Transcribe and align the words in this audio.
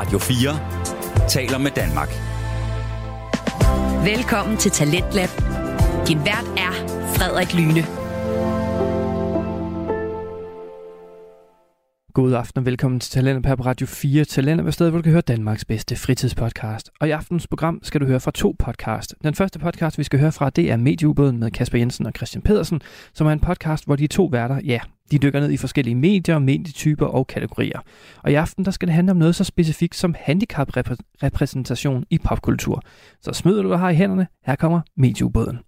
Radio 0.00 0.18
4 0.18 1.28
taler 1.28 1.58
med 1.58 1.70
Danmark. 1.70 2.08
Velkommen 4.04 4.56
til 4.56 4.70
Talentlab. 4.70 5.28
Din 6.08 6.18
vært 6.18 6.46
er 6.56 6.72
Frederik 7.16 7.54
Lyne. 7.54 7.82
God 12.14 12.32
aften 12.32 12.58
og 12.58 12.66
velkommen 12.66 13.00
til 13.00 13.12
Talenter 13.12 13.48
her 13.48 13.56
på 13.56 13.62
Radio 13.62 13.86
4. 13.86 14.24
Talenter 14.24 14.64
er 14.64 14.70
stedet, 14.70 14.92
hvor 14.92 14.98
du 14.98 15.02
kan 15.02 15.12
høre 15.12 15.22
Danmarks 15.22 15.64
bedste 15.64 15.96
fritidspodcast. 15.96 16.90
Og 17.00 17.08
i 17.08 17.10
aftens 17.10 17.46
program 17.46 17.80
skal 17.82 18.00
du 18.00 18.06
høre 18.06 18.20
fra 18.20 18.30
to 18.30 18.56
podcast. 18.58 19.14
Den 19.24 19.34
første 19.34 19.58
podcast, 19.58 19.98
vi 19.98 20.04
skal 20.04 20.18
høre 20.18 20.32
fra, 20.32 20.50
det 20.50 20.70
er 20.70 20.76
Medieubåden 20.76 21.38
med 21.38 21.50
Kasper 21.50 21.78
Jensen 21.78 22.06
og 22.06 22.12
Christian 22.16 22.42
Pedersen, 22.42 22.80
som 23.14 23.26
er 23.26 23.32
en 23.32 23.40
podcast, 23.40 23.84
hvor 23.84 23.96
de 23.96 24.06
to 24.06 24.24
værter, 24.24 24.60
ja, 24.64 24.80
de 25.10 25.18
dykker 25.18 25.40
ned 25.40 25.50
i 25.50 25.56
forskellige 25.56 25.94
medier, 25.94 26.38
medietyper 26.38 27.06
og 27.06 27.26
kategorier. 27.26 27.80
Og 28.22 28.30
i 28.30 28.34
aften, 28.34 28.64
der 28.64 28.70
skal 28.70 28.88
det 28.88 28.94
handle 28.94 29.10
om 29.10 29.16
noget 29.16 29.34
så 29.34 29.44
specifikt 29.44 29.96
som 29.96 30.14
handicaprepræsentation 30.18 32.04
i 32.10 32.18
popkultur. 32.18 32.82
Så 33.22 33.32
smider 33.32 33.62
du, 33.62 33.68
hvad 33.68 33.78
har 33.78 33.90
i 33.90 33.94
hænderne. 33.94 34.26
Her 34.46 34.56
kommer 34.56 34.80
Medieubåden. 34.96 35.58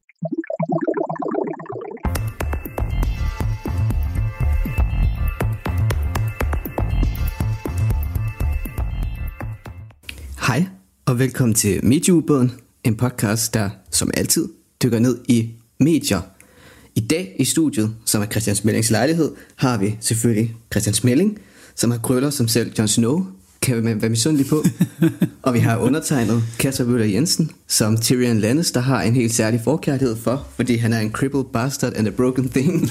Hej 10.47 10.67
og 11.07 11.19
velkommen 11.19 11.55
til 11.55 11.85
Medieubåden, 11.85 12.51
en 12.85 12.97
podcast, 12.97 13.55
der 13.55 13.71
som 13.91 14.11
altid 14.17 14.49
dykker 14.83 14.99
ned 14.99 15.25
i 15.29 15.51
medier. 15.81 16.21
I 16.95 17.01
dag 17.01 17.37
i 17.39 17.45
studiet, 17.45 17.95
som 18.05 18.23
er 18.23 18.27
Christian 18.27 18.57
Smellings 18.57 18.91
lejlighed, 18.91 19.31
har 19.57 19.79
vi 19.79 19.97
selvfølgelig 20.01 20.55
Christian 20.73 20.95
Smelling, 20.95 21.39
som 21.75 21.91
har 21.91 21.99
krøller 21.99 22.31
som 22.31 22.49
selv 22.49 22.73
Jon 22.79 22.89
Snow, 22.89 23.27
kan 23.63 23.85
man 23.85 24.03
være 24.03 24.11
misundelig 24.11 24.47
på. 24.47 24.65
og 25.43 25.55
vi 25.55 25.59
har 25.59 25.77
undertegnet 25.77 26.43
Kasper 26.59 26.85
Møller 26.85 27.07
Jensen, 27.07 27.51
som 27.69 27.97
Tyrion 27.97 28.39
Lannister 28.39 28.81
har 28.81 29.03
en 29.03 29.15
helt 29.15 29.35
særlig 29.35 29.61
forkærlighed 29.65 30.17
for, 30.17 30.47
fordi 30.57 30.77
han 30.77 30.93
er 30.93 31.01
en 31.01 31.13
crippled 31.13 31.45
bastard 31.53 31.93
and 31.97 32.09
a 32.09 32.11
broken 32.11 32.49
thing. 32.49 32.91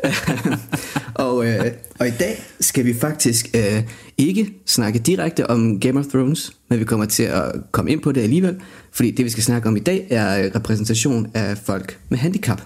og, 1.20 1.46
øh, 1.46 1.72
og 1.98 2.08
i 2.08 2.10
dag 2.10 2.42
skal 2.60 2.84
vi 2.84 2.94
faktisk 2.94 3.50
øh, 3.54 3.82
ikke 4.18 4.54
snakke 4.66 4.98
direkte 4.98 5.50
om 5.50 5.80
Game 5.80 5.98
of 6.00 6.06
Thrones, 6.06 6.52
men 6.68 6.78
vi 6.78 6.84
kommer 6.84 7.06
til 7.06 7.22
at 7.22 7.52
komme 7.70 7.90
ind 7.90 8.00
på 8.00 8.12
det 8.12 8.20
alligevel, 8.20 8.60
fordi 8.92 9.10
det 9.10 9.24
vi 9.24 9.30
skal 9.30 9.42
snakke 9.42 9.68
om 9.68 9.76
i 9.76 9.80
dag 9.80 10.06
er 10.10 10.54
repræsentation 10.54 11.30
af 11.34 11.58
folk 11.58 11.98
med 12.08 12.18
handicap. 12.18 12.62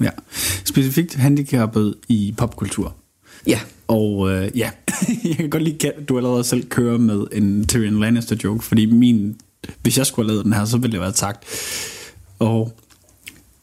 Ja, 0.00 0.10
specifikt 0.64 1.14
handicappet 1.14 1.94
i 2.08 2.34
popkultur. 2.36 2.94
Ja. 3.46 3.60
Og 3.88 4.30
øh, 4.30 4.58
ja, 4.58 4.70
jeg 5.24 5.36
kan 5.36 5.50
godt 5.50 5.62
lide, 5.62 5.88
at 5.88 6.08
du 6.08 6.16
allerede 6.16 6.44
selv 6.44 6.68
kører 6.68 6.98
med 6.98 7.26
en 7.32 7.66
Tyrion 7.66 8.00
Lannister 8.00 8.36
joke, 8.44 8.64
fordi 8.64 8.86
min, 8.86 9.36
hvis 9.82 9.98
jeg 9.98 10.06
skulle 10.06 10.26
have 10.26 10.32
lavet 10.32 10.44
den 10.44 10.52
her, 10.52 10.64
så 10.64 10.78
ville 10.78 10.92
det 10.92 11.00
være 11.00 11.14
sagt. 11.14 11.44
Og 12.38 12.72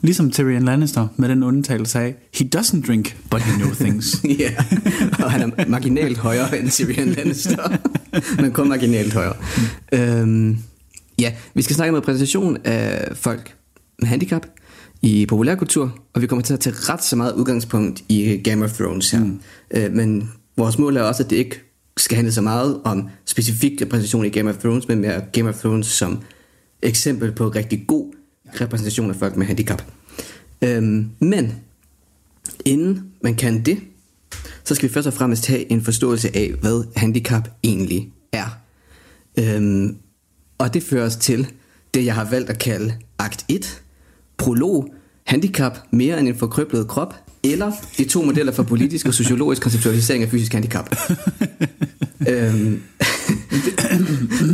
Ligesom 0.03 0.31
Tyrion 0.31 0.64
Lannister 0.64 1.08
med 1.16 1.30
den 1.30 1.44
undtagelse 1.44 2.00
af, 2.00 2.16
he 2.33 2.50
doesn't 2.55 2.88
drink, 2.88 3.17
but 3.31 3.42
he 3.42 3.52
knows 3.58 3.78
things. 3.78 4.22
Ja, 4.39 4.52
og 5.23 5.31
han 5.31 5.53
er 5.58 5.67
marginalt 5.67 6.17
højere 6.17 6.59
end 6.59 6.69
Tyrion 6.69 7.08
Lannister, 7.08 7.78
men 8.41 8.52
kun 8.52 8.69
marginalt 8.69 9.14
højere. 9.14 9.36
Mm. 9.91 10.00
Øhm, 10.00 10.58
ja, 11.19 11.33
vi 11.53 11.61
skal 11.61 11.75
snakke 11.75 11.91
med 11.91 12.02
præsentation 12.02 12.58
af 12.64 13.17
folk 13.17 13.56
med 14.00 14.08
handicap 14.08 14.45
i 15.02 15.25
populærkultur, 15.25 16.00
og 16.13 16.22
vi 16.22 16.28
kommer 16.28 16.44
til 16.44 16.53
at 16.53 16.59
tage 16.59 16.75
ret 16.80 17.03
så 17.03 17.16
meget 17.16 17.34
udgangspunkt 17.34 18.03
i 18.09 18.41
Game 18.44 18.66
of 18.66 18.72
Thrones 18.73 19.11
her. 19.11 19.19
Mm. 19.19 19.39
Øh, 19.72 19.94
men 19.94 20.31
vores 20.58 20.78
mål 20.78 20.97
er 20.97 21.02
også, 21.02 21.23
at 21.23 21.30
det 21.30 21.36
ikke 21.36 21.61
skal 21.97 22.16
handle 22.16 22.31
så 22.31 22.41
meget 22.41 22.81
om 22.84 23.09
specifik 23.25 23.81
repræsentation 23.81 24.25
i 24.25 24.30
Game 24.30 24.50
of 24.50 24.58
Thrones, 24.58 24.88
men 24.88 25.00
mere 25.00 25.22
Game 25.34 25.50
of 25.50 25.59
Thrones 25.59 25.88
som 25.88 26.22
eksempel 26.81 27.31
på 27.31 27.50
rigtig 27.50 27.84
god 27.88 28.13
repræsentation 28.61 29.09
af 29.09 29.16
folk 29.16 29.35
med 29.35 29.46
handicap. 29.46 29.84
Øhm, 30.62 31.09
men 31.19 31.56
inden 32.66 33.12
man 33.24 33.35
kan 33.35 33.66
det, 33.66 33.79
så 34.63 34.75
skal 34.75 34.90
vi 34.90 34.94
først 34.94 35.07
og 35.07 35.13
fremmest 35.13 35.47
have 35.47 35.72
en 35.72 35.81
forståelse 35.81 36.35
af, 36.38 36.53
hvad 36.62 36.84
handicap 36.96 37.50
egentlig 37.63 38.13
er. 38.31 38.59
Øhm, 39.40 39.97
og 40.57 40.74
det 40.74 40.84
fører 40.84 41.06
os 41.06 41.16
til 41.16 41.47
det, 41.94 42.06
jeg 42.06 42.16
har 42.16 42.29
valgt 42.29 42.50
at 42.50 42.59
kalde 42.59 42.94
akt 43.19 43.46
1, 43.47 43.81
prolog, 44.38 44.94
handicap 45.24 45.78
mere 45.91 46.19
end 46.19 46.28
en 46.28 46.35
forkrøblet 46.35 46.88
krop, 46.88 47.16
eller 47.52 47.72
de 47.98 48.04
to 48.04 48.22
modeller 48.22 48.52
for 48.52 48.64
politisk 48.64 49.08
og 49.08 49.14
sociologisk 49.14 49.62
konceptualisering 49.62 50.24
af 50.24 50.30
fysisk 50.30 50.54
handicap. 50.54 50.96
øhm, 52.30 52.82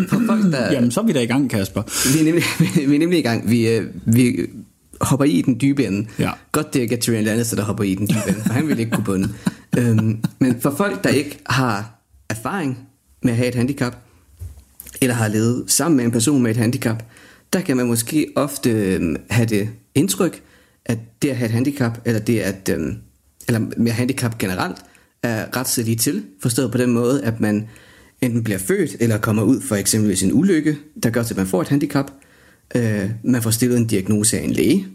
for 0.10 0.22
folk, 0.26 0.44
der... 0.52 0.72
Jamen, 0.72 0.92
så 0.92 1.00
er 1.00 1.06
vi 1.06 1.14
da 1.14 1.22
i 1.22 1.26
gang, 1.26 1.50
Kasper. 1.50 1.82
Vi 2.14 2.20
er 2.20 2.24
nemlig, 2.24 2.44
vi 2.90 2.96
er 2.96 3.00
nemlig 3.00 3.20
i 3.20 3.22
gang. 3.22 3.50
Vi, 3.50 3.68
øh, 3.70 3.88
vi 4.06 4.38
hopper 5.02 5.26
i 5.26 5.42
den 5.42 5.62
dybe 5.62 5.86
ende. 5.86 6.08
Ja. 6.20 6.32
Godt 6.52 6.74
det 6.74 6.80
er 6.80 6.84
ikke 6.84 6.98
Tyrion 6.98 7.24
Lannister, 7.24 7.56
der 7.56 7.64
hopper 7.64 7.84
i 7.84 7.96
den 7.96 8.08
dybe 8.08 8.30
ende, 8.30 8.42
for 8.46 8.54
han 8.54 8.68
vil 8.68 8.80
ikke 8.80 8.92
kunne 8.92 9.04
bunde. 9.04 9.30
øhm, 9.78 10.24
men 10.40 10.62
for 10.62 10.74
folk, 10.78 11.04
der 11.04 11.10
ikke 11.10 11.40
har 11.46 12.02
erfaring 12.30 12.78
med 13.24 13.32
at 13.32 13.38
have 13.38 13.48
et 13.48 13.56
handicap, 13.56 13.96
eller 15.02 15.16
har 15.16 15.28
levet 15.28 15.64
sammen 15.68 15.98
med 15.98 16.06
en 16.06 16.12
person 16.12 16.42
med 16.42 16.52
et 16.52 16.58
handicap, 16.58 17.04
der 17.54 17.62
kan 17.62 17.78
man 17.78 17.88
måske 17.88 18.28
ofte 18.36 18.70
øhm, 18.70 19.16
have 19.30 19.46
det 19.46 19.70
indtryk, 19.96 20.42
at 20.86 20.98
det 21.22 21.30
at 21.30 21.38
have 21.38 21.46
et 21.46 21.52
handicap, 21.52 22.02
eller 22.06 22.20
det 22.20 22.40
at, 22.40 22.70
øhm, 22.70 22.98
eller 23.48 23.60
med 23.78 23.92
handicap 23.92 24.38
generelt, 24.38 24.78
er 25.24 25.58
ret 25.58 25.86
lige 25.86 25.98
til, 25.98 26.24
forstået 26.42 26.72
på 26.72 26.78
den 26.78 26.94
måde, 26.94 27.24
at 27.24 27.40
man 27.40 27.68
enten 28.22 28.44
bliver 28.44 28.60
født, 28.60 28.96
eller 29.00 29.18
kommer 29.18 29.44
ud 29.44 29.62
for 29.62 29.76
eksempelvis 29.76 30.24
en 30.24 30.34
ulykke, 30.34 30.78
der 31.04 31.10
gør 31.10 31.24
til, 31.24 31.34
at 31.34 31.38
man 31.38 31.48
får 31.48 31.62
et 31.62 31.68
handicap. 31.68 32.12
Øh, 32.76 33.10
man 33.24 33.42
får 33.42 33.52
stillet 33.52 33.78
en 33.78 33.88
diagnose 33.88 34.40
af 34.40 34.44
en 34.44 34.52
læge, 34.52 34.88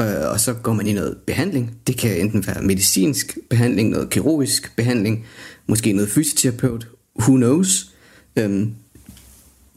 øh, 0.00 0.30
og 0.32 0.40
så 0.40 0.52
går 0.52 0.72
man 0.72 0.86
i 0.86 0.92
noget 0.92 1.16
behandling. 1.26 1.76
Det 1.86 1.96
kan 1.96 2.20
enten 2.20 2.46
være 2.46 2.62
medicinsk 2.62 3.38
behandling, 3.50 3.90
noget 3.90 4.10
kirurgisk 4.10 4.76
behandling, 4.76 5.26
måske 5.66 5.92
noget 5.92 6.08
fysioterapeut, 6.10 6.88
who 7.20 7.36
knows. 7.36 7.90
Øhm, 8.36 8.74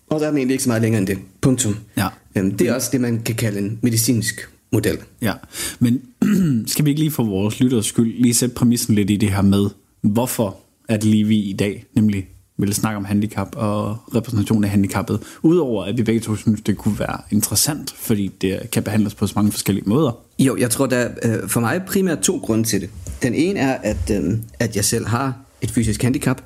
og 0.09 0.19
der 0.19 0.27
er 0.27 0.31
man 0.31 0.37
egentlig 0.37 0.53
ikke 0.53 0.63
så 0.63 0.69
meget 0.69 0.81
længere 0.81 0.99
end 0.99 1.07
det. 1.07 1.17
Punktum. 1.41 1.75
Ja. 1.97 2.07
Øhm, 2.35 2.57
det 2.57 2.67
er 2.67 2.73
også 2.73 2.89
det, 2.91 3.01
man 3.01 3.21
kan 3.21 3.35
kalde 3.35 3.59
en 3.59 3.79
medicinsk 3.81 4.49
model. 4.71 4.97
Ja, 5.21 5.33
men 5.79 6.01
skal 6.67 6.85
vi 6.85 6.89
ikke 6.89 7.01
lige 7.01 7.11
for 7.11 7.23
vores 7.23 7.59
lytters 7.59 7.85
skyld 7.85 8.21
lige 8.21 8.33
sætte 8.33 8.55
præmissen 8.55 8.95
lidt 8.95 9.09
i 9.09 9.15
det 9.15 9.31
her 9.31 9.41
med, 9.41 9.69
hvorfor 10.01 10.57
det 10.89 11.03
lige 11.03 11.23
vi 11.23 11.37
i 11.37 11.53
dag, 11.53 11.85
nemlig 11.93 12.27
vil 12.57 12.73
snakke 12.73 12.97
om 12.97 13.05
handicap 13.05 13.55
og 13.55 13.97
repræsentation 14.15 14.63
af 14.63 14.69
handicappet, 14.69 15.19
udover 15.41 15.85
at 15.85 15.97
vi 15.97 16.03
begge 16.03 16.21
to 16.21 16.35
synes, 16.35 16.61
det 16.61 16.77
kunne 16.77 16.99
være 16.99 17.19
interessant, 17.31 17.93
fordi 17.97 18.27
det 18.41 18.71
kan 18.71 18.83
behandles 18.83 19.15
på 19.15 19.27
så 19.27 19.33
mange 19.35 19.51
forskellige 19.51 19.89
måder. 19.89 20.11
Jo, 20.39 20.57
jeg 20.57 20.69
tror, 20.69 20.85
der 20.85 20.97
er 20.97 21.09
øh, 21.23 21.49
for 21.49 21.59
mig 21.59 21.81
primært 21.87 22.19
to 22.19 22.37
grunde 22.37 22.63
til 22.63 22.81
det. 22.81 22.89
Den 23.21 23.33
ene 23.33 23.59
er, 23.59 23.73
at, 23.73 24.11
øh, 24.11 24.37
at 24.59 24.75
jeg 24.75 24.85
selv 24.85 25.07
har 25.07 25.33
et 25.61 25.71
fysisk 25.71 26.01
handicap, 26.03 26.41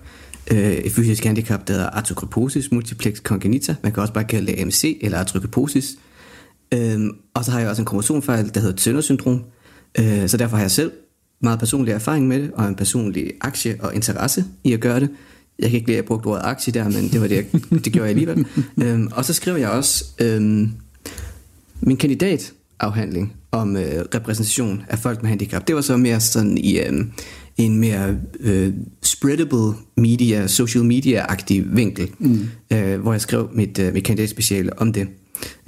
øh, 0.52 0.72
et 0.72 0.92
fysisk 0.92 1.24
handicap, 1.24 1.68
der 1.68 1.74
hedder 1.74 1.90
arthrogryposis 1.90 2.72
multiplex 2.72 3.18
congenita, 3.18 3.76
man 3.84 3.92
kan 3.92 4.02
også 4.02 4.14
bare 4.14 4.24
kalde 4.24 4.52
det 4.52 4.62
AMC 4.62 4.98
eller 5.02 5.18
arthrogryposis, 6.72 7.18
og 7.34 7.46
så 7.46 7.52
har 7.52 7.60
jeg 7.60 7.70
også 7.70 7.82
en 7.82 7.86
kromosomfejl, 7.86 8.52
der 8.54 8.60
hedder 8.60 8.76
Turner 8.76 9.02
syndrom, 9.02 9.44
så 10.28 10.36
derfor 10.38 10.56
har 10.56 10.64
jeg 10.64 10.72
selv 10.72 10.92
meget 11.42 11.60
personlig 11.60 11.92
erfaring 11.92 12.28
med 12.28 12.40
det, 12.40 12.52
og 12.54 12.68
en 12.68 12.76
personlig 12.76 13.32
aktie 13.42 13.78
og 13.80 13.96
interesse 13.96 14.46
i 14.64 14.74
at 14.74 14.80
gøre 14.80 15.00
det. 15.00 15.10
Jeg 15.60 15.70
kan 15.70 15.78
ikke 15.78 15.88
lide, 15.88 15.98
at 15.98 16.02
jeg 16.02 16.06
brugte 16.06 16.28
ordet 16.28 16.42
aktie 16.46 16.74
der, 16.74 16.84
men 16.84 17.10
det 17.10 17.22
var 17.22 17.28
det, 17.28 17.36
jeg, 17.36 17.46
det 17.86 17.94
gjorde 17.94 18.10
jeg 18.10 18.10
alligevel. 18.10 18.46
øhm, 18.82 19.10
og 19.12 19.26
så 19.26 19.34
skrev 19.34 19.58
jeg 19.58 19.70
også 19.70 20.06
øhm, 20.20 20.72
min 21.82 21.98
kandidatafhandling 21.98 23.34
om 23.52 23.78
øh, 23.78 24.06
repræsentation 24.16 24.84
af 24.90 25.00
folk 25.00 25.22
med 25.22 25.30
handicap. 25.30 25.68
Det 25.68 25.76
var 25.76 25.82
så 25.82 25.98
mere 25.98 26.20
sådan 26.20 26.58
i 26.58 26.80
øhm, 26.80 27.12
en 27.58 27.78
mere 27.78 28.18
øh, 28.40 28.74
spreadable 29.02 29.74
media, 29.98 30.48
social 30.48 30.84
media-agtig 30.84 31.76
vinkel, 31.76 32.10
mm. 32.20 32.50
øh, 32.74 33.02
hvor 33.02 33.12
jeg 33.12 33.22
skrev 33.22 33.50
mit, 33.54 33.80
øh, 33.80 33.94
mit 33.94 34.04
kandidatspeciale 34.04 34.80
om 34.80 34.94
det. 34.94 35.08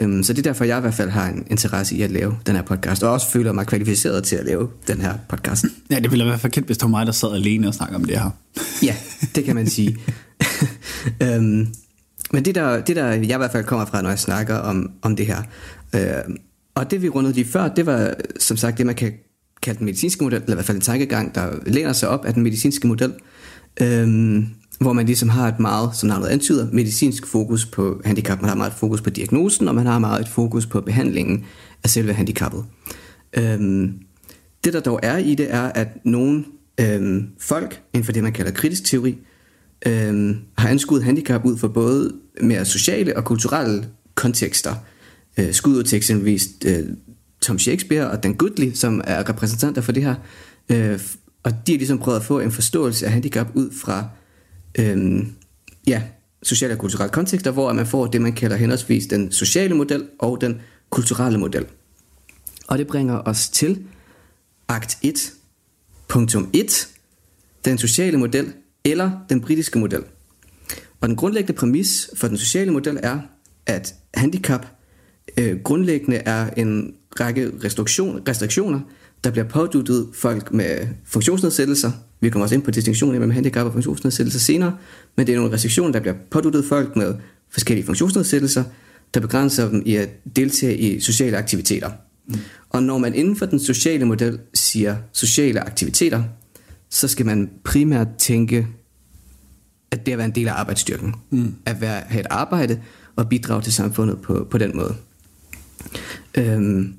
Um, 0.03 0.23
så 0.23 0.33
det 0.33 0.39
er 0.39 0.43
derfor, 0.43 0.65
jeg 0.65 0.77
i 0.77 0.81
hvert 0.81 0.93
fald 0.93 1.09
har 1.09 1.27
en 1.29 1.47
interesse 1.49 1.95
i 1.95 2.01
at 2.01 2.11
lave 2.11 2.37
den 2.45 2.55
her 2.55 2.61
podcast, 2.61 3.03
og 3.03 3.11
også 3.11 3.29
føler 3.31 3.51
mig 3.51 3.67
kvalificeret 3.67 4.23
til 4.23 4.35
at 4.35 4.45
lave 4.45 4.69
den 4.87 5.01
her 5.01 5.13
podcast. 5.29 5.65
Ja, 5.91 5.99
det 5.99 6.11
ville 6.11 6.25
være 6.25 6.39
forkendt, 6.39 6.67
hvis 6.67 6.77
det 6.77 6.83
var 6.83 6.89
mig, 6.89 7.05
der 7.05 7.11
sad 7.11 7.33
alene 7.33 7.67
og 7.67 7.73
snakkede 7.73 7.95
om 7.95 8.05
det 8.05 8.19
her. 8.19 8.29
ja, 8.83 8.95
det 9.35 9.43
kan 9.43 9.55
man 9.55 9.67
sige. 9.67 9.97
um, 11.21 11.67
men 12.33 12.45
det 12.45 12.55
der, 12.55 12.81
det 12.81 12.95
der, 12.95 13.07
jeg 13.07 13.23
i 13.23 13.37
hvert 13.37 13.51
fald 13.51 13.63
kommer 13.63 13.85
fra, 13.85 14.01
når 14.01 14.09
jeg 14.09 14.19
snakker 14.19 14.55
om, 14.55 14.91
om 15.01 15.15
det 15.15 15.25
her, 15.25 15.43
uh, 15.93 16.33
og 16.75 16.91
det 16.91 17.01
vi 17.01 17.09
rundede 17.09 17.33
lige 17.33 17.45
før, 17.45 17.67
det 17.67 17.85
var 17.85 18.13
som 18.39 18.57
sagt 18.57 18.77
det, 18.77 18.85
man 18.85 18.95
kan 18.95 19.13
kalde 19.61 19.77
den 19.77 19.85
medicinske 19.85 20.23
model, 20.23 20.41
eller 20.41 20.53
i 20.53 20.55
hvert 20.55 20.65
fald 20.65 20.77
en 20.77 20.81
tankegang, 20.81 21.35
der 21.35 21.51
læner 21.65 21.93
sig 21.93 22.09
op 22.09 22.25
af 22.25 22.33
den 22.33 22.43
medicinske 22.43 22.87
model. 22.87 23.13
Um, 23.81 24.49
hvor 24.83 24.93
man 24.93 25.05
ligesom 25.05 25.29
har 25.29 25.47
et 25.47 25.59
meget, 25.59 25.95
som 25.95 26.09
navnet 26.09 26.27
antyder, 26.27 26.67
medicinsk 26.71 27.27
fokus 27.27 27.65
på 27.65 28.01
handicap. 28.05 28.41
Man 28.41 28.49
har 28.49 28.55
meget 28.55 28.73
fokus 28.73 29.01
på 29.01 29.09
diagnosen, 29.09 29.67
og 29.67 29.75
man 29.75 29.85
har 29.85 29.99
meget 29.99 30.21
et 30.21 30.27
fokus 30.27 30.65
på 30.65 30.81
behandlingen 30.81 31.45
af 31.83 31.89
selve 31.89 32.13
handicappet. 32.13 32.65
Øhm, 33.37 33.93
det 34.63 34.73
der 34.73 34.79
dog 34.79 34.99
er 35.03 35.17
i 35.17 35.35
det, 35.35 35.53
er, 35.53 35.61
at 35.61 35.87
nogle 36.05 36.45
øhm, 36.79 37.27
folk 37.39 37.81
inden 37.93 38.05
for 38.05 38.11
det, 38.11 38.23
man 38.23 38.33
kalder 38.33 38.51
kritisk 38.51 38.83
teori, 38.83 39.17
øhm, 39.85 40.37
har 40.57 40.69
anskuet 40.69 41.03
handicap 41.03 41.45
ud 41.45 41.57
for 41.57 41.67
både 41.67 42.13
mere 42.41 42.65
sociale 42.65 43.17
og 43.17 43.25
kulturelle 43.25 43.85
kontekster. 44.15 44.75
Øh, 45.39 45.53
skud 45.53 45.77
ud 45.77 45.83
til 45.83 45.97
eksempelvis 45.97 46.49
øh, 46.65 46.83
Tom 47.41 47.59
Shakespeare 47.59 48.09
og 48.09 48.23
Dan 48.23 48.33
Goodley, 48.33 48.71
som 48.73 49.01
er 49.03 49.29
repræsentanter 49.29 49.81
for 49.81 49.91
det 49.91 50.03
her. 50.03 50.15
Øh, 50.69 50.99
og 51.43 51.51
de 51.67 51.71
har 51.71 51.77
ligesom 51.77 51.99
prøvet 51.99 52.19
at 52.19 52.25
få 52.25 52.39
en 52.39 52.51
forståelse 52.51 53.05
af 53.05 53.11
handicap 53.11 53.47
ud 53.53 53.71
fra 53.81 54.07
øh, 54.79 55.25
ja, 55.87 56.01
sociale 56.43 56.73
og 56.73 56.79
kulturelle 56.79 57.11
kontekster, 57.11 57.51
hvor 57.51 57.73
man 57.73 57.87
får 57.87 58.07
det, 58.07 58.21
man 58.21 58.33
kalder 58.33 58.55
henholdsvis 58.55 59.07
den 59.07 59.31
sociale 59.31 59.75
model 59.75 60.07
og 60.19 60.41
den 60.41 60.61
kulturelle 60.89 61.39
model. 61.39 61.65
Og 62.67 62.77
det 62.77 62.87
bringer 62.87 63.21
os 63.25 63.49
til 63.49 63.83
akt 64.67 64.97
1, 65.01 65.33
punktum 66.07 66.49
1, 66.53 66.87
den 67.65 67.77
sociale 67.77 68.17
model 68.17 68.53
eller 68.85 69.11
den 69.29 69.41
britiske 69.41 69.79
model. 69.79 70.03
Og 71.01 71.07
den 71.07 71.15
grundlæggende 71.15 71.53
præmis 71.53 72.09
for 72.15 72.27
den 72.27 72.37
sociale 72.37 72.71
model 72.71 72.99
er, 73.03 73.19
at 73.65 73.95
handicap 74.13 74.65
øh, 75.37 75.59
grundlæggende 75.59 76.17
er 76.17 76.49
en 76.49 76.95
række 77.19 77.51
restriktion, 77.63 78.21
restriktioner, 78.27 78.79
der 79.23 79.31
bliver 79.31 79.47
påduttet 79.47 80.09
folk 80.13 80.53
med 80.53 80.87
funktionsnedsættelser. 81.05 81.91
Vi 82.19 82.29
kommer 82.29 82.43
også 82.43 82.55
ind 82.55 82.63
på 82.63 82.71
distinktionen 82.71 83.19
mellem 83.19 83.31
handicap 83.31 83.65
og 83.65 83.71
funktionsnedsættelser 83.71 84.39
senere, 84.39 84.77
men 85.17 85.27
det 85.27 85.33
er 85.33 85.37
nogle 85.37 85.53
restriktioner, 85.53 85.91
der 85.91 85.99
bliver 85.99 86.15
påduttet 86.31 86.65
folk 86.65 86.95
med 86.95 87.15
forskellige 87.49 87.85
funktionsnedsættelser, 87.85 88.63
der 89.13 89.19
begrænser 89.19 89.69
dem 89.69 89.83
i 89.85 89.95
at 89.95 90.09
deltage 90.35 90.77
i 90.77 90.99
sociale 90.99 91.37
aktiviteter. 91.37 91.91
Mm. 92.27 92.35
Og 92.69 92.83
når 92.83 92.97
man 92.97 93.15
inden 93.15 93.35
for 93.35 93.45
den 93.45 93.59
sociale 93.59 94.05
model 94.05 94.39
siger 94.53 94.95
sociale 95.11 95.59
aktiviteter, 95.59 96.23
så 96.89 97.07
skal 97.07 97.25
man 97.25 97.49
primært 97.63 98.07
tænke, 98.17 98.67
at 99.91 100.05
det 100.05 100.11
at 100.11 100.17
være 100.17 100.27
en 100.27 100.35
del 100.35 100.47
af 100.47 100.53
arbejdsstyrken. 100.53 101.15
Mm. 101.29 101.55
At 101.65 101.81
være, 101.81 102.01
have 102.07 102.19
et 102.19 102.27
arbejde 102.29 102.81
og 103.15 103.29
bidrage 103.29 103.61
til 103.61 103.73
samfundet 103.73 104.21
på, 104.21 104.47
på 104.51 104.57
den 104.57 104.71
måde. 104.75 104.95
Øhm, 106.37 106.93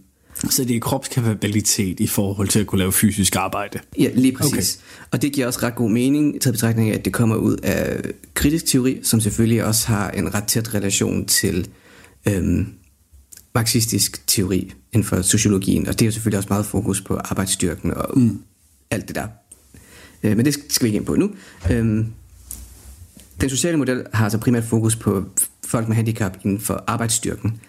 så 0.50 0.64
det 0.64 0.76
er 0.76 0.80
kropskapabilitet 0.80 2.00
i 2.00 2.06
forhold 2.06 2.48
til 2.48 2.60
at 2.60 2.66
kunne 2.66 2.78
lave 2.78 2.92
fysisk 2.92 3.36
arbejde? 3.36 3.78
Ja, 3.98 4.10
lige 4.14 4.32
præcis. 4.32 4.76
Okay. 4.76 5.08
Og 5.10 5.22
det 5.22 5.32
giver 5.32 5.46
også 5.46 5.60
ret 5.62 5.74
god 5.74 5.90
mening 5.90 6.40
til 6.40 6.52
betragtning 6.52 6.90
af, 6.90 6.94
at 6.94 7.04
det 7.04 7.12
kommer 7.12 7.36
ud 7.36 7.56
af 7.56 8.02
kritisk 8.34 8.66
teori, 8.66 9.00
som 9.02 9.20
selvfølgelig 9.20 9.64
også 9.64 9.88
har 9.88 10.10
en 10.10 10.34
ret 10.34 10.44
tæt 10.44 10.74
relation 10.74 11.26
til 11.26 11.68
øhm, 12.28 12.66
marxistisk 13.54 14.26
teori 14.26 14.72
inden 14.92 15.04
for 15.04 15.22
sociologien. 15.22 15.86
Og 15.88 15.92
det 15.92 16.02
er 16.02 16.06
jo 16.06 16.12
selvfølgelig 16.12 16.38
også 16.38 16.48
meget 16.50 16.66
fokus 16.66 17.00
på 17.00 17.16
arbejdsstyrken 17.16 17.94
og 17.94 18.18
mm. 18.18 18.42
alt 18.90 19.08
det 19.08 19.16
der. 19.16 19.26
Øh, 20.22 20.36
men 20.36 20.44
det 20.44 20.54
skal 20.68 20.84
vi 20.84 20.88
ikke 20.88 20.96
ind 20.96 21.06
på 21.06 21.16
nu. 21.16 21.30
Øhm, 21.70 22.06
den 23.40 23.50
sociale 23.50 23.76
model 23.76 24.06
har 24.12 24.24
altså 24.24 24.38
primært 24.38 24.64
fokus 24.64 24.96
på 24.96 25.24
folk 25.66 25.88
med 25.88 25.96
handicap 25.96 26.38
inden 26.44 26.60
for 26.60 26.84
arbejdsstyrken. 26.86 27.60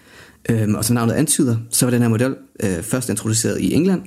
Øhm, 0.48 0.74
og 0.74 0.84
som 0.84 0.94
navnet 0.94 1.14
antyder, 1.14 1.56
så 1.70 1.86
var 1.86 1.90
den 1.90 2.02
her 2.02 2.08
model 2.08 2.34
øh, 2.62 2.82
først 2.82 3.08
introduceret 3.08 3.60
i 3.60 3.74
England, 3.74 4.02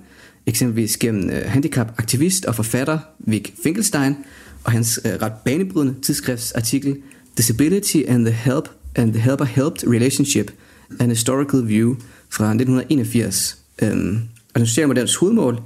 eksempelvis 0.46 0.98
gennem 0.98 1.30
øh, 1.30 1.42
handicapaktivist 1.46 2.46
og 2.46 2.56
forfatter 2.56 3.00
Vic 3.20 3.52
Finkelstein 3.64 4.16
og 4.64 4.72
hans 4.72 5.00
øh, 5.06 5.12
ret 5.22 5.34
banebrydende 5.46 5.96
tidsskriftsartikel 6.02 6.98
Disability 7.38 7.98
and 8.08 8.26
the 8.26 8.34
Help 8.36 8.70
and 8.96 9.14
the 9.14 9.22
Helper-Helped 9.22 9.92
Relationship, 9.92 10.52
an 11.00 11.10
Historical 11.10 11.68
View 11.68 11.96
fra 12.30 12.46
1981. 12.46 13.58
Øhm, 13.82 14.20
og 14.54 14.60
den 14.60 14.68
sociale 14.68 14.88
models 14.88 15.16
hovedmål, 15.16 15.62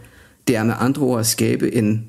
det 0.48 0.56
er 0.56 0.64
med 0.64 0.74
andre 0.80 1.02
ord 1.02 1.20
at 1.20 1.26
skabe 1.26 1.76
en 1.76 2.06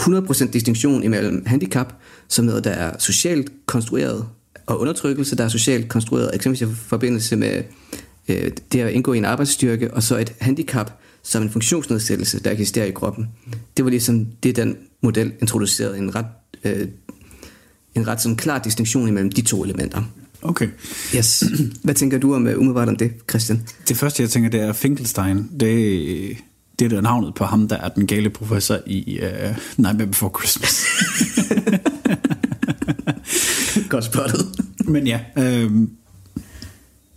100% 0.00 0.50
distinktion 0.50 1.02
imellem 1.02 1.46
handicap 1.46 1.94
som 2.28 2.44
noget, 2.44 2.64
der 2.64 2.70
er 2.70 2.98
socialt 2.98 3.52
konstrueret, 3.66 4.26
og 4.66 4.80
undertrykkelse, 4.80 5.36
der 5.36 5.44
er 5.44 5.48
socialt 5.48 5.88
konstrueret, 5.88 6.30
eksempelvis 6.34 6.68
i 6.68 6.74
forbindelse 6.74 7.36
med 7.36 7.62
øh, 8.28 8.50
det 8.72 8.80
at 8.80 8.92
indgå 8.92 9.12
i 9.12 9.18
en 9.18 9.24
arbejdsstyrke, 9.24 9.94
og 9.94 10.02
så 10.02 10.16
et 10.16 10.32
handicap 10.40 11.00
som 11.22 11.42
en 11.42 11.50
funktionsnedsættelse, 11.50 12.40
der 12.40 12.50
eksisterer 12.50 12.86
i 12.86 12.90
kroppen. 12.90 13.28
Det 13.76 13.84
var 13.84 13.90
ligesom 13.90 14.26
det, 14.42 14.56
den 14.56 14.76
model 15.02 15.32
introducerede, 15.40 15.98
en 15.98 16.14
ret, 16.14 16.26
øh, 16.64 16.88
en 17.94 18.06
ret 18.06 18.22
sådan 18.22 18.36
klar 18.36 18.58
distinktion 18.58 19.08
imellem 19.08 19.32
de 19.32 19.42
to 19.42 19.64
elementer. 19.64 20.02
Okay. 20.42 20.68
Yes. 21.16 21.44
Hvad 21.84 21.94
tænker 21.94 22.18
du 22.18 22.34
om 22.34 22.46
uh, 22.46 22.52
umiddelbart 22.52 22.88
om 22.88 22.96
det, 22.96 23.12
Christian? 23.30 23.62
Det 23.88 23.96
første, 23.96 24.22
jeg 24.22 24.30
tænker, 24.30 24.50
det 24.50 24.60
er 24.60 24.72
Finkelstein. 24.72 25.50
Det, 25.60 26.36
det 26.78 26.92
er 26.92 27.00
navnet 27.00 27.34
på 27.34 27.44
ham, 27.44 27.68
der 27.68 27.76
er 27.76 27.88
den 27.88 28.06
gale 28.06 28.30
professor 28.30 28.78
i 28.86 29.18
uh, 29.22 29.56
Nightmare 29.76 30.06
Before 30.06 30.30
Christmas. 30.40 30.84
Godt 33.88 34.04
spottet. 34.04 34.46
Men 34.84 35.06
ja, 35.06 35.20
øh, 35.38 35.72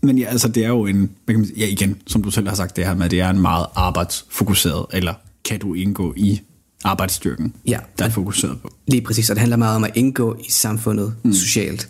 men 0.02 0.18
ja, 0.18 0.26
altså 0.26 0.48
det 0.48 0.64
er 0.64 0.68
jo 0.68 0.86
en, 0.86 1.12
ja 1.58 1.68
igen, 1.68 1.98
som 2.08 2.24
du 2.24 2.32
selv 2.32 2.48
har 2.48 2.56
sagt 2.56 2.76
det 2.76 2.86
her 2.86 2.96
med, 2.96 3.10
det 3.10 3.22
er 3.22 3.30
en 3.30 3.40
meget 3.40 3.66
arbejdsfokuseret, 3.76 4.86
eller 4.94 5.14
kan 5.46 5.60
du 5.60 5.74
indgå 5.74 6.14
i 6.18 6.42
arbejdsstyrken, 6.84 7.54
ja, 7.68 7.80
der 8.00 8.06
er 8.06 8.10
fokuseret 8.10 8.62
på. 8.62 8.74
Lige 8.88 9.02
præcis, 9.02 9.30
og 9.30 9.36
det 9.36 9.40
handler 9.40 9.58
meget 9.58 9.76
om 9.76 9.84
at 9.84 9.92
indgå 9.96 10.38
i 10.48 10.52
samfundet 10.52 11.16
mm. 11.24 11.34
socialt. 11.34 11.90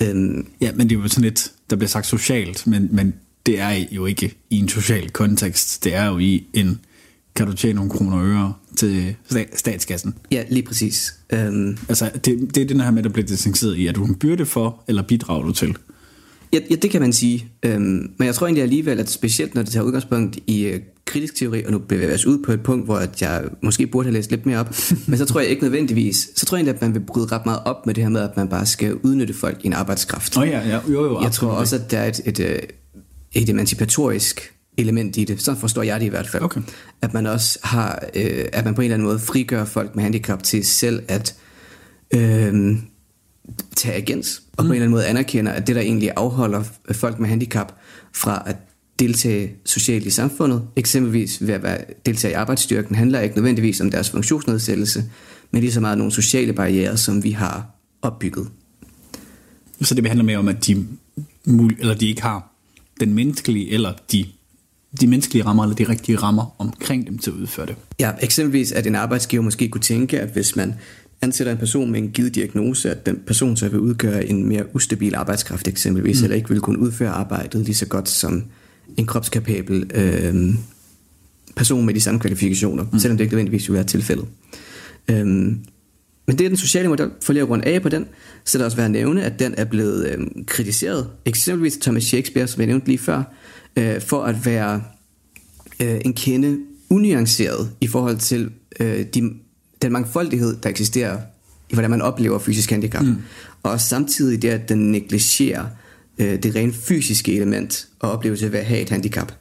Øhm. 0.00 0.46
Ja, 0.60 0.72
men 0.72 0.90
det 0.90 0.96
er 0.96 1.00
jo 1.00 1.08
sådan 1.08 1.24
lidt, 1.24 1.52
der 1.70 1.76
bliver 1.76 1.88
sagt 1.88 2.06
socialt, 2.06 2.66
men, 2.66 2.88
men 2.90 3.14
det 3.46 3.60
er 3.60 3.84
jo 3.90 4.06
ikke 4.06 4.34
i 4.50 4.58
en 4.58 4.68
social 4.68 5.10
kontekst, 5.10 5.84
det 5.84 5.94
er 5.94 6.06
jo 6.06 6.18
i 6.18 6.46
en, 6.52 6.80
kan 7.34 7.46
du 7.46 7.52
tjene 7.52 7.74
nogle 7.74 7.90
kroner 7.90 8.16
og 8.16 8.26
øre 8.26 8.52
til 8.78 9.16
statskassen. 9.54 10.14
Ja, 10.30 10.44
lige 10.48 10.62
præcis. 10.62 11.14
Øhm. 11.32 11.78
Altså, 11.88 12.10
det, 12.24 12.54
det 12.54 12.62
er 12.62 12.66
den 12.66 12.80
her 12.80 12.90
med, 12.90 13.02
der 13.02 13.08
bliver 13.08 13.26
distanceret 13.26 13.76
i, 13.76 13.86
at 13.86 13.94
du 13.94 14.04
en 14.04 14.14
byrde 14.14 14.46
for, 14.46 14.84
eller 14.88 15.02
bidrager 15.02 15.42
du 15.42 15.52
til? 15.52 15.76
Ja, 16.52 16.58
ja, 16.70 16.74
det 16.74 16.90
kan 16.90 17.00
man 17.00 17.12
sige. 17.12 17.46
Øhm, 17.62 18.10
men 18.18 18.26
jeg 18.26 18.34
tror 18.34 18.46
egentlig 18.46 18.62
alligevel, 18.62 19.00
at 19.00 19.10
specielt 19.10 19.54
når 19.54 19.62
det 19.62 19.72
tager 19.72 19.84
udgangspunkt 19.84 20.38
i 20.46 20.62
øh, 20.62 20.80
kritisk 21.04 21.34
teori, 21.34 21.64
og 21.64 21.72
nu 21.72 21.78
bevæger 21.78 22.08
vi 22.08 22.14
os 22.14 22.26
ud 22.26 22.38
på 22.44 22.52
et 22.52 22.62
punkt, 22.62 22.84
hvor 22.84 23.02
jeg 23.20 23.44
måske 23.62 23.86
burde 23.86 24.06
have 24.06 24.14
læst 24.14 24.30
lidt 24.30 24.46
mere 24.46 24.58
op, 24.58 24.74
men 25.08 25.18
så 25.18 25.24
tror 25.24 25.40
jeg 25.40 25.48
ikke 25.48 25.62
nødvendigvis, 25.62 26.30
så 26.36 26.46
tror 26.46 26.56
jeg 26.56 26.60
egentlig, 26.60 26.74
at 26.74 26.82
man 26.82 26.94
vil 26.94 27.00
bryde 27.00 27.26
ret 27.26 27.46
meget 27.46 27.60
op 27.64 27.86
med 27.86 27.94
det 27.94 28.04
her 28.04 28.10
med, 28.10 28.20
at 28.20 28.36
man 28.36 28.48
bare 28.48 28.66
skal 28.66 28.94
udnytte 28.94 29.34
folk 29.34 29.58
i 29.64 29.66
en 29.66 29.72
arbejdskraft. 29.72 30.36
Oh 30.36 30.48
ja, 30.48 30.68
ja. 30.68 30.80
Jo, 30.88 31.04
jo, 31.04 31.22
jeg 31.22 31.32
tror 31.32 31.50
også, 31.50 31.76
at 31.76 31.90
der 31.90 31.98
er 31.98 32.08
et, 32.08 32.20
et, 32.24 32.40
et, 32.40 32.66
et 33.32 33.48
emancipatorisk 33.48 34.52
element 34.78 35.16
i 35.16 35.24
det. 35.24 35.42
Så 35.42 35.54
forstår 35.54 35.82
jeg 35.82 36.00
det 36.00 36.06
i 36.06 36.08
hvert 36.08 36.28
fald. 36.28 36.42
Okay. 36.42 36.60
At 37.02 37.14
man 37.14 37.26
også 37.26 37.58
har, 37.62 38.02
øh, 38.14 38.44
at 38.52 38.64
man 38.64 38.74
på 38.74 38.80
en 38.80 38.84
eller 38.84 38.94
anden 38.94 39.08
måde 39.08 39.18
frigør 39.18 39.64
folk 39.64 39.94
med 39.94 40.02
handicap 40.02 40.42
til 40.42 40.64
selv 40.64 41.02
at 41.08 41.36
øh, 42.14 42.76
tage 43.76 43.94
agens, 43.94 44.42
og 44.56 44.64
mm. 44.64 44.68
på 44.68 44.72
en 44.72 44.76
eller 44.76 44.84
anden 44.84 44.90
måde 44.90 45.06
anerkender, 45.06 45.52
at 45.52 45.66
det 45.66 45.76
der 45.76 45.82
egentlig 45.82 46.10
afholder 46.16 46.62
folk 46.92 47.18
med 47.18 47.28
handicap 47.28 47.78
fra 48.14 48.42
at 48.46 48.56
deltage 48.98 49.52
socialt 49.64 50.06
i 50.06 50.10
samfundet, 50.10 50.62
eksempelvis 50.76 51.46
ved 51.46 51.54
at 51.54 51.62
være, 51.62 51.78
deltage 52.06 52.32
i 52.32 52.34
arbejdsstyrken, 52.34 52.94
handler 52.94 53.20
ikke 53.20 53.36
nødvendigvis 53.36 53.80
om 53.80 53.90
deres 53.90 54.10
funktionsnedsættelse, 54.10 55.04
men 55.50 55.60
lige 55.60 55.72
så 55.72 55.80
meget 55.80 55.98
nogle 55.98 56.12
sociale 56.12 56.52
barriere, 56.52 56.96
som 56.96 57.24
vi 57.24 57.30
har 57.30 57.66
opbygget. 58.02 58.48
Så 59.82 59.94
det 59.94 60.06
handler 60.06 60.24
mere 60.24 60.38
om, 60.38 60.48
at 60.48 60.66
de, 60.66 60.86
eller 61.78 61.94
de 61.94 62.08
ikke 62.08 62.22
har 62.22 62.52
den 63.00 63.14
menneskelige 63.14 63.70
eller 63.70 63.92
de 64.12 64.24
de 65.00 65.06
menneskelige 65.06 65.44
rammer 65.44 65.62
eller 65.62 65.76
de 65.76 65.88
rigtige 65.88 66.18
rammer 66.18 66.54
omkring 66.58 67.06
dem 67.06 67.18
til 67.18 67.30
at 67.30 67.36
udføre 67.36 67.66
det. 67.66 67.76
Ja, 68.00 68.12
eksempelvis 68.20 68.72
at 68.72 68.86
en 68.86 68.94
arbejdsgiver 68.94 69.42
måske 69.42 69.68
kunne 69.68 69.80
tænke, 69.80 70.20
at 70.20 70.28
hvis 70.28 70.56
man 70.56 70.74
ansætter 71.22 71.52
en 71.52 71.58
person 71.58 71.90
med 71.90 72.00
en 72.00 72.08
givet 72.08 72.34
diagnose, 72.34 72.90
at 72.90 73.06
den 73.06 73.20
person 73.26 73.56
så 73.56 73.68
vil 73.68 73.80
udgøre 73.80 74.26
en 74.26 74.48
mere 74.48 74.64
ustabil 74.74 75.14
arbejdskraft 75.14 75.68
eksempelvis, 75.68 76.20
mm. 76.20 76.24
eller 76.24 76.36
ikke 76.36 76.48
vil 76.48 76.60
kunne 76.60 76.78
udføre 76.78 77.10
arbejdet 77.10 77.64
lige 77.64 77.74
så 77.74 77.86
godt 77.86 78.08
som 78.08 78.44
en 78.96 79.06
kropskapabel 79.06 79.90
øh, 79.94 80.54
person 81.56 81.86
med 81.86 81.94
de 81.94 82.00
samme 82.00 82.20
kvalifikationer, 82.20 82.84
mm. 82.92 82.98
selvom 82.98 83.16
det 83.16 83.24
ikke 83.24 83.34
nødvendigvis 83.34 83.68
vil 83.68 83.74
være 83.74 83.84
tilfældet. 83.84 84.26
Øhm, 85.08 85.60
men 86.26 86.38
det 86.38 86.44
er 86.44 86.48
den 86.48 86.56
sociale 86.56 86.88
model, 86.88 87.10
for 87.22 87.32
lige 87.32 87.42
at 87.42 87.48
runde 87.48 87.64
af 87.64 87.82
på 87.82 87.88
den, 87.88 88.06
så 88.44 88.58
er 88.58 88.60
det 88.60 88.64
også 88.64 88.76
værd 88.76 88.84
at 88.84 88.90
nævne, 88.90 89.22
at 89.24 89.38
den 89.38 89.54
er 89.56 89.64
blevet 89.64 90.08
øh, 90.08 90.26
kritiseret, 90.46 91.08
eksempelvis 91.24 91.76
Thomas 91.76 92.04
Shakespeare, 92.04 92.46
som 92.46 92.60
jeg 92.60 92.66
nævnte 92.66 92.86
lige 92.86 92.98
før, 92.98 93.22
øh, 93.78 94.00
for 94.00 94.22
at 94.22 94.46
være 94.46 94.82
øh, 95.80 96.00
en 96.04 96.12
kende 96.12 96.58
unuanceret 96.90 97.70
i 97.80 97.86
forhold 97.86 98.18
til 98.18 98.50
øh, 98.80 99.06
de 99.14 99.30
den 99.82 99.92
mangfoldighed, 99.92 100.56
der 100.56 100.68
eksisterer 100.68 101.18
i 101.70 101.74
hvordan 101.74 101.90
man 101.90 102.02
oplever 102.02 102.38
fysisk 102.38 102.70
handicap. 102.70 103.02
Mm. 103.02 103.16
Og 103.62 103.80
samtidig 103.80 104.42
det, 104.42 104.48
at 104.48 104.68
den 104.68 104.92
negligerer 104.92 105.66
øh, 106.18 106.42
det 106.42 106.54
rent 106.54 106.74
fysiske 106.74 107.34
element 107.36 107.88
og 107.98 108.10
oplevelse 108.10 108.52
ved 108.52 108.58
at 108.58 108.66
have 108.66 108.80
et 108.80 108.90
handicap. 108.90 109.32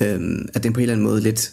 Øh, 0.00 0.20
at 0.54 0.62
den 0.62 0.72
på 0.72 0.80
en 0.80 0.82
eller 0.82 0.94
anden 0.94 1.06
måde 1.06 1.20
lidt 1.20 1.52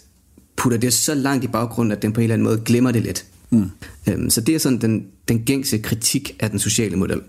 putter 0.58 0.78
det 0.78 0.94
så 0.94 1.14
langt 1.14 1.44
i 1.44 1.48
baggrunden, 1.48 1.92
at 1.92 2.02
den 2.02 2.14
på 2.14 2.20
en 2.20 2.24
eller 2.24 2.34
anden 2.34 2.48
måde 2.48 2.62
glemmer 2.66 2.92
det 2.92 3.02
lidt. 3.02 3.26
Mm. 3.50 3.66
Øh, 4.10 4.30
så 4.30 4.42
det 4.42 4.56
er 4.56 4.60
sådan 4.60 4.82
den, 4.82 5.08
den 5.28 5.40
gængse 5.40 5.78
kritik 5.78 6.36
af 6.40 6.50
den 6.50 6.60
sociale 6.60 6.96
model. 6.96 7.22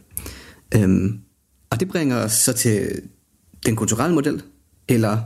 Øh, 0.74 1.10
og 1.70 1.80
det 1.80 1.88
bringer 1.88 2.16
os 2.16 2.32
så 2.32 2.52
til 2.52 3.00
den 3.66 3.76
kulturelle 3.76 4.14
model, 4.14 4.42
eller 4.92 5.18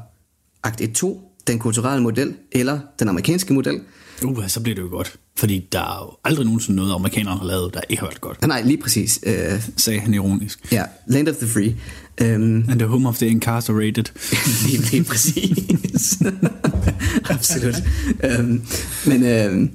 akt 0.62 0.80
1-2, 0.80 1.06
den 1.46 1.58
kulturelle 1.58 2.02
model, 2.02 2.34
eller 2.52 2.80
den 2.98 3.08
amerikanske 3.08 3.54
model, 3.54 3.80
Uh, 4.24 4.48
så 4.48 4.60
bliver 4.60 4.74
det 4.74 4.82
jo 4.82 4.88
godt. 4.88 5.16
Fordi 5.36 5.68
der 5.72 5.78
er 5.80 6.04
jo 6.04 6.16
aldrig 6.24 6.46
nogensinde 6.46 6.76
noget, 6.76 6.94
amerikanerne 6.94 7.38
har 7.38 7.46
lavet, 7.46 7.74
der 7.74 7.80
ikke 7.88 8.00
har 8.00 8.06
været 8.06 8.20
godt. 8.20 8.46
Nej, 8.46 8.62
lige 8.62 8.82
præcis. 8.82 9.20
Uh, 9.26 9.32
Sagde 9.76 10.00
han 10.00 10.14
ironisk. 10.14 10.72
ja, 10.72 10.82
Land 11.06 11.28
of 11.28 11.34
the 11.36 11.46
Free. 11.46 11.76
Um, 12.20 12.64
And 12.68 12.78
the 12.78 12.86
home 12.86 13.08
of 13.08 13.16
the 13.18 13.28
incarcerated. 13.28 14.04
lige, 14.66 14.90
lige 14.90 15.04
præcis. 15.04 16.18
Absolut. 17.30 17.74
Um, 18.38 18.62
men, 19.06 19.22
uh, 19.22 19.68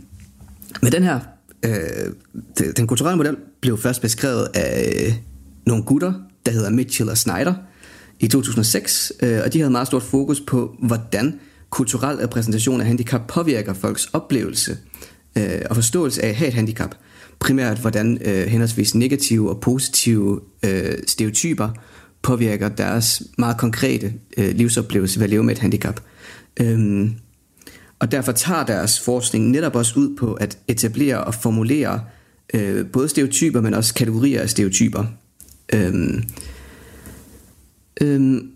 men 0.81 0.91
den 0.91 1.03
her, 1.03 1.19
uh, 1.67 2.13
den 2.77 2.88
kulturelle 2.88 3.17
model 3.17 3.36
blev 3.62 3.77
først 3.77 4.01
beskrevet 4.01 4.48
af 4.53 5.24
nogle 5.65 5.83
gutter, 5.83 6.13
der 6.45 6.51
hedder 6.51 6.69
Mitchell 6.69 7.10
og 7.10 7.17
Snyder 7.17 7.53
i 8.21 8.27
2006, 8.27 9.13
uh, 9.23 9.29
øh, 9.29 9.41
og 9.45 9.53
de 9.53 9.59
havde 9.59 9.71
meget 9.71 9.87
stort 9.87 10.03
fokus 10.03 10.41
på, 10.41 10.75
hvordan 10.79 11.39
kulturel 11.69 12.17
repræsentation 12.17 12.81
af 12.81 12.87
handicap 12.87 13.21
påvirker 13.27 13.73
folks 13.73 14.05
oplevelse 14.13 14.77
uh, 15.39 15.43
og 15.69 15.75
forståelse 15.75 16.23
af 16.23 16.29
at 16.29 16.35
have 16.35 16.47
et 16.47 16.53
handicap. 16.53 16.95
Primært 17.39 17.77
hvordan 17.77 18.17
uh, 18.25 18.31
henholdsvis 18.31 18.95
negative 18.95 19.49
og 19.49 19.59
positive 19.61 20.39
uh, 20.63 20.69
stereotyper 21.07 21.69
påvirker 22.21 22.69
deres 22.69 23.23
meget 23.37 23.57
konkrete 23.57 24.13
øh, 24.37 24.55
livsoplevelse 24.55 25.19
ved 25.19 25.23
at 25.23 25.29
leve 25.29 25.43
med 25.43 25.53
et 25.53 25.59
handicap. 25.59 25.99
Øhm, 26.59 27.13
og 27.99 28.11
derfor 28.11 28.31
tager 28.31 28.65
deres 28.65 28.99
forskning 28.99 29.49
netop 29.49 29.75
også 29.75 29.99
ud 29.99 30.15
på 30.17 30.33
at 30.33 30.57
etablere 30.67 31.23
og 31.23 31.35
formulere 31.35 32.01
øh, 32.53 32.85
både 32.85 33.09
stereotyper, 33.09 33.61
men 33.61 33.73
også 33.73 33.93
kategorier 33.93 34.41
af 34.41 34.49
stereotyper. 34.49 35.05
Øhm, 35.73 36.23
øhm, 38.01 38.51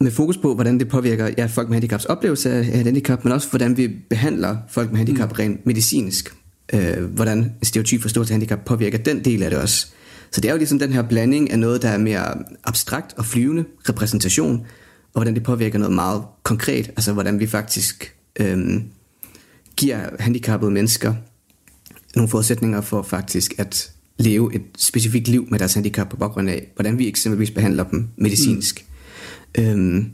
med 0.00 0.10
fokus 0.10 0.36
på, 0.36 0.54
hvordan 0.54 0.78
det 0.78 0.88
påvirker 0.88 1.30
ja, 1.38 1.46
folk 1.46 1.68
med 1.68 1.74
handicaps 1.74 2.04
oplevelse 2.04 2.50
af 2.52 2.60
et 2.60 2.84
handicap, 2.84 3.24
men 3.24 3.32
også 3.32 3.50
hvordan 3.50 3.76
vi 3.76 3.88
behandler 3.88 4.56
folk 4.68 4.90
med 4.90 4.98
handicap 4.98 5.30
mm. 5.30 5.36
rent 5.38 5.66
medicinsk. 5.66 6.34
Øh, 6.74 7.04
hvordan 7.04 7.52
stereotyp 7.62 8.02
forståelse 8.02 8.32
af 8.32 8.34
handicap 8.34 8.64
påvirker 8.64 8.98
den 8.98 9.24
del 9.24 9.42
af 9.42 9.50
det 9.50 9.58
også. 9.58 9.86
Så 10.30 10.40
det 10.40 10.48
er 10.48 10.52
jo 10.52 10.58
ligesom 10.58 10.78
den 10.78 10.92
her 10.92 11.02
blanding 11.02 11.50
af 11.50 11.58
noget, 11.58 11.82
der 11.82 11.88
er 11.88 11.98
mere 11.98 12.34
abstrakt 12.64 13.14
og 13.16 13.26
flyvende 13.26 13.64
repræsentation, 13.88 14.66
og 15.14 15.20
hvordan 15.20 15.34
det 15.34 15.42
påvirker 15.42 15.78
noget 15.78 15.94
meget 15.94 16.22
konkret, 16.42 16.88
altså 16.88 17.12
hvordan 17.12 17.40
vi 17.40 17.46
faktisk 17.46 18.14
øhm, 18.40 18.82
giver 19.76 19.98
handicappede 20.18 20.70
mennesker 20.70 21.14
nogle 22.16 22.28
forudsætninger 22.28 22.80
for 22.80 23.02
faktisk 23.02 23.54
at 23.58 23.92
leve 24.18 24.54
et 24.54 24.62
specifikt 24.78 25.28
liv 25.28 25.46
med 25.50 25.58
deres 25.58 25.74
handicap 25.74 26.08
på 26.08 26.16
baggrund 26.16 26.50
af, 26.50 26.72
hvordan 26.74 26.98
vi 26.98 27.08
eksempelvis 27.08 27.50
behandler 27.50 27.84
dem 27.84 28.08
medicinsk. 28.16 28.86
Mm. 29.58 29.64
Øhm, 29.64 30.10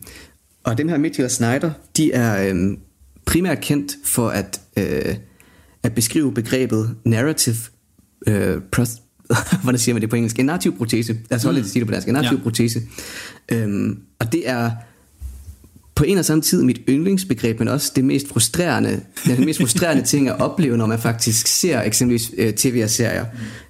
og 0.64 0.78
dem 0.78 0.88
her 0.88 0.98
Mitchell 0.98 1.24
og 1.24 1.30
Snyder, 1.30 1.70
de 1.96 2.12
er 2.12 2.48
øhm, 2.50 2.78
primært 3.26 3.60
kendt 3.60 3.96
for 4.04 4.28
at, 4.28 4.60
øh, 4.76 5.14
at 5.82 5.94
beskrive 5.94 6.34
begrebet 6.34 6.96
narrative 7.04 7.56
øh, 8.26 8.56
pros- 8.76 9.02
hvordan 9.62 9.78
siger 9.78 9.94
man 9.94 10.02
det 10.02 10.10
på 10.10 10.16
engelsk? 10.16 10.38
En 10.38 10.46
narrativ 10.46 10.76
protese. 10.78 11.16
Lad 11.30 11.36
os 11.38 11.42
holde 11.42 11.60
mm. 11.60 11.66
det 11.74 11.86
på 11.86 11.92
dansk. 11.92 12.08
En 12.08 12.14
narrativ 12.14 12.36
Ja. 12.36 12.42
protese. 12.42 12.82
Øhm, 13.52 13.98
og 14.18 14.32
det 14.32 14.48
er 14.48 14.70
på 15.98 16.04
en 16.04 16.18
og 16.18 16.24
samme 16.24 16.42
tid 16.42 16.62
mit 16.62 16.80
yndlingsbegreb, 16.88 17.58
men 17.58 17.68
også 17.68 17.92
det 17.96 18.04
mest 18.04 18.28
frustrerende, 18.28 19.00
den 19.26 19.44
mest 19.44 19.60
frustrerende 19.60 20.02
ting 20.02 20.28
at 20.28 20.40
opleve, 20.40 20.76
når 20.76 20.86
man 20.86 20.98
faktisk 20.98 21.46
ser 21.46 21.82
eksempelvis 21.82 22.30
øh, 22.38 22.52
tv 22.52 22.80
og 22.84 22.90
serier. 22.90 23.26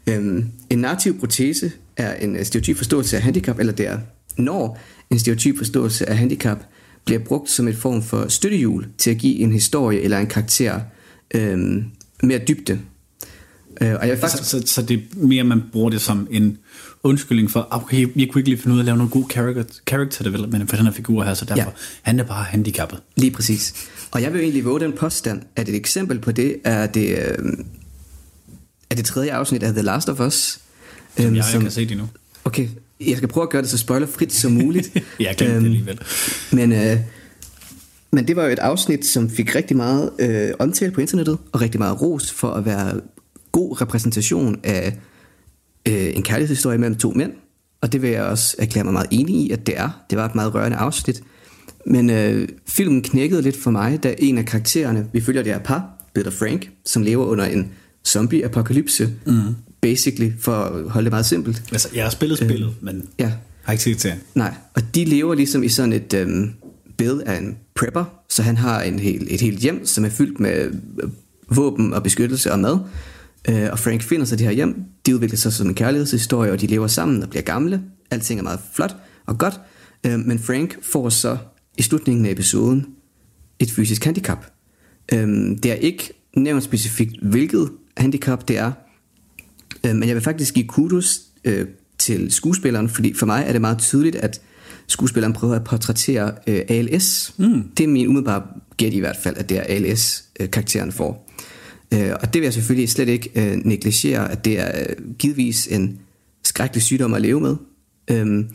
Øhm, 0.06 0.46
en 0.70 0.78
narrativ 0.78 1.18
protese 1.18 1.72
er 1.96 2.14
en 2.14 2.36
øh, 2.36 2.44
stereotyp 2.44 2.76
forståelse 2.76 3.16
af 3.16 3.22
handicap, 3.22 3.58
eller 3.58 3.72
det 3.72 3.86
er 3.86 3.98
når 4.36 4.80
en 5.10 5.18
stereotyp 5.18 5.58
forståelse 5.58 6.08
af 6.08 6.16
handicap 6.16 6.58
bliver 7.04 7.18
brugt 7.18 7.50
som 7.50 7.68
et 7.68 7.76
form 7.76 8.02
for 8.02 8.28
støttehjul 8.28 8.86
til 8.98 9.10
at 9.10 9.18
give 9.18 9.36
en 9.36 9.52
historie 9.52 10.00
eller 10.00 10.18
en 10.18 10.26
karakter 10.26 10.80
øhm, 11.34 11.84
mere 12.22 12.40
dybde. 12.48 12.78
Øh, 13.80 13.94
og 13.94 14.00
jeg 14.00 14.10
vil 14.10 14.18
faktisk, 14.18 14.44
Så, 14.44 14.60
så, 14.60 14.66
så 14.66 14.82
det 14.82 14.96
er 14.96 15.26
mere, 15.26 15.44
man 15.44 15.62
bruger 15.72 15.90
det 15.90 16.00
som 16.00 16.28
en 16.30 16.58
undskyldning 17.02 17.50
for, 17.50 17.68
okay, 17.70 18.00
jeg 18.00 18.28
kunne 18.28 18.40
ikke 18.40 18.50
lige 18.50 18.58
finde 18.58 18.74
ud 18.74 18.78
af 18.78 18.82
at 18.82 18.86
lave 18.86 18.96
noget 18.96 19.12
god 19.12 19.24
character, 19.30 19.64
character 19.88 20.24
development 20.24 20.70
for 20.70 20.76
den 20.76 20.86
her 20.86 20.92
figur 20.92 21.24
her, 21.24 21.34
så 21.34 21.44
derfor, 21.44 21.60
Ja. 21.62 21.66
han 22.02 22.20
er 22.20 22.24
bare 22.24 22.44
handicappet. 22.44 23.00
Lige 23.16 23.30
præcis. 23.30 23.74
Og 24.10 24.22
jeg 24.22 24.32
vil 24.32 24.40
egentlig 24.40 24.64
våge 24.64 24.80
den 24.80 24.92
påstand, 24.92 25.42
at 25.56 25.68
et 25.68 25.74
eksempel 25.74 26.18
på 26.18 26.32
det 26.32 26.56
er 26.64 26.86
det, 26.86 27.08
øh, 27.18 27.38
er 28.90 28.94
det 28.94 29.04
tredje 29.04 29.32
afsnit 29.32 29.62
af 29.62 29.72
The 29.72 29.82
Last 29.82 30.08
of 30.08 30.20
Us. 30.20 30.58
Som 31.16 31.26
øhm, 31.26 31.36
jeg 31.36 31.44
ikke 31.54 31.62
har 31.64 31.70
set 31.70 31.90
endnu. 31.90 32.08
Okay, 32.44 32.68
jeg 33.00 33.16
skal 33.16 33.28
prøve 33.28 33.42
at 33.42 33.50
gøre 33.50 33.62
det 33.62 33.70
så 33.70 33.78
spoilerfrit 33.78 34.32
som 34.34 34.52
muligt. 34.52 34.90
Jeg 35.20 35.34
glemte 35.38 35.56
det 35.58 35.64
alligevel. 35.64 35.98
Men, 36.52 36.72
øh, 36.72 36.96
men 38.12 38.28
det 38.28 38.36
var 38.36 38.44
jo 38.44 38.52
et 38.52 38.58
afsnit, 38.58 39.06
som 39.06 39.30
fik 39.30 39.54
rigtig 39.54 39.76
meget 39.76 40.10
øh, 40.18 40.50
omtale 40.58 40.92
på 40.92 41.00
internettet, 41.00 41.38
og 41.52 41.60
rigtig 41.60 41.78
meget 41.78 42.02
ros 42.02 42.30
for 42.32 42.50
at 42.50 42.64
være 42.64 43.00
god 43.52 43.80
repræsentation 43.80 44.60
af 44.64 44.96
øh, 45.88 46.16
en 46.16 46.22
kærlighedshistorie 46.22 46.78
mellem 46.78 46.96
to 46.96 47.10
mænd. 47.10 47.32
Og 47.80 47.92
det 47.92 48.02
vil 48.02 48.10
jeg 48.10 48.22
også 48.22 48.56
erklære 48.58 48.84
mig 48.84 48.92
meget 48.92 49.08
enig 49.10 49.34
i, 49.36 49.50
at 49.50 49.66
det 49.66 49.78
er. 49.78 50.04
Det 50.10 50.18
var 50.18 50.24
et 50.24 50.34
meget 50.34 50.54
rørende 50.54 50.76
afsnit. 50.76 51.22
Men 51.86 52.10
øh, 52.10 52.48
filmen 52.66 53.02
knækkede 53.02 53.42
lidt 53.42 53.56
for 53.56 53.70
mig, 53.70 54.02
da 54.02 54.14
en 54.18 54.38
af 54.38 54.44
karaktererne, 54.44 55.06
vi 55.12 55.20
følger 55.20 55.42
det 55.42 55.52
her 55.52 55.60
par, 55.60 55.98
og 56.26 56.32
Frank, 56.32 56.70
som 56.84 57.02
lever 57.02 57.24
under 57.24 57.44
en 57.44 57.70
zombie-apokalypse, 58.08 59.08
mm. 59.26 59.40
basically, 59.80 60.32
for 60.40 60.52
at 60.52 60.90
holde 60.90 61.04
det 61.04 61.12
meget 61.12 61.26
simpelt. 61.26 61.62
Altså, 61.72 61.88
jeg 61.94 62.04
har 62.04 62.10
spillet 62.10 62.38
spillet, 62.38 62.74
men 62.80 63.08
Ja, 63.18 63.32
har 63.62 63.72
ikke 63.72 63.84
set 63.84 64.00
serien. 64.00 64.20
Nej, 64.34 64.54
og 64.74 64.82
de 64.94 65.04
lever 65.04 65.34
ligesom 65.34 65.62
i 65.62 65.68
sådan 65.68 65.92
et 65.92 66.14
øhm, 66.14 66.52
Bill 66.96 67.22
er 67.26 67.38
en 67.38 67.56
prepper, 67.74 68.04
så 68.28 68.42
han 68.42 68.56
har 68.56 68.82
en 68.82 68.98
hel, 68.98 69.26
et 69.30 69.40
helt 69.40 69.58
hjem, 69.58 69.86
som 69.86 70.04
er 70.04 70.08
fyldt 70.08 70.40
med 70.40 70.70
øh, 71.02 71.10
våben 71.56 71.94
og 71.94 72.02
beskyttelse 72.02 72.52
og 72.52 72.58
mad. 72.58 72.78
Øh, 73.48 73.68
og 73.72 73.78
Frank 73.78 74.02
finder 74.02 74.26
sig 74.26 74.38
det 74.38 74.46
her 74.46 74.54
hjem, 74.54 74.84
de 75.06 75.14
udvikler 75.14 75.38
sig 75.38 75.52
som 75.52 75.68
en 75.68 75.74
kærlighedshistorie, 75.74 76.52
og 76.52 76.60
de 76.60 76.66
lever 76.66 76.86
sammen 76.86 77.22
og 77.22 77.30
bliver 77.30 77.42
gamle. 77.42 77.82
Alting 78.10 78.40
er 78.40 78.44
meget 78.44 78.60
flot 78.74 78.96
og 79.26 79.38
godt, 79.38 79.60
øh, 80.06 80.18
men 80.18 80.38
Frank 80.38 80.78
får 80.82 81.08
så 81.08 81.36
i 81.78 81.82
slutningen 81.82 82.26
af 82.26 82.30
episoden 82.30 82.86
et 83.58 83.70
fysisk 83.70 84.04
handicap. 84.04 84.46
Øh, 85.12 85.28
det 85.62 85.66
er 85.66 85.74
ikke 85.74 86.12
nævnt 86.36 86.62
specifikt, 86.62 87.22
hvilket 87.22 87.70
handicap 87.96 88.48
det 88.48 88.58
er, 88.58 88.72
Øh, 89.86 89.96
Men 89.96 90.08
jeg 90.08 90.16
vil 90.16 90.22
faktisk 90.22 90.54
give 90.54 90.66
kudos 90.66 91.20
øh, 91.44 91.66
til 91.98 92.32
skuespilleren, 92.32 92.88
fordi 92.88 93.14
for 93.14 93.26
mig 93.26 93.44
er 93.46 93.52
det 93.52 93.60
meget 93.60 93.78
tydeligt, 93.78 94.16
at 94.16 94.40
skuespilleren 94.86 95.32
prøver 95.32 95.54
at 95.54 95.64
portrættere 95.64 96.32
øh, 96.46 96.60
ALS. 96.68 97.34
Mm. 97.38 97.62
Det 97.76 97.84
er 97.84 97.88
min 97.88 98.06
umiddelbare 98.06 98.42
gæt 98.76 98.92
i 98.92 98.98
hvert 98.98 99.16
fald, 99.22 99.36
at 99.36 99.48
det 99.48 99.58
er 99.58 99.62
ALS, 99.68 100.24
øh, 100.40 100.92
får. 100.92 101.27
Øh, 101.94 102.10
og 102.20 102.34
det 102.34 102.40
vil 102.40 102.46
jeg 102.46 102.52
selvfølgelig 102.52 102.88
slet 102.88 103.08
ikke 103.08 103.30
øh, 103.34 103.56
negligere, 103.64 104.32
at 104.32 104.44
det 104.44 104.60
er 104.60 104.70
øh, 104.80 105.14
givetvis 105.18 105.66
en 105.66 105.98
skrækkelig 106.44 106.82
sygdom 106.82 107.14
at 107.14 107.22
leve 107.22 107.40
med. 107.40 107.56
Øhm, 108.10 108.48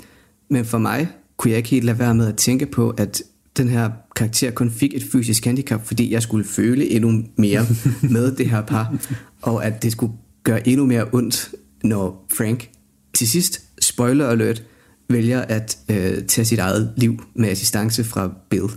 men 0.50 0.66
for 0.66 0.78
mig 0.78 1.08
kunne 1.38 1.52
jeg 1.52 1.58
ikke 1.58 1.70
helt 1.70 1.86
lade 1.86 2.00
være 2.00 2.16
med 2.16 2.28
at 2.28 2.36
tænke 2.36 2.66
på, 2.66 2.90
at 2.90 3.24
den 3.58 3.68
her 3.68 3.90
karakter 4.16 4.52
kun 4.52 4.72
fik 4.72 4.94
et 4.94 5.04
fysisk 5.12 5.46
handicap, 5.46 5.86
fordi 5.86 6.12
jeg 6.12 6.22
skulle 6.22 6.46
føle 6.46 6.90
endnu 6.90 7.24
mere 7.36 7.66
med 8.16 8.36
det 8.36 8.50
her 8.50 8.62
par, 8.62 8.96
og 9.42 9.66
at 9.66 9.84
det 9.84 9.92
skulle 9.92 10.14
gøre 10.44 10.68
endnu 10.68 10.86
mere 10.86 11.08
ondt, 11.12 11.56
når 11.84 12.28
Frank 12.38 12.70
til 13.14 13.30
sidst, 13.30 13.62
spoiler 13.82 14.28
alert, 14.28 14.64
vælger 15.10 15.42
at 15.42 15.78
øh, 15.90 16.24
tage 16.24 16.46
sit 16.46 16.60
eget 16.60 16.94
liv 16.98 17.24
med 17.36 17.50
assistance 17.50 18.04
fra 18.04 18.34
Bill. 18.50 18.68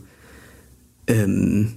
Øhm, 1.10 1.68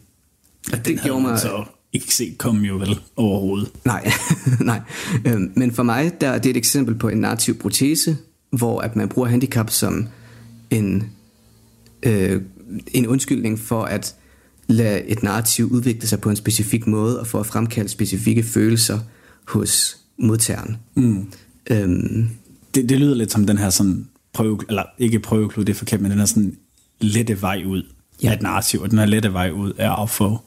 og 0.73 0.85
det 0.85 1.01
gjorde 1.03 1.21
mig... 1.21 1.39
så 1.39 1.65
ikke 1.93 2.15
set 2.15 2.37
komme 2.37 2.67
jo 2.67 2.75
vel 2.77 2.99
overhovedet. 3.15 3.71
Nej, 3.85 4.11
nej. 4.59 4.81
Øhm, 5.25 5.51
men 5.55 5.71
for 5.71 5.83
mig 5.83 6.11
der, 6.21 6.37
det 6.37 6.45
er 6.45 6.49
et 6.49 6.57
eksempel 6.57 6.95
på 6.95 7.09
en 7.09 7.17
narrativ 7.17 7.57
protese, 7.59 8.17
hvor 8.51 8.81
at 8.81 8.95
man 8.95 9.09
bruger 9.09 9.27
handicap 9.27 9.69
som 9.69 10.07
en, 10.69 11.09
øh, 12.03 12.41
en 12.93 13.07
undskyldning 13.07 13.59
for 13.59 13.83
at 13.83 14.15
lade 14.67 15.01
et 15.01 15.23
narrativ 15.23 15.65
udvikle 15.65 16.07
sig 16.07 16.21
på 16.21 16.29
en 16.29 16.35
specifik 16.35 16.87
måde, 16.87 17.19
og 17.19 17.27
for 17.27 17.39
at 17.39 17.45
fremkalde 17.45 17.89
specifikke 17.89 18.43
følelser 18.43 18.99
hos 19.47 19.97
modtageren. 20.17 20.77
Mm. 20.95 21.27
Øhm, 21.69 22.29
Det, 22.75 22.89
det 22.89 22.99
lyder 22.99 23.15
lidt 23.15 23.31
som 23.31 23.45
den 23.45 23.57
her 23.57 23.69
sådan 23.69 24.07
prøve, 24.33 24.59
eller 24.69 24.83
ikke 24.99 25.19
prøveklud, 25.19 25.65
det 25.65 25.73
er 25.73 25.77
forkert, 25.77 26.01
men 26.01 26.11
den 26.11 26.19
her 26.19 26.25
sådan 26.25 26.57
lette 27.01 27.41
vej 27.41 27.63
ud 27.65 27.83
ja. 28.23 28.29
af 28.29 28.33
et 28.33 28.41
narrativ, 28.41 28.81
og 28.81 28.89
den 28.91 28.99
her 28.99 29.05
lette 29.05 29.33
vej 29.33 29.51
ud 29.51 29.73
er 29.77 29.91
at 30.03 30.09
få, 30.09 30.39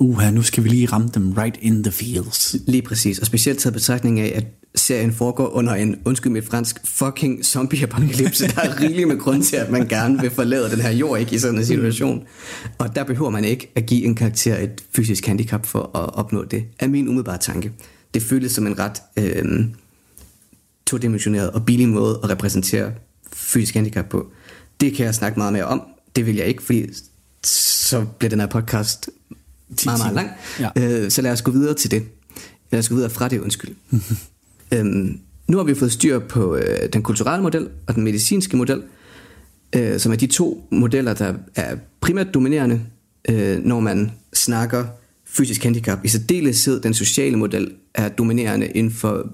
uha, 0.00 0.30
nu 0.30 0.42
skal 0.42 0.64
vi 0.64 0.68
lige 0.68 0.86
ramme 0.86 1.08
dem 1.14 1.32
right 1.32 1.58
in 1.60 1.82
the 1.82 1.92
feels. 1.92 2.56
Lige 2.66 2.82
præcis, 2.82 3.18
og 3.18 3.26
specielt 3.26 3.58
taget 3.58 3.74
betragtning 3.74 4.20
af, 4.20 4.32
at 4.34 4.44
serien 4.74 5.12
foregår 5.12 5.48
under 5.48 5.74
en, 5.74 5.96
undskyld 6.04 6.32
mit 6.32 6.44
fransk, 6.44 6.76
fucking 6.84 7.44
zombie-apokalypse. 7.44 8.46
Der 8.46 8.60
er 8.60 8.80
rigeligt 8.80 9.08
med 9.08 9.18
grund 9.18 9.42
til, 9.42 9.56
at 9.56 9.70
man 9.70 9.88
gerne 9.88 10.20
vil 10.20 10.30
forlade 10.30 10.70
den 10.70 10.80
her 10.80 10.90
jord 10.90 11.20
ikke, 11.20 11.34
i 11.34 11.38
sådan 11.38 11.58
en 11.58 11.66
situation. 11.66 12.24
Og 12.78 12.96
der 12.96 13.04
behøver 13.04 13.30
man 13.30 13.44
ikke 13.44 13.72
at 13.74 13.86
give 13.86 14.04
en 14.04 14.14
karakter 14.14 14.58
et 14.58 14.84
fysisk 14.96 15.26
handicap 15.26 15.66
for 15.66 15.78
at 15.78 16.14
opnå 16.14 16.44
det, 16.44 16.64
er 16.78 16.88
min 16.88 17.08
umiddelbare 17.08 17.38
tanke. 17.38 17.72
Det 18.14 18.22
føles 18.22 18.52
som 18.52 18.66
en 18.66 18.78
ret 18.78 19.02
øh, 19.16 19.64
todimensioneret 20.86 21.50
og 21.50 21.66
billig 21.66 21.88
måde 21.88 22.20
at 22.22 22.30
repræsentere 22.30 22.92
fysisk 23.32 23.74
handicap 23.74 24.08
på. 24.08 24.26
Det 24.80 24.94
kan 24.94 25.06
jeg 25.06 25.14
snakke 25.14 25.38
meget 25.38 25.52
mere 25.52 25.64
om. 25.64 25.82
Det 26.16 26.26
vil 26.26 26.36
jeg 26.36 26.46
ikke, 26.46 26.62
fordi 26.62 26.86
så 27.44 28.04
bliver 28.18 28.30
den 28.30 28.40
her 28.40 28.46
podcast 28.46 29.10
meget, 29.84 29.98
meget 29.98 30.14
lang. 30.14 30.30
Ja. 30.60 31.02
Øh, 31.04 31.10
så 31.10 31.22
lad 31.22 31.32
os 31.32 31.42
gå 31.42 31.50
videre 31.50 31.74
til 31.74 31.90
det. 31.90 32.02
Lad 32.72 32.78
os 32.78 32.88
gå 32.88 32.94
videre 32.94 33.10
fra 33.10 33.28
det, 33.28 33.40
undskyld. 33.40 33.74
øhm, 34.74 35.20
nu 35.48 35.56
har 35.56 35.64
vi 35.64 35.74
fået 35.74 35.92
styr 35.92 36.18
på 36.18 36.56
øh, 36.56 36.92
den 36.92 37.02
kulturelle 37.02 37.42
model 37.42 37.68
og 37.86 37.94
den 37.94 38.04
medicinske 38.04 38.56
model, 38.56 38.82
øh, 39.76 40.00
som 40.00 40.12
er 40.12 40.16
de 40.16 40.26
to 40.26 40.68
modeller, 40.70 41.14
der 41.14 41.34
er 41.54 41.76
primært 42.00 42.34
dominerende, 42.34 42.80
øh, 43.28 43.64
når 43.64 43.80
man 43.80 44.12
snakker 44.34 44.84
fysisk 45.26 45.62
handicap. 45.62 46.04
I 46.04 46.08
særdeleshed 46.08 46.80
den 46.80 46.94
sociale 46.94 47.36
model 47.36 47.72
er 47.94 48.08
dominerende 48.08 48.66
inden 48.66 48.92
for 48.92 49.32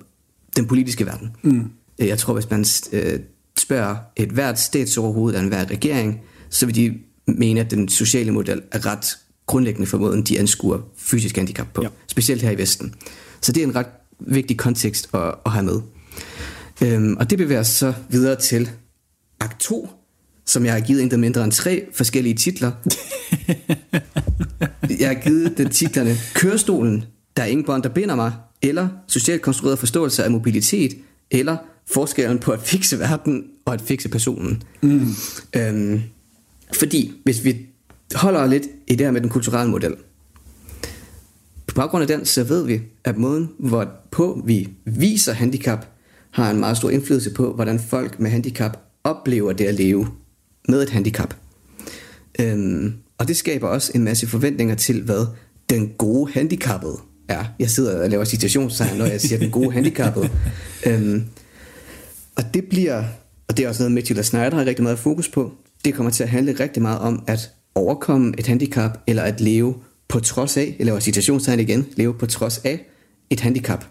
den 0.57 0.67
politiske 0.67 1.07
verden. 1.07 1.31
Mm. 1.43 1.65
Jeg 1.99 2.19
tror, 2.19 2.35
hvis 2.35 2.51
man 2.51 2.65
øh, 2.93 3.21
spørger 3.59 3.97
et 4.17 4.29
hvert 4.29 4.61
statsoverhoved 4.61 5.35
af 5.35 5.41
en 5.41 5.49
hver 5.49 5.71
regering, 5.71 6.21
så 6.51 6.67
vil 6.67 6.75
de 6.75 6.99
mene, 7.27 7.61
at 7.61 7.71
den 7.71 7.89
sociale 7.89 8.31
model 8.31 8.63
er 8.73 8.87
ret 8.87 9.19
grundlæggende 9.53 9.87
for 9.87 9.99
måden, 9.99 10.23
de 10.23 10.39
anskuer 10.39 10.79
fysisk 10.97 11.37
handicap 11.37 11.67
på. 11.75 11.83
Ja. 11.83 11.89
Specielt 12.07 12.43
her 12.43 12.51
i 12.51 12.59
Vesten. 12.59 12.95
Så 13.41 13.53
det 13.53 13.63
er 13.63 13.67
en 13.67 13.75
ret 13.77 13.87
vigtig 14.21 14.57
kontekst 14.57 15.09
at, 15.15 15.35
at 15.47 15.53
have 15.53 15.65
med. 15.65 15.81
Øhm, 16.83 17.17
og 17.21 17.31
det 17.31 17.39
bevæger 17.39 17.61
os 17.61 17.67
så 17.69 17.93
videre 18.09 18.37
til 18.37 18.71
akt 19.41 19.61
2, 19.61 19.89
som 20.47 20.65
jeg 20.65 20.73
har 20.73 20.81
givet 20.81 21.01
intet 21.01 21.21
mindre 21.21 21.45
end 21.45 21.53
tre 21.53 21.87
forskellige 21.95 22.35
titler. 22.35 22.73
jeg 25.01 25.09
har 25.09 25.23
givet 25.23 25.59
den 25.59 25.71
titlerne 25.71 26.17
Kørestolen, 26.35 27.05
der 27.37 27.43
er 27.43 27.47
ingen 27.47 27.67
bånd, 27.67 27.83
der 27.83 27.89
binder 27.89 28.15
mig, 28.15 28.33
eller 28.63 28.89
Socialt 29.09 29.43
konstrueret 29.43 29.79
forståelse 29.79 30.25
af 30.25 30.31
mobilitet, 30.31 30.97
eller 31.31 31.57
Forskellen 31.87 32.39
på 32.39 32.53
at 32.53 32.61
fikse 32.63 32.99
verden 32.99 33.45
og 33.65 33.75
at 33.75 33.81
fikse 33.81 34.09
personen. 34.09 34.63
Mm. 34.83 35.07
Øhm, 35.57 36.01
fordi 36.73 37.13
hvis 37.25 37.45
vi 37.45 37.57
holder 38.15 38.47
lidt 38.47 38.63
i 38.87 38.95
det 38.95 39.07
her 39.07 39.11
med 39.11 39.21
den 39.21 39.31
kulturelle 39.31 39.71
model, 39.71 39.95
på 41.73 41.75
baggrund 41.75 42.03
af 42.03 42.09
den, 42.09 42.27
så 42.27 42.45
ved 42.45 42.67
vi, 42.67 42.81
at 43.05 43.19
måden, 43.19 43.51
hvorpå 43.59 44.43
vi 44.45 44.69
viser 44.85 45.33
handicap, 45.33 45.87
har 46.31 46.51
en 46.51 46.61
meget 46.61 46.77
stor 46.77 46.91
indflydelse 46.91 47.31
på, 47.31 47.53
hvordan 47.53 47.81
folk 47.81 48.21
med 48.21 48.31
handicap 48.31 48.79
oplever 49.05 49.53
det 49.53 49.65
at 49.65 49.75
leve 49.75 50.09
med 50.69 50.83
et 50.83 50.91
handicap. 50.91 51.35
Øhm, 52.41 52.95
og 53.19 53.29
det 53.29 53.37
skaber 53.37 53.69
også 53.69 53.93
en 53.95 54.05
masse 54.05 54.27
forventninger 54.27 54.75
til, 54.75 55.03
hvad 55.03 55.27
den 55.71 55.89
gode 55.99 56.33
handicappede 56.33 56.97
er. 57.29 57.45
Jeg 57.59 57.71
sidder 57.71 58.03
og 58.03 58.11
laver 58.11 58.25
citationstegn, 58.25 58.99
når 58.99 59.07
jeg 59.07 59.21
siger 59.21 59.39
den 59.39 59.51
gode 59.51 59.73
handicappede. 59.73 60.31
øhm, 60.87 61.25
og 62.37 62.55
det 62.55 62.65
bliver, 62.65 63.05
og 63.49 63.57
det 63.57 63.65
er 63.65 63.69
også 63.69 63.83
noget, 63.83 63.93
Matilda 63.93 64.23
Snyder 64.23 64.55
har 64.55 64.65
rigtig 64.65 64.83
meget 64.83 64.99
fokus 64.99 65.29
på, 65.29 65.53
det 65.85 65.95
kommer 65.95 66.11
til 66.11 66.23
at 66.23 66.29
handle 66.29 66.53
rigtig 66.61 66.83
meget 66.83 66.99
om 66.99 67.25
at 67.27 67.51
overkomme 67.75 68.35
et 68.39 68.47
handicap, 68.47 68.99
eller 69.07 69.23
at 69.23 69.41
leve 69.41 69.75
på 70.09 70.21
trods 70.21 70.57
af, 70.57 70.77
jeg 70.79 70.87
laver 70.87 71.01
citationstegn 71.01 71.61
igen, 71.61 71.87
leve 71.97 72.15
på 72.15 72.27
trods 72.27 72.59
af 72.59 72.87
et 73.31 73.41
handicap. 73.41 73.85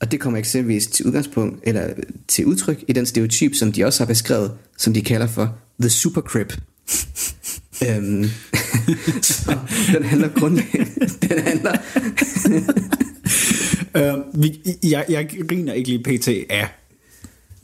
Og 0.00 0.12
det 0.12 0.20
kommer 0.20 0.38
eksempelvis 0.38 0.86
til 0.86 1.06
udgangspunkt, 1.06 1.60
eller 1.62 1.88
til 2.28 2.46
udtryk 2.46 2.84
i 2.88 2.92
den 2.92 3.06
stereotyp, 3.06 3.54
som 3.54 3.72
de 3.72 3.84
også 3.84 4.00
har 4.00 4.06
beskrevet, 4.06 4.52
som 4.78 4.94
de 4.94 5.02
kalder 5.02 5.26
for 5.26 5.58
The 5.80 5.90
Super 5.90 6.20
Crip. 6.20 6.52
øhm, 7.88 8.24
så 9.22 9.58
den 9.92 10.02
handler 10.02 10.28
grundlæggende, 10.28 10.90
den 11.28 11.38
handler, 11.38 11.76
Øh, 13.96 14.42
vi, 14.42 14.60
jeg, 14.82 15.04
jeg 15.08 15.28
griner 15.48 15.72
ikke 15.72 15.88
lige 15.88 16.02
pt. 16.02 16.28
af 16.28 16.68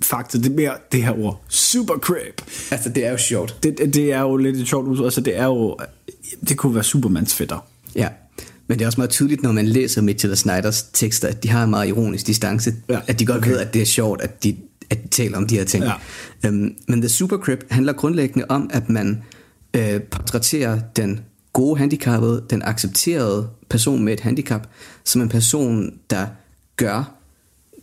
fakta. 0.02 0.38
Det 0.38 0.46
er 0.46 0.54
mere 0.54 0.72
det 0.92 1.02
her 1.02 1.18
ord. 1.18 1.42
Super 1.48 1.94
crap. 1.94 2.50
altså 2.70 2.88
det 2.88 3.06
er 3.06 3.10
jo 3.10 3.18
sjovt. 3.18 3.58
Det, 3.62 3.94
det, 3.94 4.12
er 4.12 4.20
jo 4.20 4.36
lidt 4.36 4.56
et 4.56 4.68
sjovt 4.68 4.88
udtryk. 4.88 5.04
Altså, 5.04 5.20
det 5.20 5.38
er 5.38 5.44
jo... 5.44 5.76
Det 6.48 6.56
kunne 6.56 6.74
være 6.74 6.84
Supermans 6.84 7.34
fætter. 7.34 7.66
Ja, 7.94 8.08
men 8.66 8.78
det 8.78 8.84
er 8.84 8.86
også 8.88 9.00
meget 9.00 9.10
tydeligt, 9.10 9.42
når 9.42 9.52
man 9.52 9.66
læser 9.66 10.02
Mitchell 10.02 10.32
og 10.32 10.38
Snyders 10.38 10.82
tekster, 10.82 11.28
at 11.28 11.42
de 11.42 11.48
har 11.48 11.64
en 11.64 11.70
meget 11.70 11.88
ironisk 11.88 12.26
distance. 12.26 12.74
Ja, 12.88 13.00
At 13.06 13.18
de 13.18 13.26
godt 13.26 13.38
okay. 13.38 13.50
ved, 13.50 13.58
at 13.58 13.74
det 13.74 13.82
er 13.82 13.86
sjovt, 13.86 14.20
at 14.20 14.44
de, 14.44 14.56
at 14.90 15.02
de 15.02 15.08
taler 15.08 15.36
om 15.36 15.46
de 15.46 15.56
her 15.56 15.64
ting. 15.64 15.84
Ja. 15.84 15.92
Øhm, 16.46 16.74
men 16.88 17.00
The 17.00 17.08
Supercrip 17.08 17.64
handler 17.70 17.92
grundlæggende 17.92 18.46
om, 18.48 18.70
at 18.72 18.88
man 18.88 19.22
øh, 19.74 20.02
portrætterer 20.02 20.80
den 20.96 21.20
gode 21.52 21.78
handicappede, 21.78 22.44
den 22.50 22.62
accepterede 22.62 23.48
person 23.68 24.02
med 24.02 24.12
et 24.12 24.20
handicap, 24.20 24.66
som 25.04 25.22
en 25.22 25.28
person, 25.28 25.92
der 26.10 26.26
gør 26.76 27.14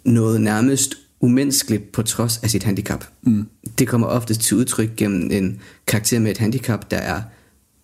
noget 0.05 0.41
nærmest 0.41 0.97
umenneskeligt 1.19 1.91
på 1.91 2.01
trods 2.01 2.37
af 2.37 2.49
sit 2.49 2.63
handicap. 2.63 3.05
Mm. 3.23 3.47
Det 3.79 3.87
kommer 3.87 4.07
oftest 4.07 4.41
til 4.41 4.57
udtryk 4.57 4.95
gennem 4.97 5.31
en 5.31 5.59
karakter 5.87 6.19
med 6.19 6.31
et 6.31 6.37
handicap, 6.37 6.91
der 6.91 6.97
er 6.97 7.21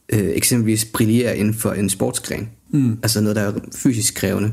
øh, 0.10 0.30
eksempelvis 0.36 0.86
brillerer 0.86 1.34
inden 1.34 1.54
for 1.54 1.72
en 1.72 1.90
sportsgren. 1.90 2.50
Mm. 2.72 3.00
Altså 3.04 3.22
noget, 3.22 3.36
der 3.36 3.42
er 3.42 3.54
fysisk 3.76 4.16
krævende. 4.16 4.52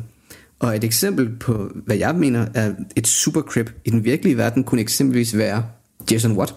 Og 0.58 0.76
et 0.76 0.84
eksempel 0.84 1.28
på, 1.40 1.70
hvad 1.86 1.96
jeg 1.96 2.14
mener 2.14 2.46
er 2.54 2.74
et 2.96 3.06
supercrip 3.06 3.72
i 3.84 3.90
den 3.90 4.04
virkelige 4.04 4.36
verden, 4.36 4.64
kunne 4.64 4.80
eksempelvis 4.80 5.36
være 5.36 5.64
Jason 6.10 6.32
Watt, 6.32 6.54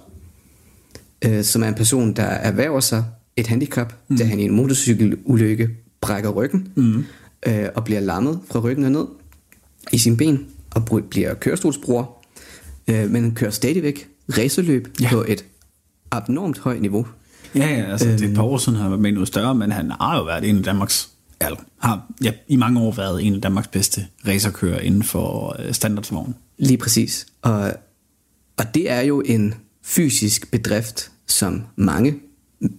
øh, 1.25 1.43
som 1.43 1.63
er 1.63 1.67
en 1.67 1.73
person, 1.73 2.13
der 2.13 2.23
erhverver 2.23 2.79
sig 2.79 3.05
et 3.38 3.47
handicap, 3.47 3.93
mm. 4.07 4.17
da 4.17 4.23
han 4.23 4.39
i 4.39 4.43
en 4.43 4.51
motorcykelulykke 4.51 5.69
brækker 6.01 6.29
ryggen, 6.29 6.67
mm. 6.75 7.05
øh, 7.47 7.65
og 7.75 7.83
bliver 7.83 7.99
lammet 7.99 8.39
fra 8.51 8.59
ryggen 8.59 8.86
og 8.86 8.91
ned 8.91 9.05
i 9.91 9.97
sin 9.97 10.17
ben, 10.17 10.45
og 10.75 11.03
bliver 11.09 11.33
kørestolsbruger, 11.33 12.05
øh, 12.88 13.09
men 13.12 13.36
kører 13.36 13.51
stadigvæk 13.51 14.09
racerløb 14.38 14.88
Ja. 15.01 15.09
på 15.09 15.25
et 15.27 15.45
abnormt 16.12 16.59
højt 16.59 16.81
niveau. 16.81 17.07
Ja, 17.55 17.67
ja, 17.67 17.91
altså 17.91 18.07
øhm. 18.07 18.17
det 18.17 18.25
er 18.25 18.29
et 18.29 18.36
par 18.36 18.43
år 18.43 18.57
siden, 18.57 18.79
han 18.79 18.91
var 18.91 18.97
med 18.97 19.12
noget 19.12 19.27
større, 19.27 19.55
men 19.55 19.71
han 19.71 19.91
har 19.91 20.17
jo 20.17 20.23
været 20.23 20.49
en 20.49 20.57
af 20.57 20.63
Danmarks, 20.63 21.09
eller 21.41 21.57
har 21.79 22.12
ja, 22.23 22.31
i 22.47 22.55
mange 22.55 22.79
år 22.79 22.91
været 22.91 23.23
en 23.23 23.36
af 23.36 23.41
Danmarks 23.41 23.67
bedste 23.67 24.07
racerkører 24.27 24.79
inden 24.79 25.03
for 25.03 25.55
øh, 25.59 25.73
standardsvogn. 25.73 26.36
Lige 26.57 26.77
præcis. 26.77 27.25
Og, 27.41 27.73
og 28.57 28.65
det 28.73 28.91
er 28.91 29.01
jo 29.01 29.21
en 29.25 29.53
fysisk 29.83 30.51
bedrift, 30.51 31.12
som 31.27 31.62
mange 31.75 32.15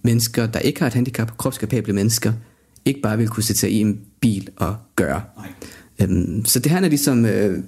mennesker, 0.03 0.47
der 0.47 0.59
ikke 0.59 0.81
har 0.81 0.87
et 0.87 0.95
handicap, 0.95 1.37
kropskapable 1.37 1.93
mennesker, 1.93 2.33
ikke 2.85 3.01
bare 3.01 3.17
vil 3.19 3.29
kunne 3.29 3.43
sætte 3.43 3.61
sig 3.61 3.71
i 3.71 3.81
en 3.81 4.01
bil 4.21 4.49
og 4.57 4.77
gøre. 4.97 5.23
Nej. 5.37 5.49
Øhm, 6.03 6.45
så 6.45 6.59
det 6.59 6.73
her 6.73 6.81
er 6.81 6.89
ligesom, 6.89 7.25
øh, 7.25 7.65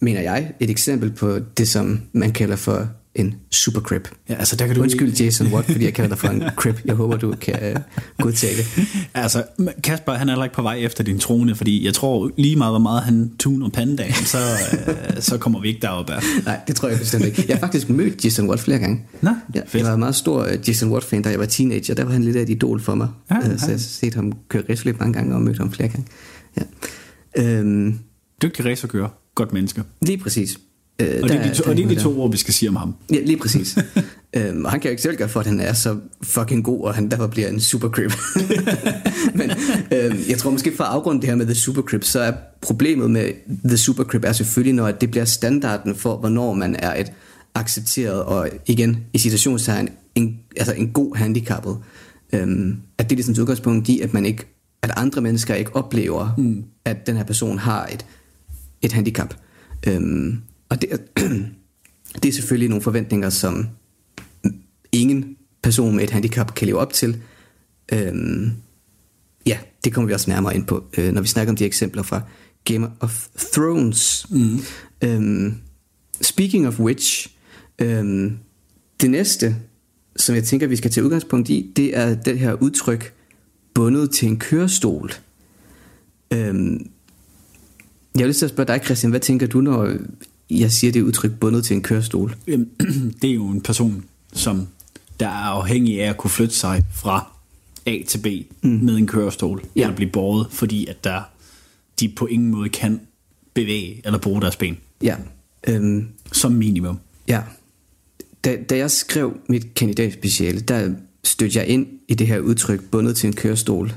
mener 0.00 0.20
jeg, 0.20 0.52
et 0.60 0.70
eksempel 0.70 1.10
på 1.10 1.38
det, 1.56 1.68
som 1.68 2.00
man 2.12 2.32
kalder 2.32 2.56
for 2.56 2.88
en 3.14 3.34
supercrip. 3.50 4.08
Ja, 4.28 4.34
altså 4.34 4.56
der 4.56 4.66
kan 4.66 4.76
du 4.76 4.82
Undskyld 4.82 5.12
Jason 5.20 5.46
Watt, 5.52 5.66
fordi 5.72 5.84
jeg 5.84 5.94
kalder 5.94 6.08
dig 6.08 6.18
for 6.18 6.28
en 6.28 6.42
crip. 6.56 6.80
Jeg 6.84 6.94
håber, 6.94 7.16
du 7.16 7.34
kan 7.40 7.58
øh, 7.62 7.76
godtage 8.18 8.56
det. 8.56 8.66
Altså, 9.14 9.44
Kasper, 9.82 10.12
han 10.12 10.28
er 10.28 10.32
heller 10.32 10.44
ikke 10.44 10.56
på 10.56 10.62
vej 10.62 10.76
efter 10.78 11.04
din 11.04 11.18
trone, 11.18 11.54
fordi 11.54 11.84
jeg 11.84 11.94
tror 11.94 12.30
lige 12.38 12.56
meget, 12.56 12.72
hvor 12.72 12.78
meget 12.78 13.02
han 13.02 13.30
tuner 13.38 13.68
pandaen, 13.68 14.12
så, 14.12 14.38
øh, 14.88 14.94
så 15.20 15.38
kommer 15.38 15.60
vi 15.60 15.68
ikke 15.68 15.80
derop 15.80 16.10
af. 16.10 16.22
Nej, 16.44 16.60
det 16.66 16.76
tror 16.76 16.88
jeg 16.88 16.98
bestemt 16.98 17.24
ikke. 17.24 17.44
Jeg 17.48 17.56
har 17.56 17.60
faktisk 17.60 17.88
mødt 17.88 18.24
Jason 18.24 18.48
Watt 18.48 18.62
flere 18.62 18.78
gange. 18.78 19.04
Nå, 19.20 19.30
ja, 19.54 19.60
fedt. 19.60 19.74
jeg 19.74 19.84
var 19.84 19.94
en 19.94 20.00
meget 20.00 20.14
stor 20.16 20.44
uh, 20.44 20.68
Jason 20.68 20.90
Watt-fan, 20.92 21.22
da 21.22 21.30
jeg 21.30 21.38
var 21.38 21.46
teenager. 21.46 21.94
Der 21.94 22.04
var 22.04 22.12
han 22.12 22.24
lidt 22.24 22.36
af 22.36 22.42
et 22.42 22.50
idol 22.50 22.80
for 22.80 22.94
mig. 22.94 23.08
Ja, 23.30 23.36
Øh. 23.36 23.58
Så 23.58 23.66
jeg 23.66 23.74
har 23.74 23.78
set 23.78 24.14
ham 24.14 24.32
køre 24.48 24.62
racerløb 24.70 24.98
mange 25.00 25.12
gange 25.12 25.34
og 25.34 25.42
mødt 25.42 25.58
ham 25.58 25.72
flere 25.72 25.88
gange. 25.88 26.06
Ja. 26.56 26.62
Øhm, 27.42 27.98
Dygtig 28.42 28.64
racerkører, 28.64 29.08
godt 29.40 29.52
menneske. 29.52 29.82
lige 30.02 30.18
præcis. 30.18 30.58
Øh, 31.00 31.20
Og 31.22 31.28
det, 31.28 31.36
er 31.36 31.42
de 31.42 31.54
to, 31.54 31.70
og 31.70 31.76
det 31.76 31.84
er 31.84 31.88
de 31.88 32.00
to 32.00 32.20
ord, 32.20 32.30
vi 32.30 32.36
skal 32.36 32.54
sige 32.54 32.68
om 32.68 32.76
ham. 32.76 32.94
Ja, 33.12 33.20
lige 33.20 33.36
præcis. 33.36 33.78
øhm, 34.36 34.64
og 34.64 34.70
han 34.70 34.80
kan 34.80 34.88
jo 34.88 34.90
ikke 34.90 35.02
selv 35.02 35.16
gøre 35.16 35.28
for, 35.28 35.40
at 35.40 35.46
han 35.46 35.60
er 35.60 35.72
så 35.72 35.96
fucking 36.22 36.64
god, 36.64 36.84
og 36.84 36.94
han 36.94 37.10
derfor 37.10 37.26
bliver 37.26 37.48
en 37.48 37.60
supercrip. 37.60 38.12
Men 39.38 39.50
øhm, 39.92 40.18
jeg 40.28 40.38
tror 40.38 40.50
måske 40.50 40.76
for 40.76 40.84
at 40.84 40.90
afrunde 40.90 41.20
det 41.20 41.28
her 41.28 41.36
med 41.36 41.46
The 41.46 41.54
Supercrip, 41.54 42.04
så 42.04 42.20
er 42.20 42.32
problemet 42.60 43.10
med 43.10 43.32
The 43.64 43.76
Supercrip 43.76 44.24
er 44.24 44.32
selvfølgelig, 44.32 44.74
når 44.74 44.90
det 44.90 45.10
bliver 45.10 45.24
standarden 45.24 45.94
for, 45.94 46.16
hvornår 46.16 46.54
man 46.54 46.76
er 46.78 47.00
et 47.00 47.12
accepteret, 47.54 48.22
og 48.22 48.48
igen 48.66 48.96
i 49.12 49.18
situationstegn, 49.18 49.88
en, 50.14 50.38
altså 50.56 50.72
en 50.72 50.88
god 50.88 51.16
handicappet. 51.16 51.76
Øhm, 52.32 52.76
at 52.98 53.10
det 53.10 53.12
er 53.12 53.16
ligesom 53.16 53.32
et 53.32 53.38
udgangspunkt 53.38 53.88
i, 53.88 54.00
at 54.00 54.14
man 54.14 54.26
ikke, 54.26 54.44
at 54.82 54.90
andre 54.96 55.20
mennesker 55.20 55.54
ikke 55.54 55.76
oplever, 55.76 56.34
mm. 56.38 56.64
at 56.84 57.06
den 57.06 57.16
her 57.16 57.24
person 57.24 57.58
har 57.58 57.86
et, 57.86 58.06
et 58.82 58.92
handicap. 58.92 59.34
Øhm, 59.86 60.40
og 60.68 60.82
det, 60.82 60.92
er- 60.92 61.28
det 62.22 62.28
er 62.28 62.32
selvfølgelig 62.32 62.68
nogle 62.68 62.82
forventninger, 62.82 63.30
som 63.30 63.68
ingen 64.92 65.36
person 65.62 65.96
med 65.96 66.04
et 66.04 66.10
handicap 66.10 66.54
kan 66.54 66.66
leve 66.66 66.78
op 66.78 66.92
til. 66.92 67.20
Øhm, 67.92 68.50
ja, 69.46 69.58
det 69.84 69.92
kommer 69.92 70.08
vi 70.08 70.14
også 70.14 70.30
nærmere 70.30 70.54
ind 70.54 70.64
på, 70.66 70.84
øh, 70.98 71.12
når 71.12 71.20
vi 71.20 71.28
snakker 71.28 71.52
om 71.52 71.56
de 71.56 71.64
eksempler 71.64 72.02
fra 72.02 72.20
Game 72.64 72.90
of 73.00 73.26
Thrones. 73.52 74.26
Mm. 74.30 74.58
Øhm, 75.04 75.54
speaking 76.20 76.66
of 76.68 76.80
which, 76.80 77.28
øhm, 77.78 78.38
det 79.00 79.10
næste, 79.10 79.56
som 80.16 80.34
jeg 80.34 80.44
tænker, 80.44 80.66
vi 80.66 80.76
skal 80.76 80.90
tage 80.90 81.04
udgangspunkt 81.04 81.48
i, 81.48 81.72
det 81.76 81.96
er 81.96 82.14
det 82.14 82.38
her 82.38 82.52
udtryk, 82.54 83.14
bundet 83.74 84.10
til 84.10 84.28
en 84.28 84.38
kørestol. 84.38 85.12
Øhm, 86.32 86.90
jeg 88.14 88.22
vil 88.22 88.28
lyst 88.28 88.38
til 88.38 88.46
at 88.46 88.50
spørge 88.50 88.66
dig, 88.66 88.80
Christian, 88.84 89.10
hvad 89.10 89.20
tænker 89.20 89.46
du, 89.46 89.60
når 89.60 89.92
jeg 90.50 90.72
siger 90.72 90.92
det 90.92 91.02
udtryk, 91.02 91.32
bundet 91.40 91.64
til 91.64 91.76
en 91.76 91.82
kørestol? 91.82 92.36
Det 93.22 93.30
er 93.30 93.34
jo 93.34 93.46
en 93.48 93.60
person, 93.60 94.04
som 94.32 94.66
der 95.20 95.26
er 95.26 95.30
afhængig 95.30 96.02
af 96.02 96.08
at 96.10 96.16
kunne 96.16 96.30
flytte 96.30 96.54
sig 96.54 96.82
fra 96.94 97.32
A 97.86 97.98
til 98.08 98.18
B 98.18 98.26
mm. 98.62 98.70
med 98.70 98.96
en 98.96 99.06
kørestol, 99.06 99.62
Ja. 99.76 99.80
eller 99.82 99.96
blive 99.96 100.10
båret, 100.10 100.46
fordi 100.50 100.86
at 100.86 101.04
der, 101.04 101.20
de 102.00 102.08
på 102.08 102.26
ingen 102.26 102.50
måde 102.50 102.68
kan 102.68 103.00
bevæge 103.54 104.00
eller 104.04 104.18
bruge 104.18 104.40
deres 104.40 104.56
ben, 104.56 104.76
Ja. 105.02 105.16
Øhm, 105.68 106.08
som 106.32 106.52
minimum. 106.52 106.98
Ja. 107.28 107.42
Da, 108.44 108.56
da 108.70 108.76
jeg 108.76 108.90
skrev 108.90 109.36
mit 109.48 109.74
kandidatspeciale, 109.74 110.60
der 110.60 110.94
stødte 111.24 111.58
jeg 111.58 111.66
ind 111.66 111.86
i 112.08 112.14
det 112.14 112.26
her 112.26 112.38
udtryk 112.38 112.80
bundet 112.90 113.16
til 113.16 113.26
en 113.26 113.32
kørestol 113.32 113.92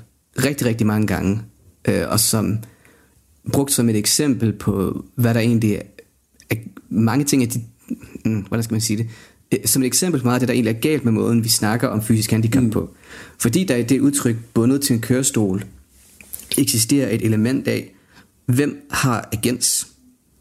rigtig, 0.45 0.67
rigtig 0.67 0.87
mange 0.87 1.07
gange. 1.07 1.41
Øh, 1.87 2.09
og 2.09 2.19
som 2.19 2.57
brugt 3.51 3.71
som 3.71 3.89
et 3.89 3.95
eksempel 3.95 4.53
på, 4.53 5.05
hvad 5.15 5.33
der 5.33 5.39
egentlig 5.39 5.81
er, 6.49 6.55
mange 6.89 7.25
ting 7.25 7.43
af 7.43 7.49
de, 7.49 7.61
mm, 8.25 8.39
hvordan 8.47 8.63
skal 8.63 8.73
man 8.73 8.81
sige 8.81 8.97
det, 8.97 9.07
Øh, 9.53 9.59
som 9.65 9.81
et 9.81 9.85
eksempel 9.85 10.21
på 10.21 10.27
meget 10.27 10.35
af 10.35 10.39
det, 10.39 10.47
der 10.47 10.53
egentlig 10.53 10.75
er 10.75 10.79
galt 10.79 11.05
med 11.05 11.11
måden, 11.11 11.43
vi 11.43 11.49
snakker 11.49 11.87
om 11.87 12.03
fysisk 12.03 12.31
handicap 12.31 12.63
mm. 12.63 12.69
på. 12.69 12.89
Fordi 13.39 13.63
der 13.63 13.75
i 13.75 13.83
det 13.83 13.99
udtryk 13.99 14.35
bundet 14.53 14.81
til 14.81 14.93
en 14.93 15.01
kørestol 15.01 15.63
eksisterer 16.57 17.09
et 17.09 17.25
element 17.25 17.67
af, 17.67 17.91
hvem 18.45 18.87
har 18.91 19.29
agens? 19.33 19.87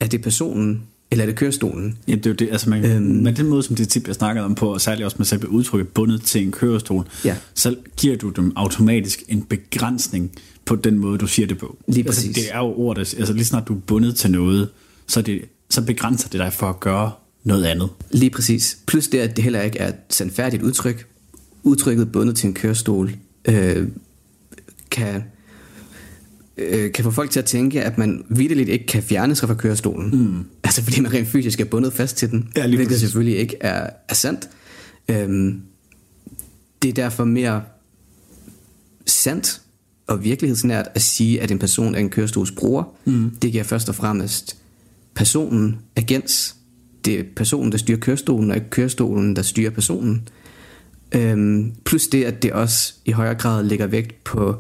Er 0.01 0.07
det 0.07 0.23
personen, 0.23 0.83
eller 1.11 1.23
er 1.25 1.27
det 1.27 1.37
kørestolen? 1.37 1.99
Ja, 2.09 2.15
det 2.15 2.27
er 2.27 2.31
jo 2.31 2.35
det, 2.35 2.49
altså 2.51 2.71
man, 2.71 2.85
øhm, 2.85 3.03
med 3.03 3.33
den 3.33 3.47
måde, 3.47 3.63
som 3.63 3.77
det 3.77 3.89
tip, 3.89 4.07
jeg 4.07 4.15
snakkede 4.15 4.45
om 4.45 4.55
på, 4.55 4.73
og 4.73 4.81
særligt 4.81 5.05
også 5.05 5.17
med 5.19 5.27
selve 5.27 5.49
udtrykket 5.49 5.89
bundet 5.89 6.23
til 6.23 6.43
en 6.43 6.53
kørestol, 6.53 7.07
Ja. 7.25 7.37
så 7.55 7.77
giver 7.97 8.17
du 8.17 8.29
dem 8.29 8.53
automatisk 8.57 9.23
en 9.29 9.43
begrænsning 9.43 10.33
på 10.65 10.77
den 10.77 10.99
måde, 10.99 11.19
du 11.19 11.27
siger 11.27 11.47
det 11.47 11.59
på. 11.59 11.77
Lige 11.89 12.07
altså, 12.07 12.21
præcis. 12.21 12.37
det 12.37 12.55
er 12.55 12.59
jo 12.59 12.75
ordet, 12.75 13.15
altså 13.19 13.33
lige 13.33 13.45
snart 13.45 13.69
du 13.69 13.75
er 13.75 13.81
bundet 13.81 14.17
til 14.17 14.31
noget, 14.31 14.69
så, 15.07 15.23
det, 15.23 15.45
så 15.71 15.83
begrænser 15.83 16.29
det 16.29 16.41
dig 16.41 16.53
for 16.53 16.69
at 16.69 16.81
gøre 16.81 17.13
noget 17.45 17.65
andet. 17.65 17.89
Lige 18.11 18.31
præcis. 18.31 18.79
Plus 18.87 19.09
det, 19.09 19.19
at 19.19 19.37
det 19.37 19.45
heller 19.45 19.63
ikke 19.63 19.79
er 19.79 19.89
et 19.89 19.95
sandfærdigt 20.11 20.63
udtryk. 20.63 21.07
Udtrykket 21.63 22.13
bundet 22.13 22.37
til 22.37 22.47
en 22.47 22.55
kørestol 22.55 23.13
øh, 23.49 23.89
kan, 24.91 25.25
øh, 26.57 26.93
kan 26.93 27.05
få 27.05 27.11
folk 27.11 27.31
til 27.31 27.39
at 27.39 27.45
tænke, 27.45 27.83
at 27.83 27.99
man 27.99 28.25
vidderligt 28.29 28.69
ikke 28.69 28.87
kan 28.87 29.03
fjerne 29.03 29.35
sig 29.35 29.49
fra 29.49 29.55
kørestolen. 29.55 30.11
Mm. 30.11 30.45
Altså 30.65 30.83
fordi 30.83 31.01
man 31.01 31.13
rent 31.13 31.29
fysisk 31.29 31.61
er 31.61 31.65
bundet 31.65 31.93
fast 31.93 32.17
til 32.17 32.31
den. 32.31 32.49
Ja, 32.57 32.67
hvilket 32.67 32.87
præcis. 32.87 33.01
selvfølgelig 33.01 33.39
ikke 33.39 33.57
er, 33.61 33.91
er 34.09 34.15
sandt. 34.15 34.49
Øhm, 35.09 35.63
det 36.83 36.89
er 36.89 36.93
derfor 36.93 37.25
mere 37.25 37.63
sandt 39.07 39.61
og 40.07 40.25
virkelighedsnært 40.25 40.89
at 40.95 41.03
sige, 41.03 41.41
at 41.41 41.51
en 41.51 41.59
person 41.59 41.95
er 41.95 41.99
en 41.99 42.11
kørestolsbruger. 42.11 42.85
Mm. 43.05 43.31
Det 43.43 43.53
giver 43.53 43.65
først 43.65 43.89
og 43.89 43.95
fremmest 43.95 44.57
personen 45.15 45.79
agens. 45.97 46.57
Det 47.05 47.21
er 47.21 47.25
personen, 47.37 47.73
der 47.73 47.79
styrer 47.79 47.99
kørestolen, 47.99 48.51
og 48.51 48.57
ikke 48.57 48.71
kørestolen, 48.71 49.37
der 49.37 49.43
styrer 49.43 49.71
personen. 49.71 50.29
Øhm, 51.13 51.73
plus 51.85 52.07
det, 52.07 52.25
at 52.25 52.43
det 52.43 52.53
også 52.53 52.95
i 53.05 53.11
højere 53.11 53.35
grad 53.35 53.65
lægger 53.65 53.87
vægt 53.87 54.25
på 54.25 54.57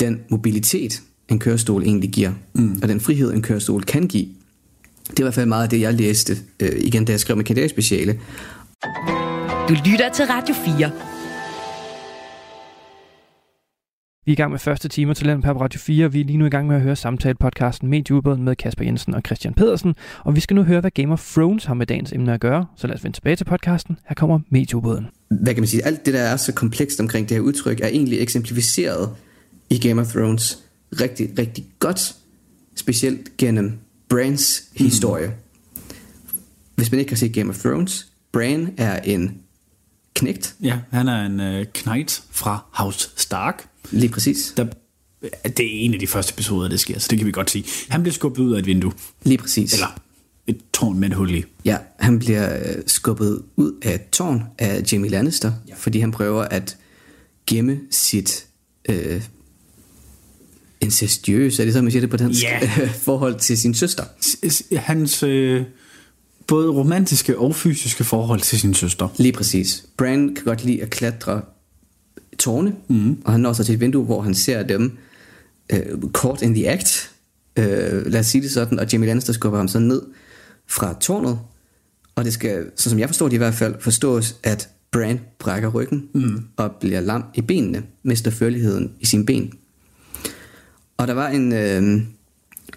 den 0.00 0.20
mobilitet, 0.28 1.02
en 1.28 1.38
kørestol 1.38 1.82
egentlig 1.82 2.10
giver, 2.10 2.32
mm. 2.54 2.78
og 2.82 2.88
den 2.88 3.00
frihed, 3.00 3.32
en 3.32 3.42
kørestol 3.42 3.82
kan 3.82 4.08
give. 4.08 4.28
Det 5.10 5.18
er 5.18 5.22
i 5.22 5.24
hvert 5.24 5.34
fald 5.34 5.46
meget 5.46 5.62
af 5.62 5.68
det, 5.68 5.80
jeg 5.80 5.94
læste, 5.94 6.36
øh, 6.60 6.72
igen 6.80 7.04
da 7.04 7.12
jeg 7.12 7.20
skrev 7.20 7.36
mit 7.36 7.46
kandidatspeciale. 7.46 8.20
Du 9.68 9.74
lytter 9.84 10.12
til 10.14 10.24
Radio 10.24 10.54
4. 10.54 11.15
Vi 14.26 14.32
er 14.32 14.34
i 14.34 14.36
gang 14.36 14.50
med 14.50 14.58
første 14.58 14.88
time 14.88 15.14
til 15.14 15.24
Talent 15.24 15.44
på 15.44 15.50
Radio 15.50 15.80
4. 15.80 16.12
Vi 16.12 16.20
er 16.20 16.24
lige 16.24 16.36
nu 16.36 16.46
i 16.46 16.48
gang 16.48 16.66
med 16.66 16.76
at 16.76 16.82
høre 16.82 16.96
samtale-podcasten 16.96 17.88
Medieubåden 17.88 18.42
med 18.42 18.56
Kasper 18.56 18.84
Jensen 18.84 19.14
og 19.14 19.22
Christian 19.26 19.54
Pedersen. 19.54 19.94
Og 20.24 20.34
vi 20.34 20.40
skal 20.40 20.56
nu 20.56 20.62
høre, 20.62 20.80
hvad 20.80 20.90
Game 20.90 21.12
of 21.12 21.32
Thrones 21.32 21.64
har 21.64 21.74
med 21.74 21.86
dagens 21.86 22.12
emne 22.12 22.34
at 22.34 22.40
gøre. 22.40 22.66
Så 22.76 22.86
lad 22.86 22.94
os 22.96 23.04
vende 23.04 23.16
tilbage 23.16 23.36
til 23.36 23.44
podcasten. 23.44 23.98
Her 24.08 24.14
kommer 24.14 24.40
Medieubåden. 24.50 25.06
hvad 25.28 25.54
kan 25.54 25.60
man 25.60 25.68
sige, 25.68 25.84
alt 25.84 26.06
det, 26.06 26.14
der 26.14 26.20
er 26.20 26.36
så 26.36 26.52
komplekst 26.52 27.00
omkring 27.00 27.28
det 27.28 27.36
her 27.36 27.42
udtryk, 27.42 27.80
er 27.80 27.86
egentlig 27.88 28.20
eksemplificeret 28.20 29.10
i 29.70 29.78
Game 29.78 30.00
of 30.00 30.06
Thrones 30.06 30.58
rigtig, 31.00 31.38
rigtig 31.38 31.66
godt, 31.78 32.14
specielt 32.76 33.36
gennem 33.36 33.78
Brans 34.08 34.62
historie. 34.76 35.34
Hvis 36.76 36.90
man 36.90 36.98
ikke 36.98 37.08
kan 37.08 37.16
se 37.16 37.28
Game 37.28 37.50
of 37.50 37.58
Thrones, 37.58 38.06
Bran 38.32 38.74
er 38.76 39.00
en 39.00 39.40
knægt, 40.14 40.54
Ja, 40.62 40.78
han 40.90 41.08
er 41.08 41.26
en 41.26 41.40
øh, 41.40 41.66
knight 41.74 42.22
fra 42.30 42.64
House 42.72 43.10
Stark. 43.16 43.68
Lige 43.90 44.08
præcis, 44.08 44.52
Der, 44.56 44.66
det 45.44 45.60
er 45.60 45.84
en 45.84 45.94
af 45.94 46.00
de 46.00 46.06
første 46.06 46.32
episoder, 46.32 46.68
det 46.68 46.80
sker, 46.80 46.98
så 46.98 47.06
det 47.10 47.18
kan 47.18 47.26
vi 47.26 47.32
godt 47.32 47.50
sige. 47.50 47.64
Han 47.88 48.02
bliver 48.02 48.14
skubbet 48.14 48.42
ud 48.42 48.52
af 48.54 48.58
et 48.58 48.66
vindue, 48.66 48.92
lige 49.22 49.38
præcis. 49.38 49.72
eller 49.72 50.00
et 50.46 50.58
tårn 50.72 50.98
med 50.98 51.08
et 51.08 51.14
hul 51.14 51.34
i. 51.34 51.44
Ja, 51.64 51.76
han 51.98 52.18
bliver 52.18 52.58
øh, 52.58 52.74
skubbet 52.86 53.42
ud 53.56 53.72
af 53.82 53.94
et 53.94 54.10
tårn 54.10 54.42
af 54.58 54.82
Jamie 54.92 55.10
Lannister, 55.10 55.52
ja. 55.68 55.74
fordi 55.76 56.00
han 56.00 56.10
prøver 56.10 56.42
at 56.42 56.76
gemme 57.46 57.78
sit 57.90 58.46
øh, 58.88 59.22
incestuøse, 60.80 61.62
er 61.62 61.64
det 61.66 61.74
så, 61.74 61.82
man 61.82 61.90
siger 61.92 62.00
det 62.00 62.10
på 62.10 62.16
dansk, 62.16 62.42
Ja. 62.42 62.70
forhold 63.08 63.38
til 63.40 63.58
sin 63.58 63.74
søster. 63.74 64.04
Hans 64.76 65.22
øh, 65.22 65.62
både 66.46 66.68
romantiske 66.70 67.38
og 67.38 67.54
fysiske 67.54 68.04
forhold 68.04 68.40
til 68.40 68.60
sin 68.60 68.74
søster. 68.74 69.08
Lige 69.18 69.32
præcis. 69.32 69.86
Bran 69.96 70.34
kan 70.34 70.44
godt 70.44 70.64
lide 70.64 70.82
at 70.82 70.90
klatre 70.90 71.42
tårne, 72.38 72.74
mm. 72.88 73.22
og 73.24 73.32
han 73.32 73.40
når 73.40 73.52
så 73.52 73.64
til 73.64 73.74
et 73.74 73.80
vindue, 73.80 74.04
hvor 74.04 74.22
han 74.22 74.34
ser 74.34 74.62
dem 74.62 74.98
øh, 75.72 76.02
caught 76.12 76.42
in 76.42 76.54
the 76.54 76.70
act, 76.70 77.10
øh, 77.56 78.06
lad 78.06 78.20
os 78.20 78.26
sige 78.26 78.42
det 78.42 78.50
sådan, 78.50 78.78
og 78.78 78.92
Jamie 78.92 79.06
Lannister 79.06 79.32
skubber 79.32 79.58
ham 79.58 79.68
så 79.68 79.78
ned 79.78 80.02
fra 80.66 80.96
tårnet, 81.00 81.38
og 82.14 82.24
det 82.24 82.32
skal, 82.32 82.70
så 82.76 82.90
som 82.90 82.98
jeg 82.98 83.08
forstår 83.08 83.28
det 83.28 83.34
i 83.34 83.38
hvert 83.38 83.54
fald, 83.54 83.74
forstås, 83.80 84.36
at 84.42 84.68
Bran 84.90 85.20
brækker 85.38 85.68
ryggen 85.68 86.08
mm. 86.14 86.44
og 86.56 86.70
bliver 86.80 87.00
lam 87.00 87.24
i 87.34 87.40
benene, 87.40 87.82
mister 88.02 88.30
førligheden 88.30 88.92
i 89.00 89.06
sine 89.06 89.26
ben. 89.26 89.52
Og 90.96 91.06
der 91.06 91.14
var 91.14 91.28
en, 91.28 91.52
øh, 91.52 91.82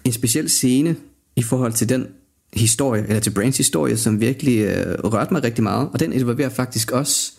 en 0.04 0.12
speciel 0.12 0.50
scene 0.50 0.96
i 1.36 1.42
forhold 1.42 1.72
til 1.72 1.88
den 1.88 2.06
historie, 2.52 3.02
eller 3.08 3.20
til 3.20 3.30
Brans 3.30 3.56
historie, 3.56 3.96
som 3.96 4.20
virkelig 4.20 4.58
øh, 4.58 4.98
rørte 5.04 5.32
mig 5.34 5.44
rigtig 5.44 5.62
meget. 5.62 5.88
Og 5.92 6.00
den 6.00 6.12
involverer 6.12 6.48
faktisk 6.48 6.90
også 6.90 7.32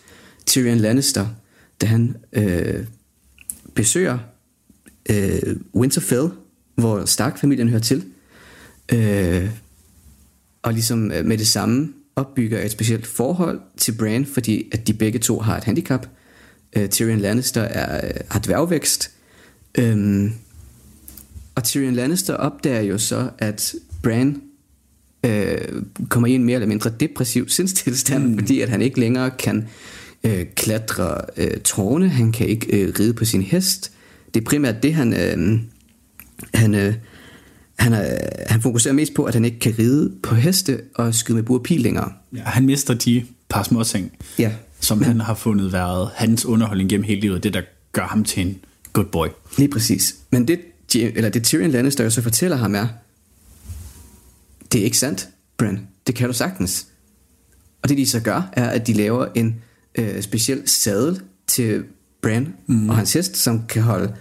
Tyrion 0.46 0.78
Lannister, 0.78 1.26
da 1.82 1.86
han 1.86 2.16
øh, 2.32 2.86
besøger 3.74 4.18
øh, 5.10 5.56
Winterfell, 5.74 6.28
hvor 6.74 7.04
Stark-familien 7.04 7.68
hører 7.68 7.80
til. 7.80 8.04
Øh, 8.92 9.50
og 10.62 10.72
ligesom 10.72 11.12
øh, 11.12 11.24
med 11.24 11.38
det 11.38 11.48
samme 11.48 11.92
opbygger 12.16 12.62
et 12.62 12.70
specielt 12.70 13.06
forhold 13.06 13.60
til 13.76 13.92
Bran, 13.92 14.26
fordi 14.26 14.68
at 14.72 14.86
de 14.86 14.94
begge 14.94 15.18
to 15.18 15.38
har 15.38 15.56
et 15.56 15.64
handicap. 15.64 16.06
Øh, 16.76 16.88
Tyrion 16.88 17.18
Lannister 17.18 17.62
er, 17.62 18.06
øh, 18.06 18.20
har 18.30 18.40
dværgvækst. 18.40 19.10
Øhm, 19.78 20.32
og 21.54 21.64
Tyrion 21.64 21.94
Lannister 21.94 22.34
opdager 22.34 22.80
jo 22.80 22.98
så, 22.98 23.30
at 23.38 23.74
Bran 24.02 24.42
øh, 25.24 25.82
kommer 26.08 26.28
i 26.28 26.32
en 26.32 26.44
mere 26.44 26.54
eller 26.54 26.68
mindre 26.68 26.90
depressiv 27.00 27.48
sindstilstand, 27.48 28.26
mm. 28.28 28.38
fordi 28.38 28.60
at 28.60 28.68
han 28.68 28.82
ikke 28.82 29.00
længere 29.00 29.30
kan 29.30 29.68
øh, 30.24 30.46
klatre 30.56 31.20
øh, 31.36 31.60
tårne, 31.60 32.08
han 32.08 32.32
kan 32.32 32.46
ikke 32.46 32.80
øh, 32.80 32.94
ride 33.00 33.14
på 33.14 33.24
sin 33.24 33.42
hest. 33.42 33.92
Det 34.34 34.40
er 34.40 34.44
primært 34.44 34.82
det, 34.82 34.94
han, 34.94 35.12
øh, 35.12 35.60
han, 36.54 36.74
øh, 36.74 36.94
han, 37.78 37.92
øh, 37.92 38.18
han 38.46 38.62
fokuserer 38.62 38.94
mest 38.94 39.14
på, 39.14 39.24
at 39.24 39.34
han 39.34 39.44
ikke 39.44 39.58
kan 39.58 39.74
ride 39.78 40.12
på 40.22 40.34
heste 40.34 40.80
og 40.94 41.14
skyde 41.14 41.36
med 41.36 41.42
bur 41.42 41.58
og 41.58 41.62
pil 41.62 41.80
længere. 41.80 42.12
Ja, 42.36 42.42
han 42.44 42.66
mister 42.66 42.94
de 42.94 43.26
par 43.48 43.62
små 43.62 43.84
ting, 43.84 44.12
Ja, 44.38 44.52
som 44.80 45.02
han 45.02 45.20
har 45.20 45.34
fundet 45.34 45.72
været 45.72 46.10
hans 46.14 46.46
underholdning 46.46 46.90
gennem 46.90 47.04
hele 47.04 47.20
livet. 47.20 47.42
Det, 47.42 47.54
der 47.54 47.62
gør 47.92 48.06
ham 48.06 48.24
til 48.24 48.46
en 48.46 48.58
good 48.92 49.06
boy. 49.06 49.26
Lige 49.58 49.68
præcis. 49.68 50.16
Men 50.30 50.48
det, 50.48 50.60
eller 50.94 51.28
det 51.28 51.44
Tyrion 51.44 51.70
Lannister 51.70 52.08
så 52.08 52.22
fortæller 52.22 52.56
ham 52.56 52.74
er, 52.74 52.88
det 54.72 54.80
er 54.80 54.84
ikke 54.84 54.98
sandt, 54.98 55.28
Bran. 55.56 55.88
Det 56.06 56.14
kan 56.14 56.28
du 56.28 56.32
sagtens. 56.34 56.86
Og 57.82 57.88
det 57.88 57.98
de 57.98 58.06
så 58.06 58.20
gør, 58.20 58.50
er, 58.52 58.68
at 58.68 58.86
de 58.86 58.92
laver 58.92 59.26
en 59.34 59.62
øh, 59.98 60.22
speciel 60.22 60.62
sadel 60.68 61.20
til 61.46 61.84
Bran 62.22 62.54
mm. 62.66 62.88
og 62.88 62.96
hans 62.96 63.12
hest, 63.12 63.36
som 63.36 63.66
kan 63.68 63.82
holde 63.82 64.14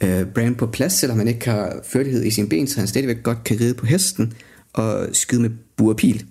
øh, 0.00 0.26
Bran 0.26 0.54
på 0.54 0.66
plads, 0.66 0.92
selvom 0.92 1.18
han 1.18 1.28
ikke 1.28 1.50
har 1.50 1.80
førlighed 1.84 2.24
i 2.24 2.30
sine 2.30 2.48
ben, 2.48 2.66
så 2.66 2.78
han 2.78 2.88
stadigvæk 2.88 3.22
godt 3.22 3.44
kan 3.44 3.60
ride 3.60 3.74
på 3.74 3.86
hesten 3.86 4.32
og 4.72 5.08
skyde 5.12 5.42
med 5.42 5.50
bur 5.76 5.90
og 5.90 5.96
pil. 5.96 6.26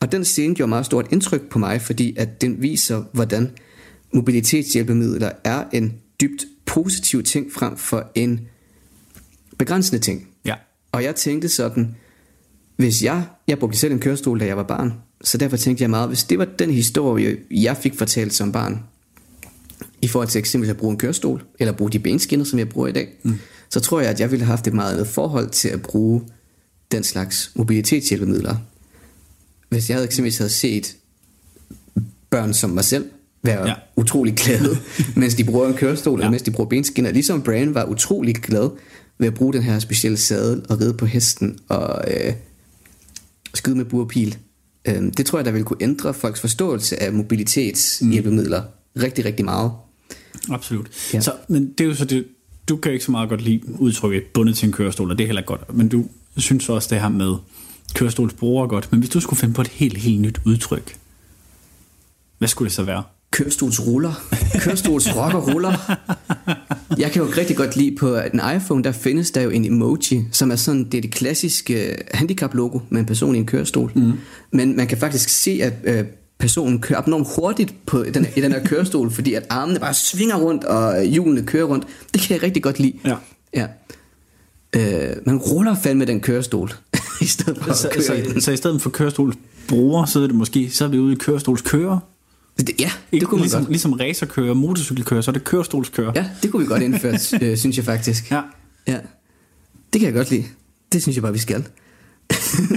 Og 0.00 0.12
den 0.12 0.24
scene 0.24 0.54
gjorde 0.54 0.68
meget 0.68 0.86
stort 0.86 1.06
indtryk 1.12 1.48
på 1.50 1.58
mig, 1.58 1.82
fordi 1.82 2.16
at 2.16 2.40
den 2.40 2.62
viser, 2.62 3.04
hvordan 3.12 3.50
mobilitetshjælpemidler 4.14 5.30
er 5.44 5.64
en 5.72 5.94
dybt 6.20 6.44
positiv 6.66 7.22
ting 7.22 7.52
frem 7.52 7.76
for 7.76 8.10
en 8.14 8.40
begrænsende 9.58 10.02
ting. 10.02 10.28
Ja. 10.44 10.54
Og 10.92 11.04
jeg 11.04 11.14
tænkte 11.14 11.48
sådan, 11.48 11.94
hvis 12.76 13.02
jeg, 13.02 13.24
jeg 13.48 13.58
brugte 13.58 13.78
selv 13.78 13.92
en 13.92 14.00
kørestol, 14.00 14.40
da 14.40 14.46
jeg 14.46 14.56
var 14.56 14.62
barn, 14.62 14.92
så 15.24 15.38
derfor 15.38 15.56
tænkte 15.56 15.82
jeg 15.82 15.90
meget, 15.90 16.08
hvis 16.08 16.24
det 16.24 16.38
var 16.38 16.44
den 16.58 16.70
historie, 16.70 17.36
jeg 17.50 17.76
fik 17.76 17.94
fortalt 17.98 18.34
som 18.34 18.52
barn, 18.52 18.82
i 20.02 20.08
forhold 20.08 20.28
til 20.28 20.38
eksempelvis 20.38 20.70
at 20.70 20.76
bruge 20.76 20.90
en 20.92 20.98
kørestol, 20.98 21.42
eller 21.58 21.72
bruge 21.72 21.90
de 21.90 21.98
benskinner, 21.98 22.44
som 22.44 22.58
jeg 22.58 22.68
bruger 22.68 22.88
i 22.88 22.92
dag, 22.92 23.08
mm. 23.22 23.34
så 23.70 23.80
tror 23.80 24.00
jeg, 24.00 24.10
at 24.10 24.20
jeg 24.20 24.30
ville 24.30 24.44
have 24.44 24.50
haft 24.56 24.66
et 24.66 24.72
meget 24.74 24.92
andet 24.92 25.06
forhold 25.06 25.50
til 25.50 25.68
at 25.68 25.82
bruge 25.82 26.22
den 26.92 27.04
slags 27.04 27.50
mobilitetshjælpemidler. 27.54 28.56
Hvis 29.68 29.88
jeg 29.88 29.96
havde 29.96 30.06
eksempelvis 30.06 30.38
havde 30.38 30.50
set 30.50 30.96
børn 32.30 32.54
som 32.54 32.70
mig 32.70 32.84
selv, 32.84 33.04
være 33.42 33.68
Ja. 33.68 33.74
utrolig 33.96 34.34
glade, 34.34 34.78
mens 35.16 35.34
de 35.34 35.44
bruger 35.44 35.68
en 35.68 35.74
kørestol, 35.74 36.20
Ja. 36.20 36.30
mens 36.30 36.42
de 36.42 36.50
bruger 36.50 36.68
benskinner. 36.70 37.10
Ligesom 37.10 37.42
Brian 37.42 37.74
var 37.74 37.84
utrolig 37.84 38.34
glad 38.34 38.70
ved 39.18 39.26
at 39.26 39.34
bruge 39.34 39.52
den 39.52 39.62
her 39.62 39.78
specielle 39.78 40.16
sadel 40.18 40.62
og 40.68 40.80
ride 40.80 40.94
på 40.94 41.06
hesten 41.06 41.58
og 41.68 42.04
øh, 42.10 42.32
skyde 43.54 43.76
med 43.76 43.84
burpil. 43.84 44.38
Øh, 44.84 45.02
det 45.16 45.26
tror 45.26 45.38
jeg, 45.38 45.46
der 45.46 45.52
vil 45.52 45.64
kunne 45.64 45.82
ændre 45.82 46.14
folks 46.14 46.40
forståelse 46.40 47.02
af 47.02 47.12
mobilitetshjælpemidler 47.12 48.62
mm. 48.62 49.02
rigtig, 49.02 49.24
rigtig 49.24 49.44
meget. 49.44 49.72
Absolut. 50.50 50.86
Ja. 51.14 51.20
Så, 51.20 51.32
men 51.48 51.72
det 51.72 51.80
er 51.80 51.88
jo 51.88 51.94
så 51.94 52.04
det, 52.04 52.26
du 52.68 52.76
kan 52.76 52.92
ikke 52.92 53.04
så 53.04 53.10
meget 53.10 53.28
godt 53.28 53.40
lide 53.40 53.80
udtrykket 53.80 54.24
bundet 54.34 54.56
til 54.56 54.66
en 54.66 54.72
kørestol, 54.72 55.10
og 55.10 55.18
det 55.18 55.24
er 55.24 55.28
heller 55.28 55.42
godt. 55.42 55.74
Men 55.74 55.88
du 55.88 56.06
synes 56.36 56.68
også 56.68 56.88
det 56.94 57.00
her 57.00 57.08
med 57.08 57.34
kørestolsbrugere 57.94 58.64
er 58.64 58.68
godt. 58.68 58.92
Men 58.92 59.00
hvis 59.00 59.10
du 59.10 59.20
skulle 59.20 59.40
finde 59.40 59.54
på 59.54 59.60
et 59.60 59.68
helt, 59.68 59.98
helt 59.98 60.20
nyt 60.20 60.40
udtryk, 60.46 60.96
hvad 62.38 62.48
skulle 62.48 62.66
det 62.66 62.74
så 62.74 62.82
være? 62.82 63.02
Kørestolsruller. 63.30 64.12
Kørestolsrock 64.60 65.34
og 65.34 65.54
ruller. 65.54 65.96
Jeg 66.98 67.10
kan 67.12 67.22
jo 67.22 67.28
rigtig 67.36 67.56
godt 67.56 67.76
lide 67.76 67.96
på 67.96 68.16
en 68.16 68.40
iPhone, 68.56 68.84
der 68.84 68.92
findes 68.92 69.30
der 69.30 69.40
jo 69.40 69.50
en 69.50 69.64
emoji, 69.64 70.24
som 70.32 70.50
er 70.50 70.56
sådan, 70.56 70.84
det 70.84 70.94
er 70.98 71.02
det 71.02 71.10
klassiske 71.10 71.96
handicap-logo 72.14 72.78
med 72.90 73.00
en 73.00 73.06
person 73.06 73.34
i 73.34 73.38
en 73.38 73.46
kørestol. 73.46 73.92
Mm. 73.94 74.12
Men 74.52 74.76
man 74.76 74.86
kan 74.86 74.98
faktisk 74.98 75.28
se, 75.28 75.60
at 75.62 75.72
øh, 75.84 76.04
personen 76.38 76.80
kører 76.80 77.02
enormt 77.02 77.28
hurtigt 77.36 77.74
på 77.86 78.04
den, 78.14 78.26
i 78.36 78.40
den 78.40 78.52
her 78.52 78.64
kørestol, 78.64 79.10
fordi 79.10 79.34
at 79.34 79.46
armene 79.50 79.78
bare 79.78 79.94
svinger 79.94 80.36
rundt, 80.36 80.64
og 80.64 81.04
hjulene 81.04 81.42
kører 81.46 81.64
rundt. 81.64 81.86
Det 82.14 82.22
kan 82.22 82.34
jeg 82.34 82.42
rigtig 82.42 82.62
godt 82.62 82.78
lide. 82.78 82.92
Ja. 83.04 83.16
ja. 83.54 83.66
Øh, 84.76 85.16
man 85.26 85.38
ruller 85.38 85.74
fandme 85.82 86.04
den 86.04 86.20
kørestol, 86.20 86.72
i 87.20 87.26
stedet 87.26 87.58
for 87.62 87.72
Så, 87.72 87.88
at 87.88 87.94
køre 87.94 88.04
så, 88.04 88.12
i 88.14 88.22
den. 88.22 88.40
så 88.40 88.52
i 88.52 88.56
stedet 88.56 88.82
for 88.82 88.90
kørestolsbrugere, 88.90 90.06
så 90.06 90.22
er 90.22 90.26
det 90.26 90.34
måske, 90.36 90.70
så 90.70 90.84
er 90.84 90.88
vi 90.88 90.98
ude 90.98 91.12
i 91.12 91.16
kørestolskører. 91.16 91.98
Det, 92.58 92.70
ja, 92.78 92.90
det 93.12 93.22
kunne 93.24 93.38
man 93.38 93.42
ligesom, 93.42 93.60
godt. 93.62 93.70
ligesom 93.70 93.92
racerkører, 93.92 94.54
motorcykelkører, 94.54 95.20
så 95.20 95.30
er 95.30 95.32
det 95.32 95.44
kørestolskører. 95.44 96.12
Ja, 96.14 96.30
det 96.42 96.50
kunne 96.50 96.62
vi 96.62 96.68
godt 96.68 96.82
indføre, 96.82 97.18
øh, 97.42 97.56
synes 97.56 97.76
jeg 97.76 97.84
faktisk. 97.84 98.30
Ja. 98.30 98.40
Ja, 98.86 98.98
det 99.92 100.00
kan 100.00 100.02
jeg 100.06 100.12
godt 100.14 100.30
lide. 100.30 100.44
Det 100.92 101.02
synes 101.02 101.16
jeg 101.16 101.22
bare, 101.22 101.32
vi 101.32 101.38
skal. 101.38 101.64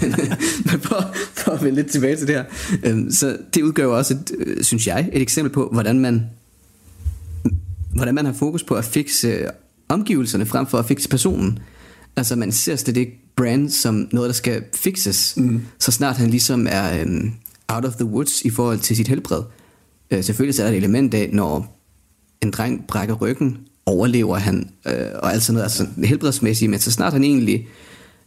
men, 0.00 0.10
øh, 0.20 0.30
men 0.64 0.80
for, 0.80 1.14
for 1.34 1.50
at 1.52 1.62
vende 1.64 1.74
lidt 1.74 1.90
tilbage 1.90 2.16
til 2.16 2.26
det 2.26 2.34
her. 2.34 2.44
øhm, 2.84 3.10
Så 3.10 3.36
det 3.54 3.62
udgør 3.62 3.84
jo 3.84 3.96
også, 3.96 4.14
et, 4.14 4.30
øh, 4.38 4.64
synes 4.64 4.86
jeg, 4.86 5.08
et 5.12 5.22
eksempel 5.22 5.52
på, 5.52 5.68
hvordan 5.72 5.98
man, 6.00 6.22
hvordan 7.94 8.14
man 8.14 8.24
har 8.26 8.32
fokus 8.32 8.62
på 8.62 8.74
at 8.74 8.84
fikse 8.84 9.28
øh, 9.28 9.48
omgivelserne, 9.88 10.46
frem 10.46 10.66
for 10.66 10.78
at 10.78 10.86
fikse 10.86 11.08
personen. 11.08 11.58
Altså 12.16 12.36
man 12.36 12.52
ser 12.52 12.76
slet 12.76 12.96
ikke 12.96 13.12
brand 13.36 13.70
som 13.70 14.08
noget, 14.12 14.28
der 14.28 14.34
skal 14.34 14.62
fikses, 14.74 15.34
mm. 15.36 15.62
så 15.78 15.92
snart 15.92 16.16
han 16.16 16.30
ligesom 16.30 16.66
er 16.70 17.00
øhm, 17.00 17.32
out 17.70 17.84
of 17.84 17.94
the 17.94 18.04
woods 18.04 18.42
i 18.42 18.50
forhold 18.50 18.78
til 18.78 18.96
sit 18.96 19.08
helbred. 19.08 19.42
Øh, 20.10 20.24
selvfølgelig 20.24 20.54
så 20.54 20.62
er 20.62 20.66
der 20.66 20.72
et 20.72 20.78
element 20.78 21.14
af, 21.14 21.30
når 21.32 21.80
en 22.42 22.50
dreng 22.50 22.84
brækker 22.88 23.14
ryggen, 23.14 23.58
overlever 23.86 24.36
han, 24.36 24.70
øh, 24.86 24.94
og 25.14 25.32
alt 25.32 25.42
sådan 25.42 25.54
noget, 25.54 25.64
altså 25.64 25.86
helbredsmæssigt, 26.04 26.70
men 26.70 26.80
så 26.80 26.90
snart 26.90 27.12
han 27.12 27.24
egentlig 27.24 27.68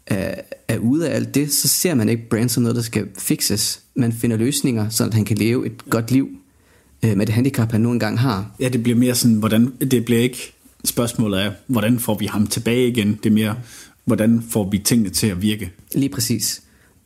er, 0.08 0.36
er 0.68 0.78
ude 0.78 1.10
af 1.10 1.16
alt 1.16 1.36
det, 1.36 1.54
så 1.54 1.68
ser 1.68 1.94
man 1.94 2.10
ikke 2.10 2.30
Brand 2.30 2.50
som 2.50 2.64
noget, 2.64 2.76
der 2.76 2.82
skal 2.82 3.08
fikses. 3.18 3.82
Man 3.96 4.14
finder 4.14 4.38
løsninger, 4.38 4.90
så 4.90 5.10
han 5.14 5.26
kan 5.26 5.38
leve 5.38 5.66
et 5.66 5.90
godt 5.90 6.12
liv 6.12 6.30
øh, 7.06 7.18
med 7.18 7.26
det 7.26 7.36
handicap, 7.36 7.72
han 7.72 7.82
nu 7.82 7.92
engang 7.92 8.20
har. 8.20 8.56
Ja, 8.60 8.70
det 8.70 8.84
bliver 8.84 8.98
mere 8.98 9.16
sådan, 9.16 9.36
hvordan, 9.36 9.74
det 9.92 10.06
bliver 10.06 10.22
ikke 10.22 10.54
spørgsmålet 10.86 11.38
af, 11.38 11.52
hvordan 11.68 12.00
får 12.00 12.18
vi 12.18 12.26
ham 12.26 12.48
tilbage 12.48 12.88
igen. 12.88 13.20
Det 13.24 13.30
er 13.30 13.34
mere, 13.34 13.56
hvordan 14.06 14.44
får 14.50 14.70
vi 14.70 14.78
tingene 14.78 15.10
til 15.10 15.28
at 15.28 15.42
virke. 15.42 15.72
Lige 15.96 16.10
præcis. 16.10 16.62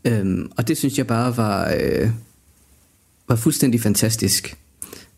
Øhm, 0.06 0.52
og 0.58 0.68
det 0.68 0.78
synes 0.78 0.98
jeg 0.98 1.08
bare 1.08 1.38
var, 1.38 1.74
øh, 1.80 2.10
var 3.28 3.36
fuldstændig 3.36 3.82
fantastisk. 3.82 4.58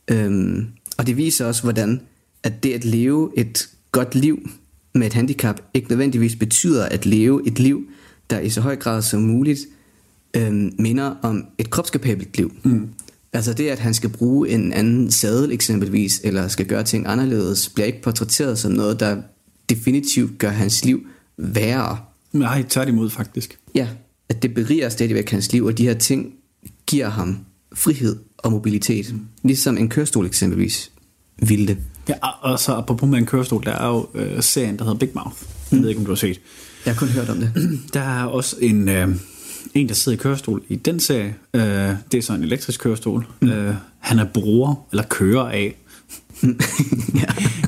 Øhm, 0.08 0.67
og 0.98 1.08
det 1.08 1.17
viser 1.17 1.45
også, 1.45 1.63
hvordan 1.63 2.02
at 2.43 2.63
det 2.63 2.74
at 2.74 2.86
leve 2.86 3.32
et 3.38 3.69
godt 3.91 4.15
liv 4.15 4.50
med 4.93 5.08
et 5.08 5.13
handicap 5.13 5.62
ikke 5.74 5.89
nødvendigvis 5.89 6.36
betyder 6.36 6.86
at 6.86 7.06
leve 7.06 7.48
et 7.48 7.60
liv, 7.60 7.84
der 8.30 8.39
i 8.39 8.50
så 8.50 8.62
høj 8.62 8.76
grad 8.76 9.02
som 9.02 9.22
muligt 9.22 9.60
øhm, 10.34 10.74
minder 10.80 11.15
om 11.22 11.45
et 11.58 11.69
kropskapabelt 11.69 12.38
liv. 12.38 12.54
Mm. 12.63 12.89
Altså 13.34 13.54
det, 13.54 13.69
at 13.69 13.80
han 13.80 13.93
skal 13.93 14.10
bruge 14.10 14.50
en 14.50 14.74
anden 14.74 15.12
sadel 15.12 15.52
eksempelvis, 15.52 16.22
eller 16.24 16.48
skal 16.48 16.65
gøre 16.65 16.84
ting 16.84 17.08
anderledes, 17.08 17.69
bliver 17.69 17.88
ikke 17.88 18.02
portrætteret 18.02 18.60
som 18.60 18.72
noget, 18.72 19.00
der 19.00 19.22
definitivt 19.69 20.38
gør 20.38 20.50
hans 20.50 20.86
liv 20.86 21.08
værre. 21.38 21.98
Nej, 22.34 22.63
tværtimod 22.69 23.10
faktisk. 23.10 23.60
Ja, 23.76 23.88
at 24.30 24.43
det 24.43 24.54
beriger 24.54 24.89
stadigvæk 24.89 25.30
hans 25.30 25.52
liv, 25.52 25.65
og 25.65 25.78
de 25.78 25.84
her 25.84 25.93
ting 25.93 26.34
giver 26.88 27.10
ham 27.10 27.38
frihed 27.76 28.16
og 28.38 28.52
mobilitet. 28.52 29.16
Ligesom 29.44 29.78
en 29.78 29.90
kørestol 29.90 30.26
eksempelvis 30.26 30.92
ville 31.48 31.68
det. 31.68 31.78
Ja, 32.10 32.14
og- 32.42 32.60
så 32.60 32.74
apropos 32.76 33.10
med 33.10 33.18
en 33.18 33.26
kørestol, 33.26 33.64
der 33.66 33.72
er 33.72 33.88
jo 33.88 34.08
øh, 34.16 34.44
serien, 34.44 34.78
der 34.78 34.84
hedder 34.84 34.98
Big 35.00 35.10
Mouth. 35.16 35.36
Jeg 35.72 35.82
ved 35.82 35.90
ikke, 35.90 36.00
om 36.00 36.06
du 36.06 36.12
har 36.12 36.16
set. 36.16 36.40
Jeg 36.86 36.94
har 36.94 37.00
kun 37.00 37.08
hørt 37.08 37.30
om 37.30 37.38
det. 37.40 37.52
Der 37.94 38.00
er 38.02 38.24
også 38.24 38.56
en, 38.62 38.90
øh, 38.90 39.08
en 39.74 39.88
der 39.88 39.94
sidder 39.94 40.18
i 40.18 40.22
kørestol 40.22 40.62
i 40.70 40.76
den 40.76 41.00
serie. 41.00 41.36
Øh, 41.54 41.62
det 42.12 42.18
er 42.18 42.22
så 42.22 42.34
en 42.34 42.44
elektrisk 42.44 42.80
kørestol. 42.80 43.28
Mm. 43.42 43.50
Øh, 43.50 43.76
han 44.00 44.20
er 44.20 44.26
bruger, 44.26 44.88
eller 44.92 45.04
kører 45.04 45.44
af. 45.50 45.76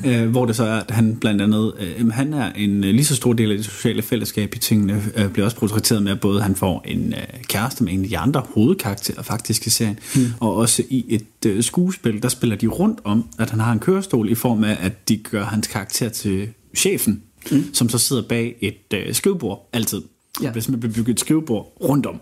ja. 0.04 0.22
øh, 0.22 0.30
hvor 0.30 0.46
det 0.46 0.56
så 0.56 0.64
er, 0.64 0.80
at 0.80 0.90
han 0.90 1.16
blandt 1.16 1.42
andet, 1.42 1.72
øh, 1.80 2.08
han 2.08 2.34
er 2.34 2.52
en 2.52 2.84
øh, 2.84 2.90
lige 2.90 3.04
så 3.04 3.16
stor 3.16 3.32
del 3.32 3.50
af 3.50 3.56
det 3.56 3.66
sociale 3.66 4.02
fællesskab 4.02 4.54
i 4.54 4.58
tingene, 4.58 5.02
øh, 5.16 5.28
bliver 5.28 5.44
også 5.44 5.56
portrætteret 5.56 6.02
med, 6.02 6.12
at 6.12 6.20
både 6.20 6.42
han 6.42 6.54
får 6.54 6.82
en 6.84 7.14
øh, 7.14 7.42
kæreste 7.48 7.84
med 7.84 7.92
en 7.92 8.02
af 8.02 8.08
de 8.08 8.18
andre 8.18 8.42
hovedkarakterer 8.54 9.22
faktisk 9.22 9.66
i 9.66 9.70
serien, 9.70 9.98
mm. 10.16 10.26
og 10.40 10.56
også 10.56 10.82
i 10.90 11.04
et 11.08 11.46
øh, 11.46 11.62
skuespil, 11.62 12.22
der 12.22 12.28
spiller 12.28 12.56
de 12.56 12.66
rundt 12.66 13.00
om, 13.04 13.24
at 13.38 13.50
han 13.50 13.60
har 13.60 13.72
en 13.72 13.78
kørestol 13.78 14.30
i 14.30 14.34
form 14.34 14.64
af, 14.64 14.76
at 14.80 15.08
de 15.08 15.16
gør 15.16 15.44
hans 15.44 15.66
karakter 15.66 16.08
til 16.08 16.48
chefen, 16.76 17.22
mm. 17.50 17.74
som 17.74 17.88
så 17.88 17.98
sidder 17.98 18.22
bag 18.22 18.56
et 18.60 18.94
øh, 18.94 19.14
skrivebord 19.14 19.68
altid. 19.72 20.02
Ja. 20.40 20.46
Der 20.46 20.52
bliver 20.52 20.62
simpelthen 20.62 20.92
bygget 20.92 21.14
et 21.14 21.20
skrivebord 21.20 21.72
rundt 21.80 22.06
om 22.06 22.20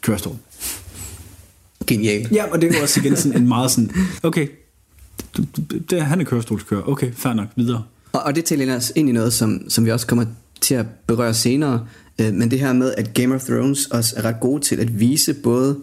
kørestolen. 0.00 0.40
Genial. 1.86 2.28
Ja, 2.32 2.44
og 2.52 2.60
det 2.60 2.70
er 2.70 2.76
jo 2.76 2.82
også 2.82 3.00
igen 3.00 3.16
sådan 3.16 3.42
en 3.42 3.48
meget 3.48 3.70
sådan, 3.70 3.90
okay, 4.22 4.48
det, 5.90 6.02
han 6.02 6.20
er 6.20 6.24
kørestolskører, 6.24 6.88
okay, 6.88 7.12
fair 7.12 7.32
nok, 7.32 7.48
videre. 7.56 7.82
Og, 8.12 8.22
og 8.22 8.34
det 8.34 8.44
taler 8.44 8.76
os 8.76 8.92
ind 8.96 9.08
i 9.08 9.12
noget, 9.12 9.32
som, 9.32 9.64
som 9.68 9.84
vi 9.84 9.90
også 9.90 10.06
kommer 10.06 10.24
til 10.60 10.74
at 10.74 10.86
berøre 11.06 11.34
senere. 11.34 11.86
Øh, 12.20 12.34
men 12.34 12.50
det 12.50 12.60
her 12.60 12.72
med, 12.72 12.94
at 12.96 13.14
Game 13.14 13.34
of 13.34 13.44
Thrones 13.44 13.86
også 13.86 14.14
er 14.16 14.22
ret 14.22 14.40
gode 14.40 14.62
til 14.62 14.76
at 14.76 15.00
vise 15.00 15.34
både, 15.34 15.76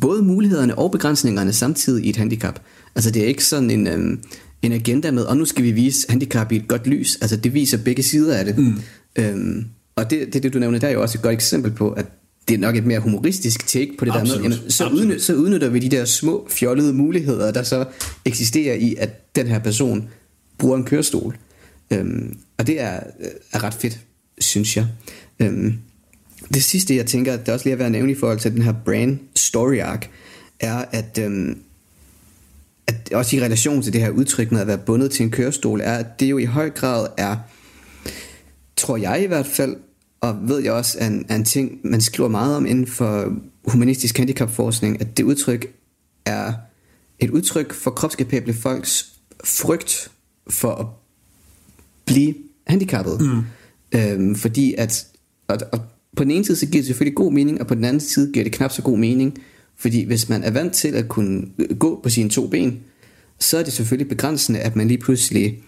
både 0.00 0.22
mulighederne 0.22 0.78
og 0.78 0.90
begrænsningerne 0.90 1.52
samtidig 1.52 2.04
i 2.04 2.08
et 2.08 2.16
handicap. 2.16 2.60
Altså 2.94 3.10
det 3.10 3.22
er 3.22 3.26
ikke 3.26 3.44
sådan 3.44 3.70
en, 3.70 3.86
øhm, 3.86 4.20
en 4.62 4.72
agenda 4.72 5.10
med, 5.10 5.22
og 5.22 5.36
nu 5.36 5.44
skal 5.44 5.64
vi 5.64 5.72
vise 5.72 6.06
handicap 6.08 6.52
i 6.52 6.56
et 6.56 6.68
godt 6.68 6.86
lys. 6.86 7.16
Altså 7.20 7.36
det 7.36 7.54
viser 7.54 7.78
begge 7.78 8.02
sider 8.02 8.36
af 8.36 8.44
det. 8.44 8.58
Mm. 8.58 8.74
Øhm, 9.16 9.66
og 9.96 10.10
det, 10.10 10.32
det, 10.32 10.42
det 10.42 10.54
du 10.54 10.58
nævner, 10.58 10.78
der 10.78 10.88
er 10.88 10.92
jo 10.92 11.02
også 11.02 11.18
et 11.18 11.22
godt 11.22 11.32
eksempel 11.32 11.70
på, 11.70 11.90
at 11.90 12.06
det 12.48 12.54
er 12.54 12.58
nok 12.58 12.76
et 12.76 12.86
mere 12.86 13.00
humoristisk 13.00 13.66
take 13.66 13.96
på 13.98 14.04
det 14.04 14.10
Absolut. 14.10 14.42
der 14.42 14.48
med, 14.48 14.56
jamen, 14.56 14.70
så, 14.70 14.88
udny, 14.88 15.18
så 15.18 15.34
udnytter 15.34 15.68
vi 15.68 15.78
de 15.78 15.88
der 15.96 16.04
små 16.04 16.46
fjollede 16.50 16.92
muligheder, 16.92 17.52
der 17.52 17.62
så 17.62 17.84
eksisterer 18.24 18.74
i, 18.74 18.94
at 18.98 19.36
den 19.36 19.46
her 19.46 19.58
person 19.58 20.08
bruger 20.58 20.76
en 20.76 20.84
kørestol. 20.84 21.36
Øhm, 21.90 22.38
og 22.58 22.66
det 22.66 22.80
er, 22.80 23.00
er 23.52 23.64
ret 23.64 23.74
fedt, 23.74 24.00
synes 24.38 24.76
jeg. 24.76 24.86
Øhm, 25.40 25.74
det 26.54 26.64
sidste, 26.64 26.96
jeg 26.96 27.06
tænker, 27.06 27.36
det 27.36 27.48
er 27.48 27.52
også 27.52 27.64
lige 27.64 27.72
at 27.72 27.78
være 27.78 27.86
at 27.86 27.92
nævne 27.92 28.12
i 28.12 28.14
forhold 28.14 28.38
til 28.38 28.52
den 28.52 28.62
her 28.62 28.74
brand 28.84 29.18
story 29.36 29.78
arc, 29.78 30.06
er, 30.60 30.84
at, 30.92 31.18
øhm, 31.20 31.58
at 32.86 33.12
også 33.12 33.36
i 33.36 33.40
relation 33.40 33.82
til 33.82 33.92
det 33.92 34.00
her 34.00 34.10
udtryk 34.10 34.52
med 34.52 34.60
at 34.60 34.66
være 34.66 34.78
bundet 34.78 35.10
til 35.10 35.22
en 35.22 35.30
kørestol, 35.30 35.80
er, 35.80 35.94
at 35.94 36.20
det 36.20 36.26
jo 36.26 36.38
i 36.38 36.44
høj 36.44 36.70
grad 36.70 37.06
er, 37.16 37.36
tror 38.76 38.96
jeg 38.96 39.22
i 39.22 39.26
hvert 39.26 39.46
fald, 39.46 39.76
og 40.24 40.48
ved 40.48 40.62
jeg 40.62 40.72
også, 40.72 40.98
er 41.00 41.06
en, 41.06 41.26
er 41.28 41.36
en 41.36 41.44
ting, 41.44 41.80
man 41.84 42.00
skriver 42.00 42.28
meget 42.28 42.56
om 42.56 42.66
inden 42.66 42.86
for 42.86 43.32
humanistisk 43.64 44.18
handicapforskning, 44.18 45.00
at 45.00 45.16
det 45.16 45.24
udtryk 45.24 45.74
er 46.24 46.52
et 47.18 47.30
udtryk 47.30 47.72
for 47.72 47.90
kropskapable 47.90 48.54
folks 48.54 49.12
frygt 49.44 50.10
for 50.50 50.70
at 50.74 50.86
blive 52.04 52.34
handicappet. 52.66 53.20
Mm. 53.20 53.42
Øhm, 53.98 54.34
fordi 54.34 54.74
at, 54.78 55.06
og, 55.48 55.58
og 55.72 55.80
på 56.16 56.24
den 56.24 56.30
ene 56.30 56.44
side 56.44 56.56
så 56.56 56.66
giver 56.66 56.82
det 56.82 56.86
selvfølgelig 56.86 57.16
god 57.16 57.32
mening, 57.32 57.60
og 57.60 57.66
på 57.66 57.74
den 57.74 57.84
anden 57.84 58.00
side 58.00 58.32
giver 58.32 58.44
det 58.44 58.52
knap 58.52 58.72
så 58.72 58.82
god 58.82 58.98
mening, 58.98 59.38
fordi 59.76 60.04
hvis 60.04 60.28
man 60.28 60.42
er 60.42 60.50
vant 60.50 60.72
til 60.72 60.88
at 60.88 61.08
kunne 61.08 61.46
gå 61.78 62.00
på 62.02 62.08
sine 62.08 62.30
to 62.30 62.46
ben, 62.46 62.80
så 63.38 63.58
er 63.58 63.62
det 63.62 63.72
selvfølgelig 63.72 64.08
begrænsende, 64.08 64.60
at 64.60 64.76
man 64.76 64.88
lige 64.88 64.98
pludselig 64.98 65.62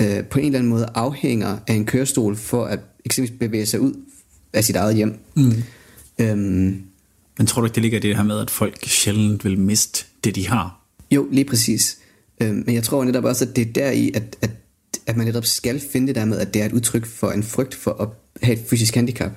øh, 0.00 0.24
på 0.24 0.38
en 0.38 0.46
eller 0.46 0.58
anden 0.58 0.70
måde 0.70 0.88
afhænger 0.94 1.58
af 1.66 1.74
en 1.74 1.86
kørestol 1.86 2.36
for 2.36 2.64
at 2.64 2.80
eksempelvis 3.06 3.38
bevæge 3.40 3.66
sig 3.66 3.80
ud 3.80 3.94
af 4.52 4.64
sit 4.64 4.76
eget 4.76 4.96
hjem. 4.96 5.18
Mm. 5.34 5.62
Øhm, 6.18 6.82
Men 7.38 7.46
tror 7.46 7.60
du 7.60 7.66
ikke, 7.66 7.74
det 7.74 7.82
ligger 7.82 7.98
i 7.98 8.02
det 8.02 8.16
her 8.16 8.22
med, 8.22 8.38
at 8.38 8.50
folk 8.50 8.84
sjældent 8.84 9.44
vil 9.44 9.58
miste 9.58 10.04
det, 10.24 10.34
de 10.34 10.48
har? 10.48 10.80
Jo, 11.10 11.28
lige 11.32 11.44
præcis. 11.44 11.98
Øhm, 12.40 12.62
men 12.66 12.74
jeg 12.74 12.82
tror 12.82 13.04
netop 13.04 13.24
også, 13.24 13.44
at 13.44 13.56
det 13.56 13.68
er 13.68 13.72
der 13.72 13.90
i, 13.90 14.10
at, 14.14 14.36
at, 14.40 14.50
at 15.06 15.16
man 15.16 15.26
netop 15.26 15.46
skal 15.46 15.80
finde 15.92 16.06
det 16.06 16.14
der 16.14 16.24
med, 16.24 16.38
at 16.38 16.54
det 16.54 16.62
er 16.62 16.66
et 16.66 16.72
udtryk 16.72 17.06
for 17.06 17.30
en 17.30 17.42
frygt 17.42 17.74
for 17.74 18.02
at 18.02 18.08
have 18.42 18.58
et 18.58 18.64
fysisk 18.70 18.94
handicap. 18.94 19.32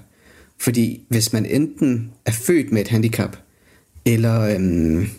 Fordi 0.62 1.01
hvis 1.10 1.34
man 1.34 1.45
enten 1.45 2.12
er 2.25 2.32
født 2.32 2.71
med 2.71 2.82
et 2.82 2.88
handicap, 2.88 3.38
eller, 4.05 4.41
øhm, 4.41 5.10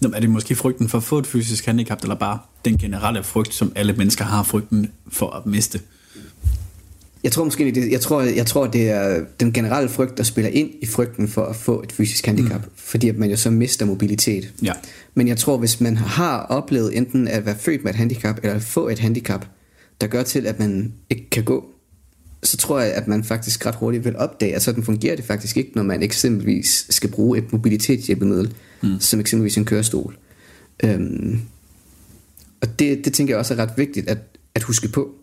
Nå, 0.00 0.08
er 0.14 0.20
det 0.20 0.30
måske 0.30 0.54
frygten 0.54 0.88
for 0.88 0.98
at 0.98 1.04
få 1.04 1.18
et 1.18 1.26
fysisk 1.26 1.66
handicap, 1.66 2.02
eller 2.02 2.14
bare 2.14 2.38
den 2.64 2.78
generelle 2.78 3.22
frygt, 3.22 3.54
som 3.54 3.72
alle 3.76 3.92
mennesker 3.92 4.24
har, 4.24 4.42
frygten 4.42 4.92
for 5.08 5.30
at 5.30 5.46
miste? 5.46 5.80
Jeg 7.24 7.32
tror 7.32 7.44
måske, 7.44 7.70
det, 7.74 7.92
jeg 7.92 8.00
tror, 8.00 8.22
jeg 8.22 8.46
tror, 8.46 8.66
det 8.66 8.90
er 8.90 9.24
den 9.40 9.52
generelle 9.52 9.88
frygt, 9.88 10.18
der 10.18 10.24
spiller 10.24 10.50
ind 10.50 10.70
i 10.80 10.86
frygten 10.86 11.28
for 11.28 11.44
at 11.44 11.56
få 11.56 11.82
et 11.82 11.92
fysisk 11.92 12.26
handicap, 12.26 12.64
mm. 12.64 12.70
fordi 12.76 13.08
at 13.08 13.16
man 13.16 13.30
jo 13.30 13.36
så 13.36 13.50
mister 13.50 13.86
mobilitet. 13.86 14.52
Ja. 14.62 14.72
Men 15.14 15.28
jeg 15.28 15.36
tror, 15.36 15.56
hvis 15.56 15.80
man 15.80 15.96
har 15.96 16.38
oplevet 16.38 16.96
enten 16.96 17.28
at 17.28 17.46
være 17.46 17.56
født 17.58 17.84
med 17.84 17.90
et 17.90 17.96
handicap, 17.96 18.38
eller 18.42 18.56
at 18.56 18.62
få 18.62 18.88
et 18.88 18.98
handicap, 18.98 19.46
der 20.00 20.06
gør 20.06 20.22
til, 20.22 20.46
at 20.46 20.58
man 20.58 20.92
ikke 21.10 21.30
kan 21.30 21.44
gå, 21.44 21.64
så 22.42 22.56
tror 22.56 22.80
jeg, 22.80 22.92
at 22.92 23.08
man 23.08 23.24
faktisk 23.24 23.66
ret 23.66 23.74
hurtigt 23.74 24.04
vil 24.04 24.16
opdage, 24.16 24.54
at 24.54 24.62
sådan 24.62 24.84
fungerer 24.84 25.16
det 25.16 25.24
faktisk 25.24 25.56
ikke, 25.56 25.70
når 25.74 25.82
man 25.82 26.02
eksempelvis 26.02 26.86
skal 26.90 27.10
bruge 27.10 27.38
et 27.38 27.52
mobilitetshjælpemiddel, 27.52 28.54
mm. 28.82 29.00
som 29.00 29.20
eksempelvis 29.20 29.56
en 29.56 29.64
kørestol. 29.64 30.16
Øhm, 30.84 31.40
og 32.60 32.78
det, 32.78 33.04
det 33.04 33.12
tænker 33.12 33.34
jeg 33.34 33.38
også 33.38 33.54
er 33.54 33.58
ret 33.58 33.72
vigtigt 33.76 34.08
at, 34.08 34.18
at 34.54 34.62
huske 34.62 34.88
på, 34.88 35.14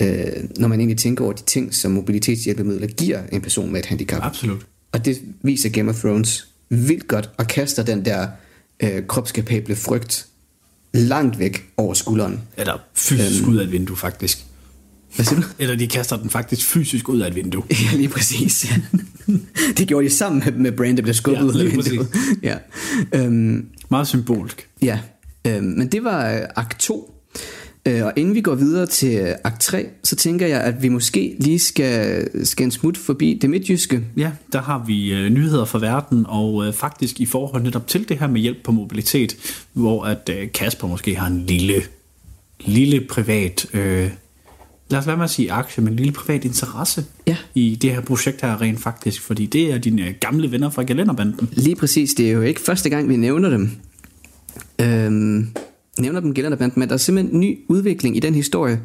øh, 0.00 0.26
når 0.58 0.68
man 0.68 0.80
egentlig 0.80 0.98
tænker 0.98 1.24
over 1.24 1.32
de 1.32 1.42
ting, 1.42 1.74
som 1.74 1.90
mobilitetshjælpemidler 1.92 2.86
giver 2.86 3.20
en 3.32 3.40
person 3.40 3.72
med 3.72 3.80
et 3.80 3.86
handicap. 3.86 4.22
Absolut. 4.24 4.66
Og 4.92 5.04
det 5.04 5.18
viser 5.42 5.68
Game 5.68 5.90
of 5.90 6.00
Thrones 6.00 6.48
vildt 6.68 7.08
godt, 7.08 7.30
og 7.38 7.46
kaster 7.46 7.82
den 7.82 8.04
der 8.04 8.28
øh, 8.82 9.06
kropskapable 9.06 9.76
frygt 9.76 10.26
langt 10.94 11.38
væk 11.38 11.68
over 11.76 11.94
skulderen. 11.94 12.40
Eller 12.56 12.78
fysisk 12.94 13.42
øhm, 13.42 13.50
ud 13.52 13.56
af 13.56 13.64
et 13.64 13.72
vindue, 13.72 13.96
faktisk. 13.96 14.44
Hvad 15.16 15.24
siger 15.26 15.40
du? 15.40 15.46
Eller 15.58 15.76
de 15.76 15.86
kaster 15.88 16.16
den 16.16 16.30
faktisk 16.30 16.66
fysisk 16.66 17.08
ud 17.08 17.20
af 17.20 17.28
et 17.28 17.34
vindue. 17.34 17.62
Ja, 17.92 17.96
lige 17.96 18.08
præcis. 18.08 18.66
det 19.78 19.88
gjorde 19.88 20.06
de 20.06 20.10
sammen 20.12 20.42
med, 20.44 20.52
med 20.52 20.72
Brand, 20.72 20.96
der 20.96 21.02
blev 21.02 21.14
skubbet 21.14 21.40
Ja, 21.42 21.48
ud 21.48 21.60
af 21.60 21.66
vinduet. 21.72 22.08
Ja. 22.42 22.56
Øhm, 23.14 23.66
Meget 23.90 24.08
symbolsk. 24.08 24.68
ja. 24.82 24.98
Øhm, 25.46 25.64
men 25.64 25.88
det 25.88 26.04
var 26.04 26.32
øh, 26.34 26.40
akt 26.56 26.78
2. 26.80 27.14
Øh, 27.86 28.04
og 28.04 28.12
inden 28.16 28.34
vi 28.34 28.40
går 28.40 28.54
videre 28.54 28.86
til 28.86 29.18
øh, 29.18 29.34
akt 29.44 29.60
3, 29.60 29.86
så 30.02 30.16
tænker 30.16 30.46
jeg, 30.46 30.60
at 30.60 30.82
vi 30.82 30.88
måske 30.88 31.36
lige 31.38 31.58
skal, 31.58 32.28
skal 32.46 32.64
en 32.64 32.70
smut 32.70 32.96
forbi 32.96 33.38
det 33.42 33.50
midtjyske. 33.50 34.02
Ja, 34.16 34.30
der 34.52 34.62
har 34.62 34.84
vi 34.86 35.12
øh, 35.12 35.30
nyheder 35.30 35.64
fra 35.64 35.78
verden, 35.78 36.24
og 36.28 36.66
øh, 36.66 36.72
faktisk 36.72 37.20
i 37.20 37.26
forhold 37.26 37.62
netop 37.62 37.86
til 37.86 38.08
det 38.08 38.18
her 38.18 38.26
med 38.26 38.40
hjælp 38.40 38.58
på 38.64 38.72
mobilitet, 38.72 39.36
hvor 39.72 40.04
at 40.04 40.30
øh, 40.32 40.52
Kasper 40.52 40.88
måske 40.88 41.14
har 41.16 41.26
en 41.26 41.44
lille, 41.46 41.82
lille 42.60 43.00
privat, 43.10 43.66
øh, 43.72 44.10
lad 44.90 44.98
os 44.98 45.06
være 45.06 45.16
med 45.16 45.24
at 45.24 45.30
sige 45.30 45.52
aktie, 45.52 45.82
men 45.84 45.92
en 45.92 45.96
lille 45.96 46.12
privat 46.12 46.44
interesse 46.44 47.04
Ja. 47.26 47.36
i 47.54 47.78
det 47.82 47.90
her 47.92 48.00
projekt 48.00 48.40
her 48.42 48.60
rent 48.60 48.80
faktisk, 48.80 49.22
fordi 49.22 49.46
det 49.46 49.72
er 49.72 49.78
dine 49.78 50.02
øh, 50.08 50.14
gamle 50.20 50.50
venner 50.50 50.70
fra 50.70 50.82
Galenderbanden. 50.82 51.48
Lige 51.52 51.76
præcis, 51.76 52.14
det 52.14 52.26
er 52.28 52.32
jo 52.32 52.42
ikke 52.42 52.60
første 52.60 52.90
gang, 52.90 53.08
vi 53.08 53.16
nævner 53.16 53.50
dem. 53.50 53.70
Øhm, 54.80 55.48
nævner 55.98 56.20
dem 56.20 56.34
Gellerderbanden, 56.34 56.80
men 56.80 56.88
der 56.88 56.94
er 56.94 56.98
simpelthen 56.98 57.34
en 57.34 57.40
ny 57.40 57.58
udvikling 57.68 58.16
i 58.16 58.20
den 58.20 58.34
historie. 58.34 58.80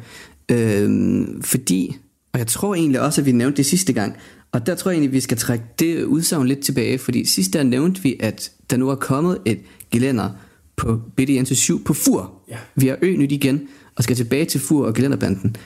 Øhm, 0.48 1.42
fordi, 1.42 1.96
og 2.32 2.38
jeg 2.38 2.46
tror 2.46 2.74
egentlig 2.74 3.00
også, 3.00 3.20
at 3.20 3.26
vi 3.26 3.32
nævnte 3.32 3.56
det 3.56 3.66
sidste 3.66 3.92
gang, 3.92 4.16
og 4.52 4.66
der 4.66 4.74
tror 4.74 4.90
jeg 4.90 4.94
egentlig, 4.94 5.08
at 5.08 5.14
vi 5.14 5.20
skal 5.20 5.36
trække 5.36 5.64
det 5.78 6.04
udsagn 6.04 6.46
lidt 6.46 6.60
tilbage, 6.60 6.98
fordi 6.98 7.24
sidste 7.24 7.58
der 7.58 7.64
nævnte 7.64 8.02
vi, 8.02 8.16
at 8.20 8.50
der 8.70 8.76
nu 8.76 8.88
er 8.88 8.94
kommet 8.94 9.38
et 9.44 9.58
gelænder 9.90 10.30
på 10.76 11.00
BDN 11.16 11.44
7 11.44 11.84
på 11.84 11.94
Fur. 11.94 12.32
Ja. 12.48 12.56
Vi 12.76 12.86
har 12.86 12.98
ø 13.02 13.16
nyt 13.16 13.32
igen, 13.32 13.60
og 13.96 14.04
skal 14.04 14.16
tilbage 14.16 14.44
til 14.44 14.60
Fur 14.60 14.86
og 14.86 14.94
Gelænderbanden. 14.94 15.56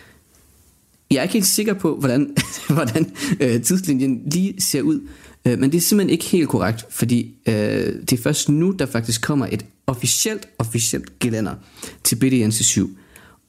Jeg 1.11 1.19
er 1.19 1.23
ikke 1.23 1.33
helt 1.33 1.47
sikker 1.47 1.75
på, 1.75 1.97
hvordan, 1.97 2.37
hvordan 2.75 3.13
øh, 3.41 3.63
tidslinjen 3.63 4.23
lige 4.33 4.61
ser 4.61 4.83
ud, 4.83 5.01
øh, 5.47 5.59
men 5.59 5.73
det 5.73 5.79
er 5.79 5.83
simpelthen 5.83 6.11
ikke 6.11 6.25
helt 6.25 6.49
korrekt, 6.49 6.87
fordi 6.91 7.35
øh, 7.47 7.55
det 7.55 8.13
er 8.13 8.23
først 8.23 8.49
nu, 8.49 8.71
der 8.71 8.87
faktisk 8.87 9.23
kommer 9.23 9.47
et 9.53 9.65
officielt, 9.87 10.49
officielt 10.59 11.19
gelænder 11.19 11.55
til 12.05 12.17
BDN 12.17 12.51
7. 12.51 12.97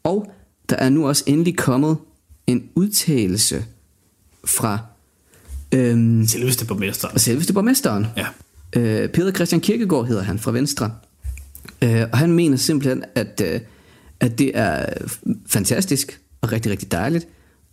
Og 0.04 0.32
der 0.70 0.76
er 0.76 0.90
nu 0.90 1.08
også 1.08 1.24
endelig 1.28 1.58
kommet 1.58 1.98
en 2.48 2.70
udtalelse 2.76 3.66
fra 4.46 4.80
øh, 5.72 6.28
Selveste 6.28 6.66
borgmester. 6.66 7.18
selveste 7.18 7.54
borgmesteren. 7.54 8.08
Ja. 8.18 8.28
Øh, 8.76 9.10
Peter 9.10 9.32
Christian 9.32 9.62
Kirkegaard 9.62 10.08
hedder 10.08 10.24
han 10.24 10.40
fra 10.40 10.52
Venstre. 10.52 10.92
Øh, 11.82 12.04
og 12.12 12.18
han 12.18 12.32
mener 12.32 12.58
simpelthen, 12.58 13.04
at, 13.16 13.42
øh, 13.46 13.60
at 14.20 14.40
det 14.40 14.52
er 14.54 14.86
fantastisk 15.48 16.20
og 16.42 16.52
rigtig, 16.52 16.72
rigtig 16.72 16.92
dejligt, 16.92 17.28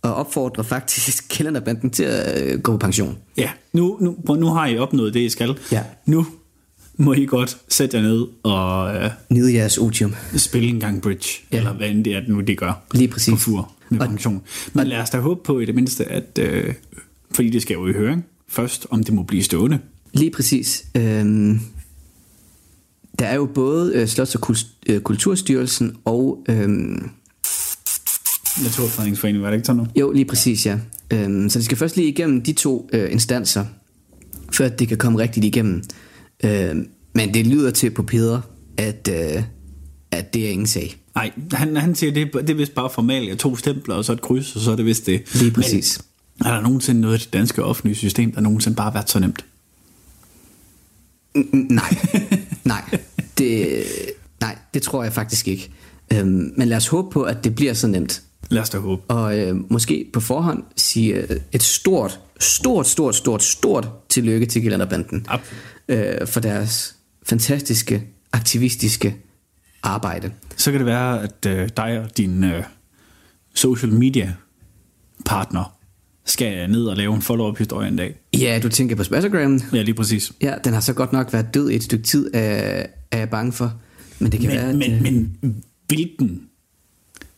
og 0.05 0.13
opfordrer 0.15 0.63
faktisk 0.63 1.23
Kælderbanden 1.29 1.89
til 1.89 2.03
at 2.03 2.43
øh, 2.53 2.59
gå 2.61 2.71
på 2.71 2.77
pension. 2.77 3.17
Ja, 3.37 3.49
nu, 3.73 3.97
nu, 4.01 4.35
nu 4.35 4.47
har 4.47 4.65
I 4.67 4.77
opnået 4.77 5.13
det, 5.13 5.19
I 5.19 5.29
skal. 5.29 5.57
Ja. 5.71 5.83
Nu 6.05 6.25
må 6.97 7.13
I 7.13 7.25
godt 7.25 7.57
sætte 7.69 7.97
jer 7.97 8.03
ned 8.03 8.25
og 8.43 8.95
øh, 8.95 9.09
Nyde 9.29 9.53
jeres 9.53 9.77
otium. 9.77 10.15
spille 10.37 10.69
en 10.69 10.79
gang 10.79 11.01
bridge, 11.01 11.29
Ja. 11.51 11.57
eller 11.57 11.73
hvad 11.73 11.89
end 11.89 12.05
det 12.05 12.15
er, 12.15 12.21
nu 12.27 12.41
det 12.41 12.57
gør. 12.57 12.83
Lige 12.93 13.07
præcis. 13.07 13.33
På 13.33 13.37
fur 13.37 13.71
med 13.89 13.99
Og- 13.99 14.07
pension. 14.07 14.41
Men 14.73 14.87
lad 14.87 14.97
os 14.97 15.09
da 15.09 15.19
håbe 15.19 15.41
på 15.43 15.59
i 15.59 15.65
det 15.65 15.75
mindste, 15.75 16.05
at, 16.05 16.39
øh, 16.41 16.73
fordi 17.31 17.49
det 17.49 17.61
skal 17.61 17.73
jo 17.73 17.87
i 17.87 17.93
høring 17.93 18.25
først, 18.47 18.87
om 18.89 19.03
det 19.03 19.13
må 19.13 19.23
blive 19.23 19.43
stående. 19.43 19.79
Lige 20.13 20.31
præcis. 20.31 20.85
Øhm, 20.95 21.59
der 23.19 23.25
er 23.25 23.35
jo 23.35 23.45
både 23.45 23.91
øh, 23.95 24.03
Slots- 24.03 24.35
og 24.35 24.55
øh, 24.89 25.01
Kulturstyrelsen 25.01 25.95
og... 26.05 26.43
Øhm, 26.49 27.09
Naturfredningsforeningen, 28.63 29.43
var 29.43 29.49
det 29.49 29.57
ikke 29.57 29.65
sådan 29.65 29.77
noget? 29.77 29.91
jo, 29.95 30.11
lige 30.11 30.25
præcis, 30.25 30.65
ja. 30.65 30.77
Øhm, 31.13 31.49
så 31.49 31.59
det 31.59 31.65
skal 31.65 31.77
først 31.77 31.95
lige 31.95 32.07
igennem 32.07 32.41
de 32.41 32.53
to 32.53 32.89
øh, 32.93 33.11
instanser, 33.11 33.65
før 34.51 34.69
det 34.69 34.87
kan 34.87 34.97
komme 34.97 35.19
rigtigt 35.19 35.45
igennem. 35.45 35.83
Øhm, 36.43 36.87
men 37.13 37.33
det 37.33 37.47
lyder 37.47 37.71
til 37.71 37.89
på 37.91 38.03
Peder, 38.03 38.41
at, 38.77 39.09
øh, 39.11 39.43
at 40.11 40.33
det 40.33 40.45
er 40.45 40.49
ingen 40.49 40.67
sag. 40.67 40.95
Nej, 41.15 41.31
han, 41.51 41.75
han 41.75 41.95
siger, 41.95 42.13
det, 42.13 42.33
det 42.33 42.49
er 42.49 42.53
vist 42.53 42.75
bare 42.75 42.89
formalia, 42.89 43.35
to 43.35 43.55
stempler 43.55 43.95
og 43.95 44.05
så 44.05 44.13
et 44.13 44.21
kryds, 44.21 44.55
og 44.55 44.61
så 44.61 44.71
er 44.71 44.75
det 44.75 44.85
vist 44.85 45.05
det. 45.05 45.35
Lige 45.41 45.51
præcis. 45.51 46.01
Men, 46.39 46.47
er 46.47 46.53
der 46.53 46.61
nogensinde 46.61 47.01
noget 47.01 47.21
i 47.21 47.23
det 47.23 47.33
danske 47.33 47.63
offentlige 47.63 47.95
system, 47.95 48.31
der 48.31 48.41
nogensinde 48.41 48.75
bare 48.75 48.85
har 48.85 48.93
været 48.93 49.09
så 49.09 49.19
nemt? 49.19 49.45
N- 51.37 51.73
nej, 51.73 51.97
nej. 52.63 52.99
Det, 53.37 53.83
nej, 54.41 54.57
det 54.73 54.81
tror 54.81 55.03
jeg 55.03 55.13
faktisk 55.13 55.47
ikke. 55.47 55.71
Øhm, 56.13 56.53
men 56.57 56.67
lad 56.67 56.77
os 56.77 56.87
håbe 56.87 57.11
på, 57.11 57.23
at 57.23 57.43
det 57.43 57.55
bliver 57.55 57.73
så 57.73 57.87
nemt. 57.87 58.21
Lad 58.49 58.61
os 58.61 58.69
da 58.69 58.77
håbe. 58.77 59.01
Og 59.07 59.39
øh, 59.39 59.71
måske 59.71 60.09
på 60.13 60.19
forhånd 60.19 60.63
sige 60.75 61.13
øh, 61.13 61.39
et 61.51 61.63
stort, 61.63 62.19
stort, 62.39 62.87
stort, 62.87 63.15
stort, 63.15 63.43
stort 63.43 63.89
tillykke 64.09 64.45
til 64.45 64.61
Gelænderbanden 64.61 65.25
øh, 65.87 66.27
for 66.27 66.39
deres 66.39 66.95
fantastiske, 67.23 68.03
aktivistiske 68.33 69.15
arbejde. 69.83 70.31
Så 70.55 70.71
kan 70.71 70.79
det 70.79 70.85
være, 70.85 71.23
at 71.23 71.45
øh, 71.47 71.69
dig 71.77 71.99
og 71.99 72.17
din 72.17 72.43
øh, 72.43 72.63
social 73.53 73.93
media 73.93 74.33
partner 75.25 75.77
skal 76.25 76.69
ned 76.69 76.85
og 76.85 76.97
lave 76.97 77.15
en 77.15 77.21
follow-up 77.21 77.57
historie 77.57 77.87
en 77.87 77.95
dag. 77.95 78.15
Ja, 78.39 78.59
du 78.63 78.69
tænker 78.69 78.95
på 78.95 79.03
Spazzagram. 79.03 79.61
Ja, 79.73 79.81
lige 79.81 79.95
præcis. 79.95 80.33
Ja, 80.41 80.55
den 80.63 80.73
har 80.73 80.81
så 80.81 80.93
godt 80.93 81.13
nok 81.13 81.33
været 81.33 81.53
død 81.53 81.69
i 81.69 81.75
et 81.75 81.83
stykke 81.83 82.03
tid, 82.03 82.31
er, 82.33 82.85
er 83.11 83.17
jeg 83.17 83.29
bange 83.29 83.51
for. 83.51 83.73
Men 84.19 84.31
det 84.31 84.39
kan 84.39 84.49
være, 84.49 84.73
Men, 84.73 84.81
at, 84.81 85.01
men, 85.01 85.15
øh, 85.15 85.27
men 85.41 85.63
hvilken 85.87 86.41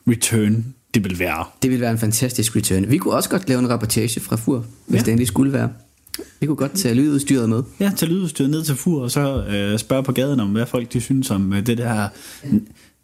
return 0.08 0.74
det 1.04 1.10
vil 1.10 1.20
være. 1.20 1.46
det 1.62 1.72
vil 1.72 1.82
være 1.82 1.92
en 1.92 1.98
fantastisk 1.98 2.56
return. 2.56 2.90
Vi 2.90 2.98
kunne 2.98 3.14
også 3.14 3.30
godt 3.30 3.50
lave 3.50 3.60
en 3.60 3.70
rapportage 3.70 4.20
fra 4.20 4.36
FUR, 4.36 4.66
hvis 4.88 4.98
Ja. 5.00 5.06
det 5.06 5.12
endelig 5.12 5.28
skulle 5.28 5.54
være. 5.54 5.70
Vi 6.40 6.46
kunne 6.48 6.56
godt 6.56 6.74
tage 6.76 6.96
lydudstyret 6.96 7.50
med. 7.50 7.64
Ja, 7.80 7.92
tage 7.98 8.10
lydudstyret 8.12 8.50
ned 8.50 8.64
til 8.64 8.76
fur, 8.76 9.02
og 9.04 9.12
så 9.12 9.44
øh, 9.46 9.80
spørge 9.80 10.04
på 10.04 10.12
gaden 10.12 10.40
om, 10.40 10.50
hvad 10.50 10.66
folk 10.66 10.94
de 10.94 11.02
synes 11.02 11.32
om 11.32 11.54
øh, 11.54 11.66
det 11.66 11.78
der 11.78 12.08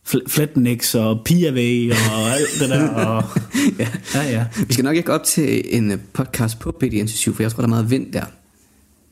fl- 0.07 0.97
og 0.99 1.21
Piaway 1.25 1.91
og 1.91 2.29
alt 2.29 2.47
det 2.59 2.69
der. 2.69 2.87
Og, 2.89 3.23
ja. 3.79 3.87
ja, 4.15 4.23
ja. 4.31 4.45
Vi 4.67 4.73
skal 4.73 4.85
nok 4.85 4.95
ikke 4.95 5.13
op 5.13 5.23
til 5.23 5.61
en 5.77 5.91
øh, 5.91 5.97
podcast 6.13 6.59
på 6.59 6.75
BD7, 6.83 7.33
for 7.33 7.43
jeg 7.43 7.51
tror, 7.51 7.61
der 7.61 7.67
er 7.67 7.69
meget 7.69 7.89
vind 7.89 8.13
der. 8.13 8.25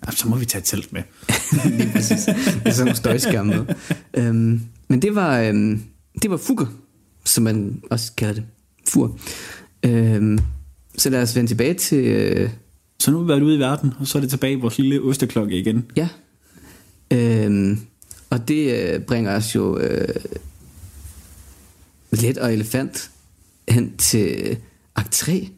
ja. 0.05 0.11
Så 0.11 0.27
må 0.27 0.35
vi 0.35 0.45
tage 0.45 0.59
et 0.59 0.65
telt 0.65 0.93
med. 0.93 1.01
Lige 1.77 1.91
præcis. 1.93 2.17
Det 2.25 2.35
er 2.65 2.71
sådan 2.71 2.85
nogle 2.85 2.95
støjskærme 2.95 3.49
med. 3.55 3.75
Øhm, 4.13 4.61
men 4.87 5.01
det 5.01 5.15
var, 5.15 5.39
øhm, 5.41 5.81
det 6.21 6.31
var 6.31 6.37
fugger, 6.37 6.65
som 7.25 7.43
man 7.43 7.81
også 7.91 8.11
kalder 8.17 8.33
det. 8.33 8.43
Fur. 8.89 9.19
Øhm, 9.85 10.39
så 10.97 11.09
lad 11.09 11.21
os 11.21 11.35
vende 11.35 11.49
tilbage 11.49 11.73
til... 11.73 12.05
Øh, 12.05 12.49
Så 12.99 13.11
nu 13.11 13.17
har 13.17 13.23
vi 13.23 13.27
været 13.29 13.41
ude 13.41 13.55
i 13.55 13.59
verden, 13.59 13.93
og 13.99 14.07
så 14.07 14.17
er 14.17 14.19
det 14.19 14.29
tilbage 14.29 14.53
i 14.53 14.59
vores 14.59 14.77
lille 14.77 15.01
osteklokke 15.01 15.59
igen. 15.59 15.85
ja. 15.95 16.07
Øhm, 17.13 17.79
og 18.29 18.47
det 18.47 18.73
øh, 18.93 19.01
bringer 19.01 19.35
os 19.35 19.55
jo 19.55 19.77
øh, 19.79 20.15
let 22.11 22.37
og 22.37 22.53
elefant 22.53 23.11
hen 23.69 23.97
til 23.97 24.57
akt 24.95 25.11
3, 25.11 25.49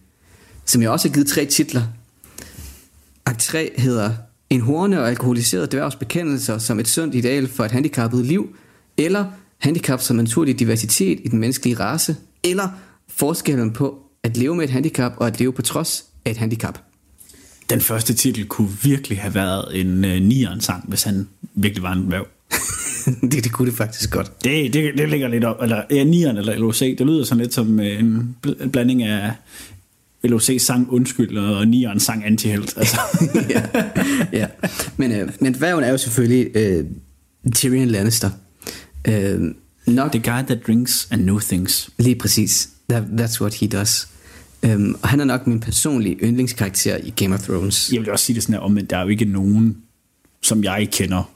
som 0.65 0.81
jeg 0.81 0.89
også 0.89 1.07
har 1.09 1.13
givet 1.13 1.27
tre 1.27 1.45
titler. 1.45 1.83
Akt 3.25 3.39
3 3.39 3.71
hedder 3.77 4.11
En 4.49 4.61
horne 4.61 4.99
og 4.99 5.09
alkoholiseret 5.09 5.71
dværgs 5.71 5.95
bekendelser 5.95 6.57
som 6.57 6.79
et 6.79 6.87
sundt 6.87 7.15
ideal 7.15 7.47
for 7.47 7.65
et 7.65 7.71
handicappet 7.71 8.25
liv, 8.25 8.55
eller 8.97 9.25
handicap 9.57 10.01
som 10.01 10.19
en 10.19 10.23
naturlig 10.23 10.59
diversitet 10.59 11.19
i 11.23 11.27
den 11.27 11.39
menneskelige 11.39 11.79
race, 11.79 12.15
eller 12.43 12.69
forskellen 13.15 13.71
på 13.73 13.99
at 14.23 14.37
leve 14.37 14.55
med 14.55 14.63
et 14.63 14.69
handicap 14.69 15.13
og 15.17 15.27
at 15.27 15.39
leve 15.39 15.53
på 15.53 15.61
trods 15.61 16.05
af 16.25 16.31
et 16.31 16.37
handicap. 16.37 16.79
Den 17.69 17.81
første 17.81 18.13
titel 18.13 18.45
kunne 18.45 18.69
virkelig 18.83 19.19
have 19.19 19.35
været 19.35 19.79
en 19.81 20.05
øh, 20.05 20.21
nieren 20.21 20.61
sang, 20.61 20.85
hvis 20.87 21.03
han 21.03 21.27
virkelig 21.55 21.83
var 21.83 21.93
en 21.93 22.05
dværg. 22.07 22.27
det, 23.31 23.43
det 23.43 23.51
kunne 23.51 23.69
det 23.69 23.77
faktisk 23.77 24.11
godt. 24.11 24.43
Det, 24.43 24.73
det, 24.73 24.97
det 24.97 25.09
ligger 25.09 25.27
lidt 25.27 25.43
op, 25.43 25.61
eller 25.61 25.83
ja, 25.91 26.03
nieren 26.03 26.37
eller 26.37 26.57
LOC, 26.57 26.79
det 26.79 27.01
lyder 27.01 27.23
sådan 27.23 27.41
lidt 27.41 27.53
som 27.53 27.79
øh, 27.79 27.99
en 27.99 28.35
bl- 28.47 28.67
blanding 28.67 29.03
af 29.03 29.31
LOC 30.23 30.49
sang 30.59 30.91
undskyld 30.91 31.37
og 31.37 31.67
nieren 31.67 31.99
sang 31.99 32.25
antihelt. 32.25 32.73
Altså. 32.77 32.97
ja, 33.49 33.63
ja. 34.33 34.47
Men, 34.97 35.11
øh, 35.11 35.29
men 35.39 35.53
dværgen 35.53 35.83
er 35.83 35.91
jo 35.91 35.97
selvfølgelig 35.97 36.47
øh, 36.55 36.85
Tyrion 37.55 37.87
Lannister. 37.87 38.29
Øh, 39.07 39.41
nok 39.87 40.11
The 40.11 40.21
guy 40.21 40.45
that 40.47 40.67
drinks 40.67 41.07
and 41.11 41.21
know 41.23 41.39
things. 41.39 41.89
lige 41.97 42.15
præcis. 42.15 42.69
That, 42.89 43.03
that's 43.19 43.41
what 43.41 43.53
he 43.53 43.67
does. 43.67 44.07
Um, 44.65 44.95
og 45.01 45.09
han 45.09 45.19
er 45.19 45.23
nok 45.25 45.47
min 45.47 45.59
personlige 45.59 46.15
yndlingskarakter 46.23 46.97
i 46.97 47.13
Game 47.15 47.35
of 47.35 47.41
Thrones. 47.43 47.89
Jeg 47.93 48.01
vil 48.01 48.09
også 48.11 48.25
sige 48.25 48.33
det 48.35 48.43
sådan 48.43 48.53
her 48.53 48.59
om, 48.61 48.77
at 48.77 48.89
der 48.89 48.97
er 48.97 49.01
jo 49.01 49.07
ikke 49.07 49.25
nogen, 49.25 49.77
som 50.41 50.63
jeg 50.63 50.89
kender, 50.91 51.31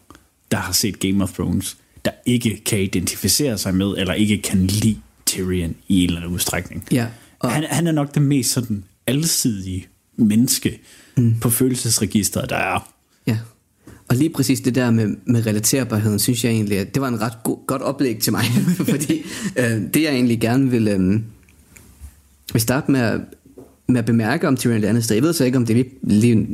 der 0.52 0.58
har 0.58 0.74
set 0.74 1.00
Game 1.00 1.24
of 1.24 1.32
Thrones, 1.34 1.78
der 2.06 2.12
ikke 2.26 2.62
kan 2.66 2.80
identificere 2.80 3.58
sig 3.58 3.76
med, 3.76 3.86
eller 3.98 4.14
ikke 4.14 4.42
kan 4.42 4.68
lide 4.68 4.98
Tyrion 5.26 5.76
i 5.88 6.04
en 6.04 6.08
eller 6.10 6.22
anden 6.22 6.34
udstrækning. 6.34 6.86
Ja, 6.92 7.08
og- 7.40 7.52
Han, 7.52 7.64
han 7.70 7.88
er 7.88 7.92
nok 7.92 8.14
det 8.16 8.22
mest 8.22 8.52
sådan 8.52 8.84
alsidige 9.08 9.88
menneske 10.18 10.80
mm. 11.18 11.36
på 11.42 11.50
følelsesregistret, 11.50 12.50
der 12.50 12.56
er. 12.56 12.94
Ja. 13.28 13.38
Og 14.10 14.16
lige 14.16 14.30
præcis 14.30 14.60
det 14.62 14.76
der 14.76 14.92
med, 14.92 15.16
med 15.26 15.46
relaterbarheden, 15.46 16.20
synes 16.20 16.44
jeg 16.44 16.52
egentlig, 16.52 16.78
at 16.78 16.94
det 16.94 17.02
var 17.02 17.08
en 17.08 17.22
ret 17.22 17.34
god, 17.44 17.58
godt 17.68 17.82
oplæg 17.82 18.20
til 18.20 18.34
mig. 18.34 18.44
Fordi 18.90 19.22
øh, 19.58 19.66
det 19.94 20.02
jeg 20.04 20.14
egentlig 20.14 20.40
gerne 20.42 20.70
vil, 20.70 20.88
øh, 20.88 21.20
vil 22.54 22.62
starte 22.62 22.92
med 22.92 23.00
at, 23.00 23.20
med 23.88 24.00
at 24.00 24.06
bemærke 24.06 24.48
om 24.48 24.58
Tyrion 24.58 24.82
Lannister. 24.82 25.16
Jeg 25.16 25.24
ved 25.24 25.34
så 25.34 25.44
ikke, 25.44 25.58
om 25.58 25.66
det 25.66 25.76
lige, 25.76 25.90
lige 26.04 26.48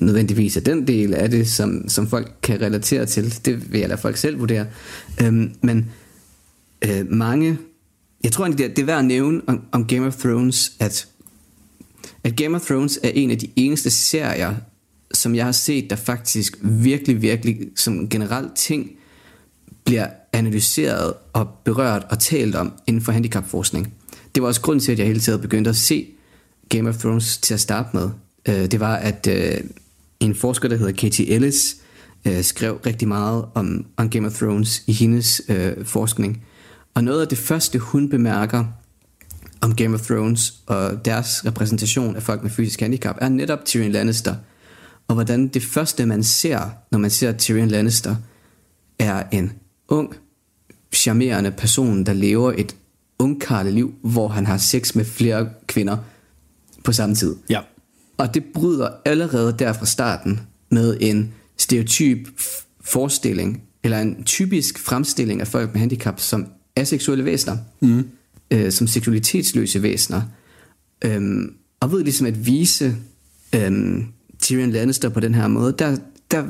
nødvendigvis 0.00 0.56
er 0.56 0.60
den 0.60 0.86
del 0.86 1.14
af 1.14 1.30
det, 1.30 1.48
som, 1.48 1.88
som 1.88 2.06
folk 2.06 2.32
kan 2.42 2.60
relatere 2.60 3.06
til. 3.06 3.44
Det 3.44 3.72
vil 3.72 3.80
jeg 3.80 3.88
lade 3.88 4.00
folk 4.00 4.16
selv 4.16 4.38
vurdere. 4.38 4.66
Øhm, 5.22 5.52
men 5.62 5.90
øh, 6.84 7.10
mange... 7.10 7.58
Jeg 8.24 8.32
tror 8.32 8.44
egentlig, 8.44 8.66
det 8.66 8.76
det 8.76 8.82
er 8.82 8.86
værd 8.86 8.98
at 8.98 9.04
nævne 9.04 9.40
om, 9.46 9.60
om 9.72 9.86
Game 9.86 10.06
of 10.06 10.16
Thrones, 10.16 10.72
at 10.80 11.08
at 12.24 12.36
Game 12.36 12.56
of 12.56 12.66
Thrones 12.66 12.98
er 13.02 13.08
en 13.08 13.30
af 13.30 13.38
de 13.38 13.48
eneste 13.56 13.90
serier, 13.90 14.54
som 15.14 15.34
jeg 15.34 15.44
har 15.44 15.52
set, 15.52 15.90
der 15.90 15.96
faktisk 15.96 16.58
virkelig, 16.62 17.22
virkelig 17.22 17.58
som 17.76 18.08
generelt 18.08 18.54
ting 18.54 18.90
bliver 19.84 20.06
analyseret 20.32 21.14
og 21.32 21.48
berørt 21.64 22.06
og 22.10 22.18
talt 22.18 22.54
om 22.54 22.72
inden 22.86 23.02
for 23.02 23.12
handicapforskning. 23.12 23.94
Det 24.34 24.42
var 24.42 24.48
også 24.48 24.60
grund 24.60 24.80
til, 24.80 24.92
at 24.92 24.98
jeg 24.98 25.06
hele 25.06 25.20
tiden 25.20 25.40
begyndte 25.40 25.70
at 25.70 25.76
se 25.76 26.06
Game 26.68 26.88
of 26.88 26.96
Thrones 26.96 27.38
til 27.38 27.54
at 27.54 27.60
starte 27.60 27.88
med. 27.94 28.10
Øh, 28.48 28.70
Det 28.70 28.80
var, 28.80 28.96
at 28.96 29.26
øh, 29.30 29.60
en 30.20 30.34
forsker, 30.34 30.68
der 30.68 30.76
hedder 30.76 30.92
Katie 30.92 31.28
Ellis, 31.28 31.76
øh, 32.24 32.42
skrev 32.42 32.80
rigtig 32.86 33.08
meget 33.08 33.44
om, 33.54 33.86
om 33.96 34.10
Game 34.10 34.26
of 34.26 34.32
Thrones 34.32 34.82
i 34.86 34.92
hendes 34.92 35.42
øh, 35.48 35.84
forskning. 35.84 36.44
Og 36.94 37.04
noget 37.04 37.22
af 37.22 37.28
det 37.28 37.38
første, 37.38 37.78
hun 37.78 38.08
bemærker, 38.08 38.64
om 39.60 39.74
Game 39.74 39.94
of 39.94 40.00
Thrones 40.00 40.54
og 40.66 41.04
deres 41.04 41.46
repræsentation 41.46 42.16
af 42.16 42.22
folk 42.22 42.42
med 42.42 42.50
fysisk 42.50 42.80
handicap, 42.80 43.16
er 43.20 43.28
netop 43.28 43.64
Tyrion 43.64 43.92
Lannister. 43.92 44.34
Og 45.08 45.14
hvordan 45.14 45.48
det 45.48 45.62
første, 45.62 46.06
man 46.06 46.22
ser, 46.22 46.70
når 46.90 46.98
man 46.98 47.10
ser 47.10 47.32
Tyrion 47.32 47.68
Lannister, 47.68 48.16
er 48.98 49.22
en 49.32 49.52
ung, 49.88 50.14
charmerende 50.92 51.50
person, 51.50 52.06
der 52.06 52.12
lever 52.12 52.52
et 52.56 52.76
ungkarligt 53.24 53.74
liv, 53.74 53.94
hvor 54.02 54.28
han 54.28 54.46
har 54.46 54.56
sex 54.56 54.94
med 54.94 55.04
flere 55.04 55.48
kvinder 55.66 55.96
på 56.84 56.92
samme 56.92 57.14
tid. 57.14 57.36
Ja. 57.50 57.60
Og 58.16 58.34
det 58.34 58.44
bryder 58.54 58.88
allerede 59.04 59.56
der 59.58 59.72
fra 59.72 59.86
starten 59.86 60.40
med 60.70 60.96
en 61.00 61.32
stereotyp 61.56 62.28
forestilling, 62.80 63.62
eller 63.82 64.00
en 64.00 64.24
typisk 64.24 64.78
fremstilling 64.78 65.40
af 65.40 65.46
folk 65.46 65.72
med 65.72 65.80
handicap 65.80 66.20
som 66.20 66.46
aseksuelle 66.76 67.24
væsener, 67.24 67.56
mm. 67.80 68.08
øh, 68.50 68.72
som 68.72 68.86
seksualitetsløse 68.86 69.82
væsener. 69.82 70.22
Øhm, 71.04 71.54
og 71.80 71.92
ved 71.92 72.04
ligesom 72.04 72.26
at 72.26 72.46
vise 72.46 72.96
øhm, 73.54 74.06
Tyrion 74.38 74.70
Lannister 74.70 75.08
på 75.08 75.20
den 75.20 75.34
her 75.34 75.48
måde, 75.48 75.74
der, 75.78 75.96
der 76.30 76.44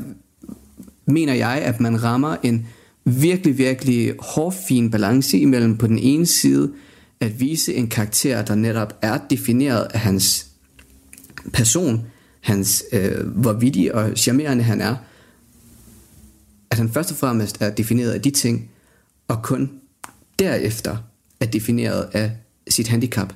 mener 1.06 1.34
jeg, 1.34 1.62
at 1.62 1.80
man 1.80 2.02
rammer 2.02 2.36
en 2.42 2.66
virkelig, 3.04 3.58
virkelig 3.58 4.14
hårfin 4.18 4.90
balance 4.90 5.38
imellem 5.38 5.76
på 5.76 5.86
den 5.86 5.98
ene 5.98 6.26
side 6.26 6.72
at 7.20 7.40
vise 7.40 7.74
en 7.74 7.88
karakter, 7.88 8.44
der 8.44 8.54
netop 8.54 8.98
er 9.02 9.18
defineret 9.30 9.86
af 9.94 10.00
hans 10.00 10.46
person, 11.52 12.06
hans, 12.40 12.84
øh, 12.92 13.26
hvor 13.26 13.52
vittig 13.52 13.94
og 13.94 14.12
charmerende 14.16 14.64
han 14.64 14.80
er, 14.80 14.96
at 16.70 16.78
han 16.78 16.92
først 16.92 17.10
og 17.10 17.16
fremmest 17.16 17.56
er 17.60 17.70
defineret 17.70 18.10
af 18.10 18.22
de 18.22 18.30
ting, 18.30 18.70
og 19.28 19.42
kun 19.42 19.70
derefter 20.38 20.96
er 21.40 21.46
defineret 21.46 22.08
af 22.12 22.32
sit 22.68 22.88
handicap, 22.88 23.32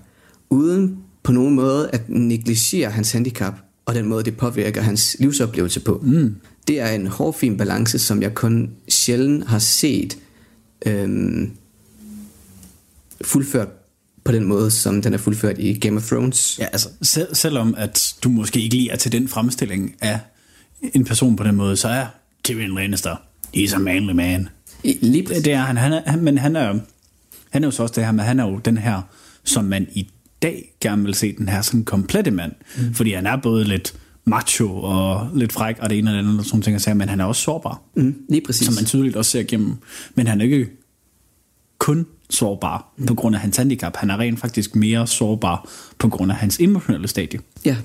uden 0.51 0.99
på 1.23 1.33
nogen 1.33 1.55
måde 1.55 1.91
at 1.93 2.09
negligere 2.09 2.91
hans 2.91 3.13
handicap, 3.13 3.55
og 3.87 3.95
den 3.95 4.09
måde, 4.09 4.25
det 4.25 4.37
påvirker 4.37 4.81
hans 4.81 5.17
livsoplevelse 5.21 5.81
på. 5.81 6.01
Mm. 6.05 6.37
Det 6.69 6.81
er 6.81 6.89
en 6.89 7.07
hårfin 7.07 7.57
balance, 7.57 7.99
som 7.99 8.23
jeg 8.23 8.35
kun 8.35 8.71
sjældent 8.89 9.49
har 9.49 9.59
set 9.59 10.19
øhm, 10.87 11.51
fuldført 13.25 13.69
på 14.25 14.33
den 14.33 14.45
måde, 14.45 14.71
som 14.71 15.03
den 15.03 15.15
er 15.15 15.19
fuldført 15.19 15.59
i 15.59 15.79
Game 15.79 15.97
of 15.97 16.07
Thrones. 16.09 16.59
Ja, 16.59 16.65
altså, 16.65 16.89
selv, 17.03 17.35
selvom 17.35 17.75
at 17.79 18.15
du 18.25 18.29
måske 18.29 18.61
ikke 18.61 18.75
lige 18.77 18.91
er 18.91 18.97
til 18.97 19.13
den 19.13 19.29
fremstilling 19.29 19.95
af 20.01 20.21
en 20.95 21.05
person 21.05 21.37
på 21.37 21.45
den 21.45 21.57
måde, 21.57 21.77
så 21.77 21.89
er 21.89 22.07
Tyrion 22.45 22.75
Lannister, 22.75 23.17
he's 23.57 23.75
a 23.75 23.79
manly 23.79 24.13
man. 24.13 24.49
I, 24.85 24.99
lige 25.01 25.21
Det, 25.21 25.29
præcis. 25.29 25.43
det 25.45 25.53
er 25.53 25.59
han, 25.59 25.77
han 25.77 25.93
er, 25.93 26.03
han, 26.07 26.23
men 26.23 26.39
han 26.39 26.57
er, 26.57 26.79
han 27.51 27.65
er 27.65 27.69
jo 27.69 27.71
så 27.71 27.83
også 27.83 27.95
det 27.95 28.05
her, 28.05 28.13
men 28.13 28.25
han 28.25 28.41
er 28.41 28.45
jo 28.45 28.59
den 28.59 28.79
her, 28.79 29.03
som 29.45 29.65
man 29.65 29.87
i 29.93 30.09
dag 30.43 30.75
gerne 30.81 31.05
vil 31.05 31.15
se, 31.15 31.37
den 31.37 31.49
her 31.49 31.63
sådan 31.63 31.85
komplette 31.85 32.31
mand. 32.31 32.53
Mm. 32.79 32.95
Fordi 32.95 33.13
han 33.13 33.27
er 33.27 33.37
både 33.37 33.65
lidt 33.65 33.95
macho 34.29 34.77
og 34.77 35.31
lidt 35.35 35.53
fræk 35.53 35.77
og 35.79 35.91
det 35.91 35.99
ene 35.99 36.11
det 36.13 36.19
andet, 36.19 36.39
og 36.39 36.45
sådan 36.45 36.63
ting 36.63 36.97
men 36.97 37.09
han 37.09 37.21
er 37.21 37.25
også 37.25 37.43
sårbar. 37.43 37.83
Mm, 37.95 38.15
lige 38.29 38.43
præcis. 38.47 38.67
som 38.67 38.75
man 38.75 38.85
tydeligt 38.85 39.17
også 39.17 39.31
ser 39.31 39.41
igennem. 39.41 39.75
Men 40.15 40.27
han 40.27 40.41
er 40.41 40.45
ikke 40.45 40.71
kun 41.79 42.07
sårbar 42.31 42.93
på 43.07 43.15
grund 43.15 43.35
af 43.35 43.41
hans 43.41 43.57
handicap. 43.57 43.97
Han 43.97 44.11
er 44.11 44.19
rent 44.19 44.41
faktisk 44.41 44.77
mere 44.77 45.07
sårbar 45.07 45.69
på 45.99 46.09
grund 46.09 46.33
af 46.33 46.39
hans 46.39 46.61
emotionelle 46.61 47.09
stadie. 47.09 47.41
Ja, 47.65 47.77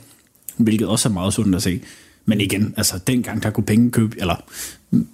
Hvilket 0.57 0.87
også 0.87 1.09
er 1.09 1.13
meget 1.13 1.33
sundt 1.33 1.55
at 1.55 1.63
se. 1.63 1.81
Men 2.25 2.41
igen, 2.41 2.73
altså 2.77 2.99
dengang 3.07 3.43
der 3.43 3.49
kunne 3.49 3.63
penge 3.63 3.91
købe, 3.91 4.15
eller 4.19 4.35
mm, 4.91 5.07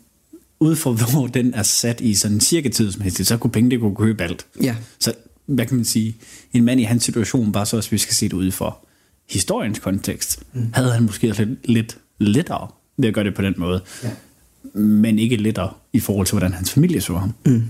ud 0.59 0.75
fra 0.75 0.91
hvor 1.11 1.27
den 1.27 1.53
er 1.53 1.63
sat 1.63 2.01
i 2.01 2.13
sådan 2.13 2.39
cirka 2.39 2.69
tidsmæssigt, 2.69 3.27
så 3.27 3.37
kunne 3.37 3.51
penge 3.51 3.71
det 3.71 3.79
kunne 3.79 3.95
købe 3.95 4.23
alt. 4.23 4.45
Ja. 4.63 4.75
Så 4.99 5.13
hvad 5.45 5.65
kan 5.65 5.75
man 5.75 5.85
sige, 5.85 6.15
en 6.53 6.63
mand 6.63 6.79
i 6.79 6.83
hans 6.83 7.03
situation, 7.03 7.51
bare 7.51 7.65
så 7.65 7.75
hvis 7.75 7.91
vi 7.91 7.97
skal 7.97 8.15
se 8.15 8.25
det 8.25 8.33
ud 8.33 8.51
for 8.51 8.85
historiens 9.29 9.79
kontekst, 9.79 10.43
mm. 10.53 10.69
havde 10.73 10.91
han 10.91 11.03
måske 11.03 11.29
også 11.29 11.43
lidt, 11.43 11.59
lidt 11.65 11.97
lettere 12.19 12.67
ved 12.97 13.07
at 13.07 13.13
gøre 13.13 13.23
det 13.23 13.35
på 13.35 13.41
den 13.41 13.53
måde. 13.57 13.81
Ja. 14.03 14.09
Men 14.79 15.19
ikke 15.19 15.35
lettere 15.35 15.73
i 15.93 15.99
forhold 15.99 16.27
til, 16.27 16.33
hvordan 16.33 16.53
hans 16.53 16.71
familie 16.71 17.01
så 17.01 17.17
ham. 17.17 17.33
Mm. 17.45 17.63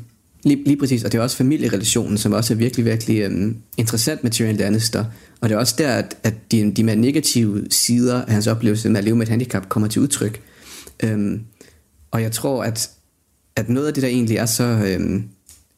Lige, 0.43 0.63
lige 0.63 0.77
præcis, 0.77 1.03
og 1.03 1.11
det 1.11 1.17
er 1.17 1.21
også 1.21 1.37
familierelationen, 1.37 2.17
som 2.17 2.33
også 2.33 2.53
er 2.53 2.57
virkelig, 2.57 2.85
virkelig 2.85 3.19
øhm, 3.19 3.57
interessant 3.77 4.23
med 4.23 4.31
Tyrion 4.31 4.55
Lannister. 4.55 5.05
Og 5.41 5.49
det 5.49 5.55
er 5.55 5.59
også 5.59 5.75
der, 5.77 5.91
at, 5.91 6.15
at 6.23 6.51
de, 6.51 6.71
de 6.71 6.83
mere 6.83 6.95
negative 6.95 7.67
sider 7.69 8.21
af 8.21 8.33
hans 8.33 8.47
oplevelse 8.47 8.89
med 8.89 8.97
at 8.97 9.03
leve 9.03 9.15
med 9.15 9.25
et 9.25 9.29
handicap 9.29 9.69
kommer 9.69 9.89
til 9.89 10.01
udtryk. 10.01 10.41
Øhm, 11.03 11.41
og 12.11 12.21
jeg 12.21 12.31
tror, 12.31 12.63
at, 12.63 12.89
at 13.55 13.69
noget 13.69 13.87
af 13.87 13.93
det, 13.93 14.03
der 14.03 14.09
egentlig 14.09 14.37
er 14.37 14.45
så, 14.45 14.63
øhm, 14.63 15.23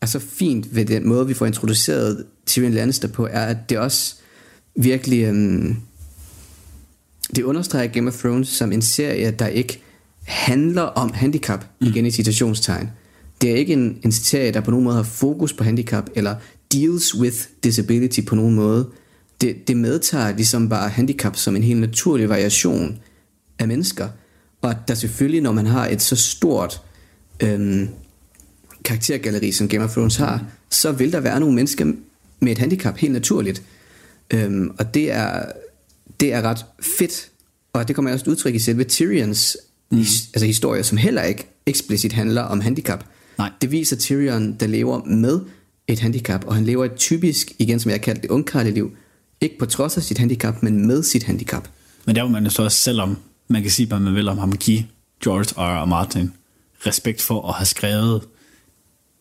er 0.02 0.06
så 0.06 0.20
fint 0.20 0.76
ved 0.76 0.86
den 0.86 1.08
måde, 1.08 1.28
vi 1.28 1.34
får 1.34 1.46
introduceret 1.46 2.26
Tyrion 2.46 2.74
Lannister 2.74 3.08
på, 3.08 3.28
er, 3.32 3.46
at 3.46 3.70
det 3.70 3.78
også 3.78 4.16
virkelig... 4.76 5.24
Øhm, 5.24 5.76
det 7.36 7.44
understreger 7.44 7.88
Game 7.88 8.08
of 8.08 8.18
Thrones 8.18 8.48
som 8.48 8.72
en 8.72 8.82
serie, 8.82 9.32
der 9.32 9.48
ikke 9.48 9.82
handler 10.24 10.82
om 10.82 11.14
handicap, 11.14 11.66
mm. 11.82 11.88
igen 11.88 12.06
i 12.06 12.12
citationstegn. 12.12 12.90
Det 13.42 13.52
er 13.52 13.56
ikke 13.56 13.74
en, 13.74 13.98
en 14.04 14.12
serie, 14.12 14.52
der 14.52 14.62
på 14.62 14.72
nogen 14.72 14.84
måde 14.84 14.96
har 14.96 15.04
fokus 15.04 15.54
på 15.54 15.64
handicap, 15.64 16.10
eller 16.16 16.36
deals 16.74 17.16
with 17.16 17.38
disability 17.64 18.22
på 18.28 18.36
nogen 18.36 18.56
måde. 18.56 18.90
Det, 19.42 19.68
det 19.68 19.78
medtager 19.78 20.36
ligesom 20.36 20.70
bare 20.70 20.90
handicap 20.90 21.36
som 21.36 21.56
en 21.56 21.64
helt 21.64 21.80
naturlig 21.80 22.30
variation 22.30 23.00
af 23.60 23.68
mennesker. 23.68 24.10
Og 24.62 24.76
der 24.88 24.94
selvfølgelig, 24.94 25.42
når 25.42 25.52
man 25.52 25.66
har 25.66 25.88
et 25.88 26.02
så 26.02 26.16
stort 26.16 26.82
øhm, 27.44 27.90
karaktergalleri, 28.84 29.52
som 29.52 29.68
Game 29.68 29.84
of 29.84 29.92
Thrones 29.92 30.16
har, 30.16 30.46
så 30.70 30.92
vil 30.92 31.12
der 31.12 31.20
være 31.20 31.40
nogle 31.40 31.56
mennesker 31.56 31.86
med 32.40 32.52
et 32.52 32.58
handicap 32.58 32.98
helt 32.98 33.14
naturligt. 33.14 33.64
Øhm, 34.34 34.72
og 34.80 34.94
det 34.94 35.12
er, 35.12 35.46
det 36.20 36.34
er 36.34 36.42
ret 36.42 36.66
fedt, 37.00 37.30
og 37.74 37.88
det 37.88 37.96
kommer 37.96 38.12
også 38.12 38.26
til 38.26 38.32
udtryk 38.32 38.56
i 38.56 38.60
selve 38.60 38.84
Tyrions 38.84 39.58
mm. 39.92 39.98
his, 39.98 40.30
altså 40.34 40.46
historie, 40.46 40.84
som 40.84 40.98
heller 40.98 41.24
ikke 41.24 41.48
eksplicit 41.66 42.14
handler 42.14 42.42
om 42.42 42.62
handicap. 42.62 43.06
Nej. 43.38 43.52
Det 43.62 43.72
viser 43.72 43.96
Tyrion, 43.96 44.54
der 44.54 44.68
lever 44.68 45.04
med 45.04 45.40
et 45.88 46.00
handicap, 46.00 46.46
og 46.48 46.56
han 46.56 46.66
lever 46.66 46.86
et 46.86 46.96
typisk, 46.96 47.52
igen 47.60 47.80
som 47.80 47.90
jeg 47.90 47.94
har 47.94 48.04
kaldt 48.04 48.22
det, 48.22 48.30
ungkarligt 48.30 48.76
liv. 48.76 48.92
Ikke 49.42 49.58
på 49.58 49.66
trods 49.66 49.98
af 49.98 50.04
sit 50.04 50.18
handicap, 50.18 50.64
men 50.64 50.88
med 50.88 51.04
sit 51.04 51.24
handicap. 51.24 51.68
Men 52.06 52.16
der 52.16 52.24
må 52.24 52.30
man 52.30 52.44
jo 52.44 52.50
så 52.50 52.64
også, 52.64 52.78
selvom 52.78 53.18
man 53.48 53.62
kan 53.62 53.72
sige, 53.72 53.88
hvad 53.88 54.00
man 54.00 54.16
vil 54.16 54.28
om 54.28 54.38
ham, 54.38 54.58
give 54.58 54.86
George 55.24 55.54
R. 55.58 55.84
R. 55.84 55.86
Martin 55.86 56.34
respekt 56.86 57.22
for 57.22 57.50
at 57.50 57.56
have 57.56 57.66
skrevet 57.66 58.22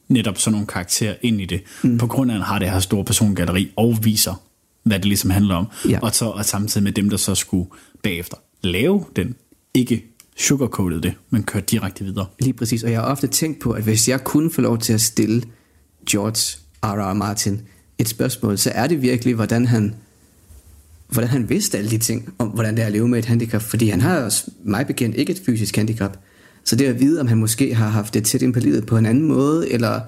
netop 0.09 0.39
sådan 0.39 0.53
nogle 0.53 0.67
karakterer 0.67 1.15
ind 1.23 1.41
i 1.41 1.45
det, 1.45 1.63
mm. 1.83 1.99
på 1.99 2.07
grund 2.07 2.31
af, 2.31 2.35
at 2.35 2.41
han 2.41 2.47
har 2.47 2.59
det 2.59 2.71
her 2.71 2.81
store 2.81 3.05
persongalleri 3.05 3.73
og 3.77 3.99
viser, 4.03 4.43
hvad 4.83 4.99
det 4.99 5.05
ligesom 5.05 5.31
handler 5.31 5.55
om. 5.55 5.67
Ja. 5.89 5.99
Og 6.03 6.15
så 6.15 6.25
og 6.25 6.45
samtidig 6.45 6.85
med 6.85 6.93
dem, 6.93 7.11
der 7.11 7.17
så 7.17 7.35
skulle 7.35 7.71
bagefter 8.03 8.37
lave 8.63 9.05
den, 9.17 9.35
ikke 9.75 10.05
sugarcoated 10.37 11.01
det, 11.01 11.15
men 11.31 11.43
køre 11.43 11.63
direkte 11.63 12.05
videre. 12.05 12.27
Lige 12.39 12.53
præcis, 12.53 12.83
og 12.83 12.91
jeg 12.91 13.01
har 13.01 13.07
ofte 13.07 13.27
tænkt 13.27 13.61
på, 13.61 13.73
at 13.73 13.83
hvis 13.83 14.09
jeg 14.09 14.25
kunne 14.25 14.51
få 14.51 14.61
lov 14.61 14.79
til 14.79 14.93
at 14.93 15.01
stille 15.01 15.43
George 16.11 16.59
R. 16.83 17.11
R. 17.11 17.15
Martin 17.15 17.61
et 17.99 18.09
spørgsmål, 18.09 18.59
så 18.59 18.71
er 18.75 18.87
det 18.87 19.03
virkelig, 19.03 19.35
hvordan 19.35 19.67
han, 19.67 19.95
hvordan 21.09 21.31
han 21.31 21.49
vidste 21.49 21.79
alle 21.79 21.91
de 21.91 21.99
ting, 21.99 22.35
om 22.39 22.49
hvordan 22.49 22.77
det 22.77 22.83
er 22.83 22.87
at 22.87 22.93
leve 22.93 23.09
med 23.09 23.19
et 23.19 23.25
handicap, 23.25 23.63
fordi 23.63 23.89
han 23.89 24.01
har 24.01 24.21
også 24.21 24.51
mig 24.65 24.87
bekendt 24.87 25.17
ikke 25.17 25.33
et 25.33 25.43
fysisk 25.47 25.77
handicap. 25.77 26.19
Så 26.65 26.77
det 26.77 26.87
at 26.87 27.01
vide, 27.01 27.21
om 27.21 27.27
han 27.27 27.39
måske 27.39 27.75
har 27.75 27.89
haft 27.89 28.15
det 28.15 28.25
tæt 28.25 28.43
ind 28.43 28.55
på 28.55 28.61
livet 28.61 28.87
på 28.87 28.97
en 28.97 29.07
anden 29.07 29.25
måde, 29.25 29.73
eller 29.73 30.01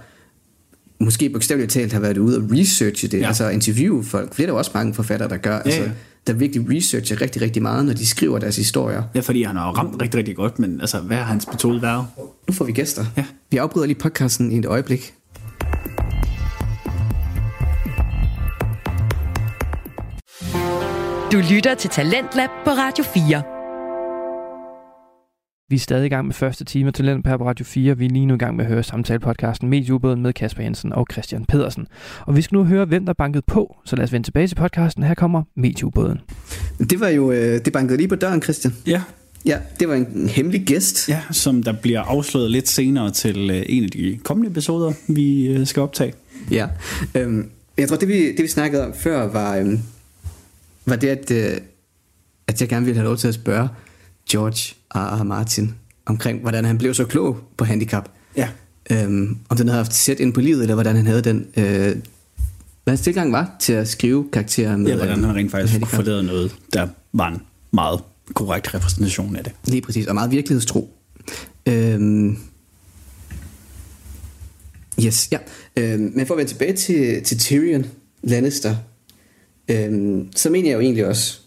måske 1.05 1.31
bogstaveligt 1.31 1.73
talt 1.73 1.93
har 1.93 2.01
været 2.01 2.19
ude 2.19 2.37
og 2.37 2.43
researche 2.53 3.09
det, 3.09 3.17
Ja. 3.19 3.23
ja. 3.23 3.27
altså 3.29 3.49
interviewe 3.49 4.05
folk, 4.05 4.29
for 4.29 4.35
det 4.35 4.43
er 4.43 4.47
der 4.47 4.55
også 4.55 4.71
mange 4.75 4.95
forfattere, 4.95 5.29
der 5.29 5.37
gør, 5.37 5.59
altså, 5.59 5.81
ja. 5.81 5.91
der 6.27 6.33
virkelig 6.33 6.67
researcher 6.77 7.21
rigtig, 7.21 7.43
rigtig 7.43 7.63
meget, 7.63 7.85
når 7.87 7.93
de 7.93 8.07
skriver 8.07 8.39
deres 8.39 8.57
historier. 8.57 9.03
Ja, 9.15 9.21
fordi 9.21 9.43
han 9.43 9.57
har 9.57 9.67
jo 9.69 9.73
ramt 9.73 10.03
rigtig, 10.03 10.19
rigtig 10.19 10.37
godt, 10.37 10.59
men 10.59 10.81
altså, 10.81 10.99
hvad 11.01 11.17
har 11.17 11.25
hans 11.25 11.47
metode 11.53 11.83
været? 11.83 12.07
Nu 12.49 12.55
får 12.55 12.65
vi 12.65 12.73
gæster. 12.73 13.05
Ja. 13.17 13.25
Vi 13.51 13.57
afbryder 13.57 13.87
lige 13.87 13.99
podcasten 13.99 14.53
i 14.53 14.59
et 14.59 14.67
øjeblik. 14.67 15.15
Du 21.33 21.39
lytter 21.51 21.75
til 21.75 21.91
Talentlab 21.91 22.51
på 22.65 22.71
Radio 22.71 23.05
4. 23.05 23.52
Vi 25.69 25.77
er 25.77 25.81
stadig 25.81 26.07
i 26.07 26.09
gang 26.09 26.27
med 26.27 26.35
første 26.35 26.65
time 26.65 26.87
af 26.87 26.93
Talent 26.95 27.25
på 27.25 27.31
Radio 27.31 27.65
4. 27.65 27.99
Vi 27.99 28.05
er 28.07 28.11
lige 28.11 28.27
nu 28.27 28.35
i 28.35 28.39
gang 28.39 28.57
med 28.57 28.65
at 28.65 28.71
høre 28.71 28.83
samtalepodcasten 28.83 29.69
Medieubåden 29.69 30.23
med 30.23 30.33
Kasper 30.33 30.63
Jensen 30.63 30.93
og 30.93 31.07
Christian 31.13 31.45
Pedersen. 31.45 31.87
Og 32.27 32.37
vi 32.37 32.43
skal 32.43 32.57
nu 32.57 32.65
høre, 32.65 32.85
hvem 32.85 33.07
der 33.07 33.13
bankede 33.13 33.43
på. 33.47 33.77
Så 33.85 33.97
lad 33.97 34.05
os 34.05 34.13
vende 34.13 34.27
tilbage 34.27 34.47
til 34.49 34.55
podcasten. 34.55 35.03
Her 35.03 35.15
kommer 35.15 35.43
Medieubåden. 35.57 36.21
Det 36.91 37.01
var 37.01 37.09
jo, 37.09 37.33
øh, 37.33 37.65
det 37.65 37.73
bankede 37.73 37.97
lige 37.97 38.09
på 38.09 38.15
døren, 38.15 38.43
Christian. 38.43 38.75
Ja, 38.87 39.03
Ja, 39.45 39.59
det 39.81 39.89
var 39.89 39.95
en, 39.95 40.07
en 40.15 40.29
hemmelig 40.29 40.63
gæst. 40.67 41.09
ja, 41.09 41.21
som 41.31 41.63
der 41.63 41.73
bliver 41.73 42.01
afsløret 42.01 42.51
lidt 42.51 42.69
senere 42.69 43.11
til 43.11 43.51
øh, 43.51 43.63
en 43.69 43.85
af 43.85 43.91
de 43.91 44.19
kommende 44.25 44.51
episoder, 44.51 44.93
vi 45.09 45.47
øh, 45.49 45.67
skal 45.67 45.83
optage. 45.83 46.13
Ja. 46.51 46.69
Øhm, 47.15 47.51
jeg 47.79 47.89
tror, 47.89 47.97
det 47.97 48.09
vi, 48.09 48.33
det 48.33 48.43
vi 48.43 48.49
snakkede 48.49 48.87
om 48.87 48.95
før, 48.95 49.27
var, 49.27 49.57
øhm, 49.57 49.81
var 50.87 50.97
det, 50.97 51.09
at, 51.09 51.31
øh, 51.31 51.61
at 52.47 52.61
jeg 52.61 52.69
gerne 52.69 52.87
ville 52.87 52.99
have 52.99 53.07
lov 53.09 53.17
til 53.17 53.29
at 53.29 53.35
spørge 53.35 53.69
George 54.31 54.75
R. 54.95 55.21
R. 55.21 55.23
Martin 55.23 55.75
omkring, 56.07 56.41
hvordan 56.41 56.65
han 56.65 56.79
blev 56.79 56.95
så 56.95 57.05
klog 57.05 57.39
på 57.57 57.65
handicap. 57.65 58.09
Ja. 58.37 58.49
Øhm, 58.91 59.39
om 59.49 59.57
den 59.57 59.69
havde 59.69 59.77
haft 59.85 59.95
sæt 59.95 60.21
ind 60.21 60.33
på 60.33 60.41
livet, 60.41 60.63
eller 60.63 60.75
hvordan 60.75 60.97
han 60.97 61.07
havde 61.07 61.23
den... 61.23 61.47
Øh, 61.57 61.97
hvad 62.85 62.93
hans 62.93 63.01
tilgang 63.01 63.33
var 63.33 63.57
til 63.61 63.73
at 63.73 63.89
skrive 63.89 64.29
karakterer 64.33 64.77
med 64.77 64.87
Ja, 64.91 64.97
hvordan 64.97 65.25
han 65.25 65.35
rent 65.35 65.51
faktisk 65.51 65.73
handicap. 65.73 65.95
forladet 65.97 66.25
noget, 66.25 66.57
der 66.73 66.89
var 67.13 67.29
en 67.29 67.41
meget 67.73 68.01
korrekt 68.35 68.75
repræsentation 68.75 69.37
af 69.37 69.45
det. 69.45 69.53
Lige 69.65 69.83
præcis, 69.83 70.07
og 70.07 70.15
meget 70.15 70.31
virkelighedstro. 70.31 70.95
Øhm, 71.67 72.39
yes, 75.05 75.29
ja. 75.33 75.39
Øhm, 75.77 76.13
men 76.15 76.27
for 76.27 76.35
at 76.35 76.39
vende 76.39 76.51
tilbage 76.53 76.73
til, 76.77 77.23
til 77.25 77.39
Tyrion 77.39 77.85
Lannister, 78.23 78.77
øhm, 79.69 80.29
så 80.37 80.51
mener 80.51 80.69
jeg 80.69 80.75
jo 80.77 80.81
egentlig 80.81 81.07
også, 81.07 81.39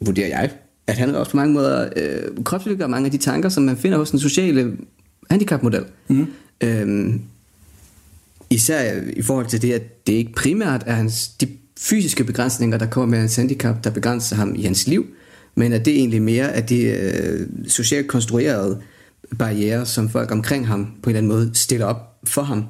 vurderer 0.00 0.28
jeg, 0.28 0.50
at 0.86 0.96
han 0.96 1.14
også 1.14 1.30
på 1.30 1.36
mange 1.36 1.54
måder 1.54 1.88
øh, 1.96 2.44
kropsliggør 2.44 2.86
mange 2.86 3.06
af 3.06 3.10
de 3.10 3.18
tanker, 3.18 3.48
som 3.48 3.62
man 3.62 3.76
finder 3.76 3.98
hos 3.98 4.10
den 4.10 4.18
sociale 4.20 4.76
handicapmodel. 5.30 5.84
Mm. 6.08 6.26
Øhm, 6.60 7.20
især 8.50 9.00
i 9.16 9.22
forhold 9.22 9.46
til 9.46 9.62
det, 9.62 9.72
at 9.72 10.06
det 10.06 10.12
ikke 10.12 10.32
primært 10.32 10.82
er 10.86 10.92
hans, 10.92 11.28
de 11.28 11.48
fysiske 11.78 12.24
begrænsninger, 12.24 12.78
der 12.78 12.86
kommer 12.86 13.10
med 13.10 13.18
hans 13.18 13.36
handicap, 13.36 13.84
der 13.84 13.90
begrænser 13.90 14.36
ham 14.36 14.54
i 14.54 14.62
hans 14.62 14.86
liv, 14.86 15.06
men 15.54 15.72
at 15.72 15.84
det 15.84 15.94
egentlig 15.94 16.22
mere 16.22 16.44
er 16.44 16.60
de 16.60 16.82
øh, 16.82 17.48
socialt 17.68 18.08
konstruerede 18.08 18.80
barriere, 19.38 19.86
som 19.86 20.08
folk 20.08 20.30
omkring 20.30 20.66
ham 20.66 20.84
på 21.02 21.10
en 21.10 21.16
eller 21.16 21.18
anden 21.18 21.32
måde 21.38 21.50
stiller 21.54 21.86
op 21.86 22.18
for 22.24 22.42
ham, 22.42 22.64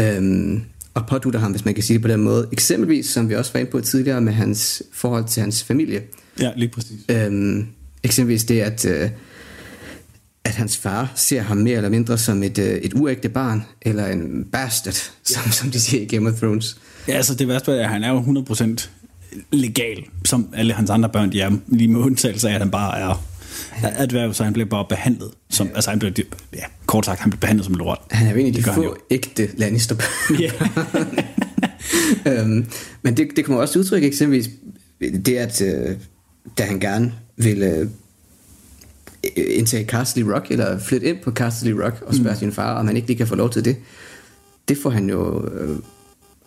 øhm, 0.00 0.62
og 0.94 1.06
pådutter 1.06 1.40
ham, 1.40 1.50
hvis 1.50 1.64
man 1.64 1.74
kan 1.74 1.82
sige 1.82 1.94
det 1.94 2.02
på 2.02 2.08
den 2.08 2.20
måde. 2.20 2.48
Eksempelvis, 2.52 3.06
som 3.06 3.28
vi 3.28 3.34
også 3.34 3.52
var 3.52 3.60
inde 3.60 3.70
på 3.70 3.80
tidligere, 3.80 4.20
med 4.20 4.32
hans 4.32 4.82
forhold 4.92 5.24
til 5.24 5.40
hans 5.40 5.64
familie. 5.64 6.02
Ja, 6.40 6.50
lige 6.56 6.68
præcis. 6.68 6.98
Øhm, 7.08 7.66
eksempelvis 8.02 8.44
det, 8.44 8.60
at, 8.60 8.84
øh, 8.84 9.10
at 10.44 10.54
hans 10.54 10.76
far 10.76 11.12
ser 11.14 11.42
ham 11.42 11.56
mere 11.56 11.76
eller 11.76 11.90
mindre 11.90 12.18
som 12.18 12.42
et, 12.42 12.58
øh, 12.58 12.68
et 12.68 12.94
uægte 12.94 13.28
barn, 13.28 13.62
eller 13.82 14.06
en 14.06 14.44
bastard, 14.52 15.12
som, 15.24 15.52
som 15.52 15.70
de 15.70 15.80
siger 15.80 16.02
i 16.02 16.06
Game 16.06 16.30
of 16.30 16.38
Thrones. 16.38 16.76
Ja, 17.08 17.12
altså 17.12 17.34
det 17.34 17.48
værste 17.48 17.72
er, 17.72 17.84
at 17.84 17.90
han 17.90 18.04
er 18.04 18.10
jo 18.10 18.20
100% 18.20 18.88
legal, 19.52 20.04
som 20.24 20.48
alle 20.56 20.72
hans 20.72 20.90
andre 20.90 21.08
børn, 21.08 21.32
de 21.32 21.40
er 21.40 21.50
lige 21.66 21.88
med 21.88 22.00
undtagelse 22.00 22.48
af, 22.48 22.54
at 22.54 22.60
han 22.60 22.70
bare 22.70 22.98
er 22.98 23.24
at 23.84 24.38
han 24.38 24.52
bliver 24.52 24.68
bare 24.68 24.84
behandlet 24.88 25.30
som, 25.50 25.70
altså 25.74 25.90
han 25.90 25.98
bliver, 25.98 26.12
ja, 26.54 26.64
kort 26.86 27.04
sagt, 27.04 27.20
han 27.20 27.30
bliver 27.30 27.40
behandlet 27.40 27.64
som 27.66 27.74
lort. 27.74 27.98
Han 28.10 28.26
er 28.26 28.30
jo 28.30 28.36
en 28.36 28.46
af 28.46 28.52
de 28.52 28.62
få 28.62 28.96
ægte 29.10 29.50
lannister 29.56 29.96
Ja. 30.40 30.50
øhm, 32.32 32.66
men 33.02 33.16
det, 33.16 33.28
det 33.36 33.44
kommer 33.44 33.60
også 33.60 33.78
udtryk 33.78 34.04
eksempelvis 34.04 34.50
det, 35.00 35.36
at 35.36 35.62
øh, 35.62 35.96
da 36.58 36.64
han 36.64 36.80
gerne 36.80 37.14
ville 37.36 37.66
øh, 37.66 37.86
indtage 39.36 39.86
Castle 39.86 40.34
Rock, 40.34 40.50
eller 40.50 40.78
flytte 40.78 41.06
ind 41.06 41.18
på 41.22 41.30
Castle 41.30 41.84
Rock 41.84 42.02
og 42.06 42.14
spørge 42.14 42.32
mm. 42.32 42.38
sin 42.38 42.52
far, 42.52 42.74
om 42.74 42.86
han 42.86 42.96
ikke 42.96 43.08
lige 43.08 43.18
kan 43.18 43.26
få 43.26 43.34
lov 43.34 43.50
til 43.50 43.64
det, 43.64 43.76
det 44.68 44.78
får 44.82 44.90
han 44.90 45.10
jo 45.10 45.48
øh, 45.48 45.78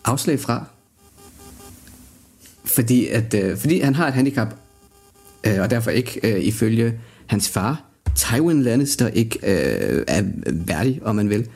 afslag 0.04 0.40
fra. 0.40 0.64
Fordi, 2.64 3.06
at, 3.06 3.34
øh, 3.34 3.56
fordi 3.56 3.80
han 3.80 3.94
har 3.94 4.08
et 4.08 4.14
handicap, 4.14 4.54
øh, 5.46 5.60
og 5.60 5.70
derfor 5.70 5.90
ikke 5.90 6.20
øh, 6.22 6.40
ifølge 6.40 7.00
hans 7.26 7.48
far, 7.48 7.84
Tywin 8.16 8.62
Lannister, 8.62 9.08
ikke 9.08 9.38
øh, 9.42 10.04
er 10.08 10.22
værdig, 10.52 11.00
om 11.04 11.16
man 11.16 11.30
vil, 11.30 11.46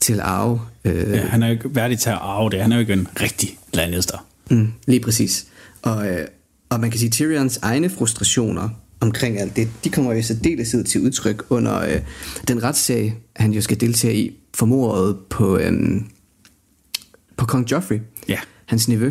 til 0.00 0.12
at 0.12 0.20
arve 0.20 0.60
øh, 0.84 0.94
ja, 1.10 1.16
han 1.20 1.42
er 1.42 1.46
jo 1.46 1.52
ikke 1.52 1.74
værdig 1.74 1.98
til 1.98 2.10
at 2.10 2.18
arve 2.20 2.50
det. 2.50 2.60
Han 2.60 2.72
er 2.72 2.76
jo 2.76 2.80
ikke 2.80 2.92
en 2.92 3.08
rigtig 3.20 3.58
Lannister. 3.74 4.26
Mm, 4.50 4.68
lige 4.86 5.00
præcis. 5.00 5.46
Og, 5.82 6.08
øh, 6.08 6.26
og 6.68 6.80
man 6.80 6.90
kan 6.90 7.00
sige, 7.00 7.10
Tyrions 7.10 7.58
egne 7.62 7.88
frustrationer 7.90 8.68
omkring 9.00 9.38
alt 9.40 9.56
det, 9.56 9.68
de 9.84 9.90
kommer 9.90 10.12
jo 10.12 10.18
i 10.18 10.22
særdeleshed 10.22 10.84
til 10.84 11.00
udtryk 11.00 11.42
under 11.50 11.80
øh, 11.80 12.00
den 12.48 12.62
retssag, 12.62 13.14
han 13.36 13.52
jo 13.52 13.60
skal 13.60 13.80
deltage 13.80 14.14
i 14.16 14.36
for 14.54 14.66
mordet 14.66 15.16
på, 15.30 15.58
øh, 15.58 15.72
på 17.36 17.46
kong 17.46 17.70
Joffrey, 17.70 18.00
Ja. 18.28 18.38
hans 18.66 18.88
nevø. 18.88 19.10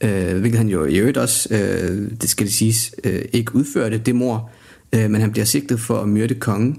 Øh, 0.00 0.38
hvilket 0.40 0.58
han 0.58 0.68
jo 0.68 0.84
i 0.84 0.96
øvrigt 0.98 1.16
også, 1.18 1.48
øh, 1.54 2.10
det 2.20 2.30
skal 2.30 2.46
det 2.46 2.54
siges, 2.54 2.94
øh, 3.04 3.22
ikke 3.32 3.54
udførte 3.54 3.98
det 3.98 4.14
mor, 4.16 4.50
øh, 4.94 5.10
men 5.10 5.20
han 5.20 5.32
bliver 5.32 5.44
sigtet 5.44 5.80
for 5.80 6.00
at 6.00 6.08
myrde 6.08 6.34
kongen, 6.34 6.78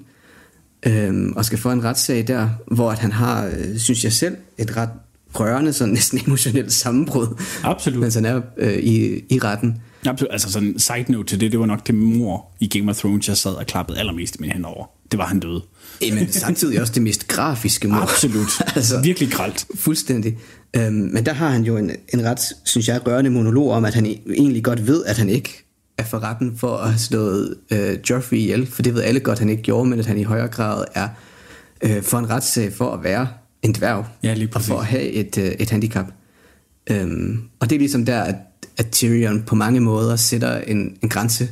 øh, 0.86 1.32
og 1.36 1.46
skal 1.46 1.58
få 1.58 1.72
en 1.72 1.84
retssag 1.84 2.28
der, 2.28 2.50
hvor 2.68 2.92
at 2.92 3.00
han 3.00 3.12
har, 3.12 3.46
øh, 3.46 3.78
synes 3.78 4.04
jeg 4.04 4.14
selv, 4.14 4.38
et 4.58 4.78
ret 4.78 4.90
rørende, 5.36 5.74
sådan 5.74 5.94
næsten 6.00 6.20
emotionelt 6.28 6.74
sammenbrud, 6.74 7.28
Absolut. 7.64 8.00
mens 8.00 8.16
han 8.16 8.26
er 8.26 8.42
øh, 8.58 8.78
i, 8.78 9.24
i 9.30 9.40
retten. 9.40 9.78
Absolut. 10.06 10.32
Altså 10.32 10.52
sådan 10.52 10.68
en 10.68 10.80
side 10.80 11.12
note 11.12 11.28
til 11.28 11.40
det, 11.40 11.52
det 11.52 11.60
var 11.60 11.66
nok 11.66 11.88
det 11.88 11.96
mor 11.96 12.52
i 12.60 12.68
Game 12.68 12.92
of 12.92 12.98
Thrones, 12.98 13.28
jeg 13.28 13.38
sad 13.38 13.52
og 13.52 13.66
klappede 13.66 14.00
allermest 14.00 14.36
i 14.36 14.38
mine 14.40 14.54
hænder 14.54 14.70
over. 14.70 14.86
Det 15.12 15.18
var 15.18 15.26
han 15.26 15.40
døde. 15.40 15.62
Men 16.02 16.32
samtidig 16.32 16.82
også 16.82 16.94
det 16.94 17.02
mest 17.02 17.28
grafiske 17.28 17.88
mor. 17.88 17.98
Absolut. 17.98 18.62
altså, 18.76 19.02
Virkelig 19.02 19.32
gralt. 19.32 19.66
Fuldstændig. 19.76 20.38
Øhm, 20.76 20.94
men 20.94 21.26
der 21.26 21.34
har 21.34 21.50
han 21.50 21.64
jo 21.64 21.78
en, 21.78 21.92
en 22.14 22.24
ret, 22.24 22.40
synes 22.64 22.88
jeg, 22.88 23.08
rørende 23.08 23.30
monolog 23.30 23.72
om, 23.72 23.86
at 23.86 23.94
han 23.94 24.06
e- 24.06 24.34
egentlig 24.34 24.64
godt 24.64 24.88
ved, 24.88 25.06
at 25.06 25.18
han 25.18 25.30
ikke 25.30 25.63
er 26.04 26.10
for 26.10 26.24
retten 26.24 26.58
for 26.58 26.78
at 26.78 26.88
have 26.90 27.00
slået 27.00 27.56
øh, 27.72 27.98
Joffrey 28.10 28.38
ihjel, 28.38 28.66
for 28.68 28.82
det 28.82 28.94
ved 28.94 29.02
alle 29.04 29.20
godt, 29.20 29.40
han 29.40 29.50
ikke 29.50 29.64
gjorde, 29.64 29.90
men 29.90 30.00
at 30.00 30.06
han 30.06 30.18
i 30.18 30.24
højere 30.24 30.48
grad 30.48 30.84
er 30.96 31.10
øh, 31.84 32.04
for 32.04 32.18
en 32.20 32.30
retssag 32.30 32.74
for 32.74 32.92
at 32.94 33.04
være 33.04 33.28
en 33.62 33.74
dværg, 33.74 34.06
Ja, 34.24 34.34
lige 34.34 34.50
og 34.56 34.62
for 34.62 34.74
at 34.76 34.80
præcis. 34.80 34.92
have 35.00 35.12
et, 35.12 35.38
øh, 35.38 35.46
et 35.46 35.70
handicap. 35.70 36.06
Øhm, 36.90 37.42
og 37.60 37.70
det 37.70 37.76
er 37.76 37.80
ligesom 37.80 38.06
der, 38.06 38.22
at, 38.22 38.36
at 38.78 38.92
Tyrion 38.92 39.44
på 39.44 39.56
mange 39.56 39.80
måder 39.80 40.16
sætter 40.16 40.58
en, 40.62 40.98
en 41.04 41.10
grænse 41.10 41.50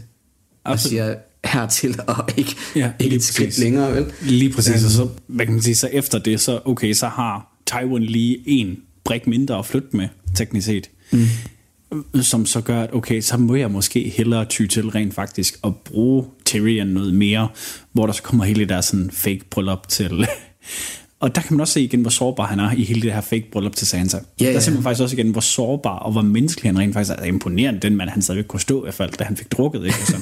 og 0.63 0.71
Absolut. 0.71 0.89
siger 0.89 1.15
hertil 1.45 1.99
og 2.07 2.29
ikke, 2.37 2.55
Ja, 2.75 2.91
ikke 2.99 3.15
et 3.15 3.23
skridt 3.23 3.47
præcis. 3.47 3.63
længere, 3.63 3.95
vel? 3.95 4.13
Lige 4.21 4.53
præcis, 4.53 4.85
og 4.85 4.91
så, 4.91 5.07
hvad 5.27 5.45
kan 5.45 5.53
man 5.53 5.61
sige, 5.63 5.75
så 5.75 5.87
efter 5.93 6.19
det, 6.19 6.39
så 6.41 6.59
okay, 6.65 6.93
så 6.93 7.07
har 7.07 7.57
Taiwan 7.65 8.03
lige 8.03 8.37
en 8.45 8.77
brik 9.05 9.27
mindre 9.27 9.57
at 9.59 9.65
flytte 9.65 9.87
med, 9.97 10.07
teknisk 10.35 10.65
set. 10.65 10.89
Mm. 11.11 11.25
Som 12.21 12.45
så 12.45 12.61
gør, 12.61 12.81
at 12.81 12.93
okay, 12.93 13.21
så 13.21 13.37
må 13.37 13.55
jeg 13.55 13.71
måske 13.71 14.13
hellere 14.15 14.45
ty 14.45 14.65
til 14.65 14.89
rent 14.89 15.13
faktisk 15.13 15.59
at 15.63 15.75
bruge 15.75 16.25
Tyrion 16.45 16.87
noget 16.87 17.13
mere, 17.13 17.47
hvor 17.91 18.05
der 18.05 18.13
så 18.13 18.23
kommer 18.23 18.45
hele 18.45 18.65
der 18.65 18.81
sådan 18.81 19.11
fake 19.11 19.41
bryllup 19.49 19.87
til, 19.87 20.27
Og 21.21 21.35
der 21.35 21.41
kan 21.41 21.53
man 21.53 21.61
også 21.61 21.73
se 21.73 21.81
igen, 21.81 22.01
hvor 22.01 22.09
sårbar 22.09 22.45
han 22.45 22.59
er 22.59 22.71
i 22.71 22.83
hele 22.83 23.01
det 23.01 23.13
her 23.13 23.21
fake 23.21 23.45
bryllup 23.51 23.75
til 23.75 23.87
Sansa. 23.87 24.17
Ja, 24.41 24.53
Der 24.53 24.59
ser 24.59 24.73
man 24.73 24.83
faktisk 24.83 25.01
også 25.03 25.15
igen, 25.15 25.31
hvor 25.31 25.41
sårbar 25.41 25.97
og 25.97 26.11
hvor 26.11 26.21
menneskelig 26.21 26.69
han 26.71 26.79
rent 26.79 26.93
faktisk 26.93 27.19
er. 27.19 27.23
Imponerende, 27.23 27.79
den 27.79 27.95
mand, 27.95 28.09
han 28.09 28.21
stadigvæk 28.21 28.47
kunne 28.47 28.59
stå 28.59 28.81
i 28.81 28.83
hvert 28.83 28.93
fald, 28.93 29.11
da 29.11 29.23
han 29.23 29.37
fik 29.37 29.51
drukket. 29.51 29.85
Ikke? 29.85 29.97
Altså, 29.99 30.15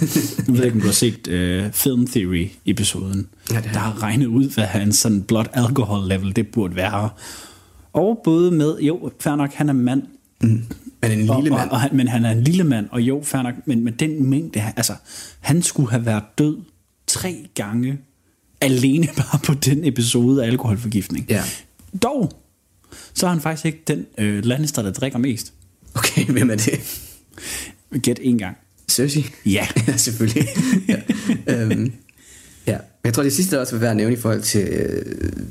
nu 0.48 0.54
ved 0.54 0.62
jeg 0.62 0.66
ikke, 0.66 0.76
om 0.76 0.82
du 0.82 0.88
har 0.88 0.94
set 0.94 1.28
uh, 1.28 1.72
Film 1.72 2.08
Theory-episoden, 2.08 3.28
Ja, 3.52 3.62
der 3.74 3.80
har 3.80 4.04
regnet 4.04 4.26
ud, 4.26 4.50
hvad 4.50 4.64
hans 4.64 4.98
sådan 4.98 5.22
blood 5.24 5.46
alcohol 5.54 6.08
level 6.08 6.36
det 6.36 6.48
burde 6.48 6.76
være. 6.76 7.10
Og 7.94 8.22
både 8.24 8.52
med, 8.52 8.80
jo, 8.80 9.12
fair 9.20 9.36
nok, 9.36 9.54
han 9.54 9.70
er 9.70 9.74
mand, 9.74 10.04
Men 11.02 11.12
en 11.12 11.18
lille 11.18 11.34
og, 11.34 11.44
mand. 11.44 11.70
Og, 11.70 11.72
og 11.72 11.82
han, 11.82 11.96
men 11.96 12.08
han 12.08 12.26
er 12.26 12.32
en 12.32 12.44
lille 12.44 12.64
mand, 12.64 12.88
og 12.92 13.02
jo, 13.02 13.22
fair 13.24 13.42
nok, 13.42 13.54
men 13.66 13.84
med 13.84 13.92
den 13.92 14.30
mængde, 14.30 14.64
altså, 14.76 14.94
han 15.40 15.62
skulle 15.62 15.90
have 15.90 16.06
været 16.06 16.24
død 16.38 16.58
tre 17.08 17.50
gange, 17.56 17.98
alene 18.62 19.08
bare 19.18 19.40
på 19.44 19.54
den 19.54 19.86
episode 19.86 20.44
af 20.44 20.48
alkoholforgiftning. 20.48 21.26
Ja. 21.30 21.44
Dog, 22.04 22.32
så 23.14 23.26
er 23.26 23.30
han 23.30 23.42
faktisk 23.42 23.66
ikke 23.66 23.84
den 23.88 24.06
øh, 24.18 24.46
Lannister, 24.46 24.82
der 24.82 24.92
drikker 24.92 25.20
mest. 25.20 25.54
Okay, 25.96 26.26
hvem 26.34 26.50
er 26.50 26.56
det? 26.56 26.80
Gæt 28.02 28.20
en 28.22 28.38
gang. 28.38 28.58
Cersei? 28.88 29.26
Ja. 29.46 29.68
ja, 29.88 29.98
selvfølgelig. 29.98 30.48
ja. 30.88 31.02
Øhm, 31.48 31.94
ja. 32.68 32.78
Jeg 33.04 33.14
tror, 33.14 33.24
det 33.24 33.34
sidste, 33.34 33.56
der 33.56 33.62
også 33.62 33.74
vil 33.74 33.82
være 33.82 33.92
at 33.92 33.98
nævne 33.98 34.14
i 34.14 34.18
forhold 34.18 34.42
til, 34.42 34.68
øh, 34.68 35.42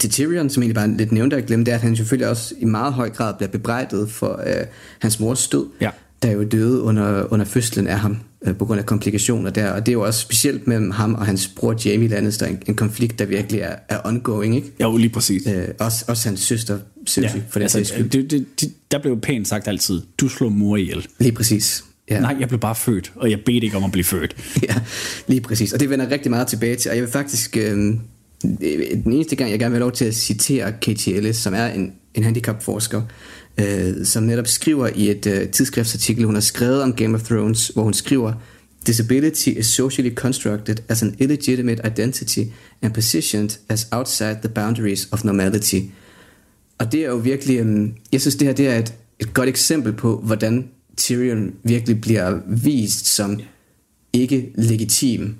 til 0.00 0.10
Tyrion, 0.10 0.50
som 0.50 0.62
egentlig 0.62 0.74
bare 0.74 0.96
lidt 0.96 1.12
nævnte 1.12 1.36
at 1.36 1.46
glemme, 1.46 1.64
det 1.64 1.70
er, 1.72 1.76
at 1.76 1.82
han 1.82 1.96
selvfølgelig 1.96 2.28
også 2.28 2.54
i 2.58 2.64
meget 2.64 2.92
høj 2.92 3.10
grad 3.10 3.34
bliver 3.34 3.50
bebrejdet 3.50 4.10
for 4.10 4.42
øh, 4.46 4.66
hans 4.98 5.20
mors 5.20 5.48
død, 5.48 5.66
Ja. 5.80 5.90
der 6.22 6.30
jo 6.30 6.44
døde 6.44 6.80
under, 6.82 7.32
under 7.32 7.46
fødslen 7.46 7.86
af 7.86 7.98
ham, 8.00 8.16
øh, 8.46 8.56
på 8.56 8.64
grund 8.64 8.80
af 8.80 8.86
komplikationer 8.86 9.50
der. 9.50 9.70
Og 9.70 9.86
det 9.86 9.92
er 9.92 9.92
jo 9.92 10.00
også 10.02 10.20
specielt 10.20 10.66
mellem 10.66 10.90
ham 10.90 11.14
og 11.14 11.26
hans 11.26 11.48
bror 11.56 11.74
Jamie 11.84 12.08
Lannister, 12.08 12.46
en, 12.46 12.62
en 12.66 12.74
konflikt, 12.74 13.18
der 13.18 13.24
virkelig 13.24 13.60
er, 13.60 13.74
er 13.88 13.98
ongoing, 14.04 14.56
ikke? 14.56 14.72
Jo, 14.80 14.96
lige 14.96 15.10
præcis. 15.10 15.42
Øh, 15.46 15.68
også, 15.80 16.04
også 16.08 16.28
hans 16.28 16.40
søster, 16.40 16.78
Cersei, 17.06 17.38
ja, 17.38 17.42
for 17.50 17.58
den 17.58 17.62
altså, 17.62 17.84
skyld. 17.84 18.08
det, 18.10 18.30
det, 18.30 18.60
det, 18.60 18.72
der 18.90 18.98
blev 18.98 19.20
pænt 19.20 19.48
sagt 19.48 19.68
altid, 19.68 20.00
du 20.18 20.28
slår 20.28 20.48
mor 20.48 20.76
ihjel. 20.76 21.06
Lige 21.18 21.32
præcis. 21.32 21.84
Ja. 22.10 22.14
Ja. 22.14 22.20
Nej, 22.20 22.36
jeg 22.40 22.48
blev 22.48 22.60
bare 22.60 22.74
født, 22.74 23.12
og 23.16 23.30
jeg 23.30 23.38
bedte 23.46 23.64
ikke 23.64 23.76
om 23.76 23.84
at 23.84 23.92
blive 23.92 24.04
født. 24.04 24.36
Ja, 24.68 24.74
lige 25.28 25.40
præcis. 25.40 25.72
Og 25.72 25.80
det 25.80 25.90
vender 25.90 26.10
rigtig 26.10 26.30
meget 26.30 26.46
tilbage 26.46 26.76
til. 26.76 26.90
Og 26.90 26.96
jeg 26.96 27.04
vil 27.04 27.12
faktisk... 27.12 27.56
Øh, 27.56 27.94
den 29.04 29.12
eneste 29.12 29.36
gang, 29.36 29.50
jeg 29.50 29.58
gerne 29.58 29.70
vil 29.70 29.78
have 29.78 29.84
lov 29.84 29.92
til 29.92 30.04
at 30.04 30.14
citere 30.14 30.72
Katie 30.82 31.14
Ellis, 31.14 31.36
som 31.36 31.54
er 31.54 31.66
en, 31.66 31.92
en 32.14 32.22
handicapforsker, 32.22 33.02
øh, 33.60 34.04
som 34.04 34.22
netop 34.22 34.46
skriver 34.46 34.88
i 34.94 35.10
et 35.10 35.26
øh, 35.26 35.48
tidsskriftsartikel, 35.48 36.24
hun 36.24 36.34
har 36.34 36.40
skrevet 36.40 36.82
om 36.82 36.92
Game 36.92 37.14
of 37.14 37.22
Thrones, 37.22 37.68
hvor 37.68 37.82
hun 37.82 37.94
skriver, 37.94 38.32
Disability 38.86 39.48
is 39.48 39.66
socially 39.66 40.14
constructed 40.14 40.76
as 40.88 41.02
an 41.02 41.16
illegitimate 41.18 41.80
identity 41.86 42.44
and 42.82 42.94
positioned 42.94 43.58
as 43.68 43.88
outside 43.92 44.36
the 44.42 44.48
boundaries 44.48 45.08
of 45.12 45.24
normality. 45.24 45.80
Og 46.78 46.92
det 46.92 47.00
er 47.00 47.08
jo 47.08 47.16
virkelig, 47.16 47.58
øhm, 47.58 47.94
jeg 48.12 48.20
synes 48.20 48.34
det 48.34 48.46
her 48.46 48.54
det 48.54 48.68
er 48.68 48.78
et, 48.78 48.94
et 49.20 49.34
godt 49.34 49.48
eksempel 49.48 49.92
på, 49.92 50.16
hvordan 50.16 50.68
Tyrion 50.96 51.52
virkelig 51.62 52.00
bliver 52.00 52.40
vist 52.46 53.06
som 53.06 53.40
ikke 54.12 54.52
legitim. 54.54 55.34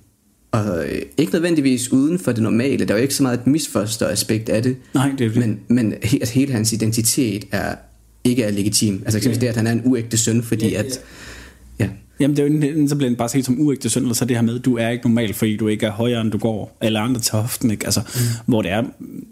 Og 0.55 0.85
ikke 1.17 1.33
nødvendigvis 1.33 1.93
uden 1.93 2.19
for 2.19 2.33
det 2.33 2.43
normale. 2.43 2.85
Der 2.85 2.95
er 2.95 2.99
jo 2.99 3.03
ikke 3.03 3.15
så 3.15 3.23
meget 3.23 3.41
et 3.41 3.47
misforstået 3.47 4.11
aspekt 4.11 4.49
af 4.49 4.63
det. 4.63 4.77
Nej, 4.95 5.11
det 5.19 5.27
er 5.27 5.31
det. 5.31 5.37
Men, 5.37 5.61
men 5.69 5.95
he- 6.05 6.33
hele 6.33 6.53
hans 6.53 6.73
identitet 6.73 7.45
er 7.53 7.75
ikke 8.25 8.43
er 8.43 8.51
legitim. 8.51 9.03
Altså 9.05 9.19
eksempelvis 9.19 9.41
det, 9.41 9.47
at 9.47 9.57
han 9.57 9.67
er 9.67 9.73
en 9.73 9.83
uægte 9.85 10.17
søn, 10.17 10.43
fordi 10.43 10.75
at... 10.75 11.01
Ja, 11.79 11.89
Jamen, 12.21 12.37
det 12.37 12.43
er 12.43 12.49
jo 12.49 12.55
enten 12.55 12.89
så 12.89 12.97
bliver 12.97 13.11
den 13.11 13.17
bare 13.17 13.29
set 13.29 13.45
som 13.45 13.61
uægte 13.61 13.91
søn, 13.91 14.03
eller 14.03 14.15
så 14.15 14.25
det 14.25 14.37
her 14.37 14.43
med, 14.43 14.59
du 14.59 14.77
er 14.77 14.89
ikke 14.89 15.09
normal, 15.09 15.35
fordi 15.35 15.57
du 15.57 15.69
ikke 15.69 15.87
er 15.87 15.91
højere, 15.91 16.21
end 16.21 16.31
du 16.31 16.39
går, 16.39 16.79
eller 16.83 17.01
andre 17.01 17.21
til 17.21 17.33
hoften, 17.33 17.71
ikke? 17.71 17.85
Altså, 17.85 18.01
mm. 18.01 18.21
hvor 18.47 18.63
det 18.63 18.71
er, 18.71 18.83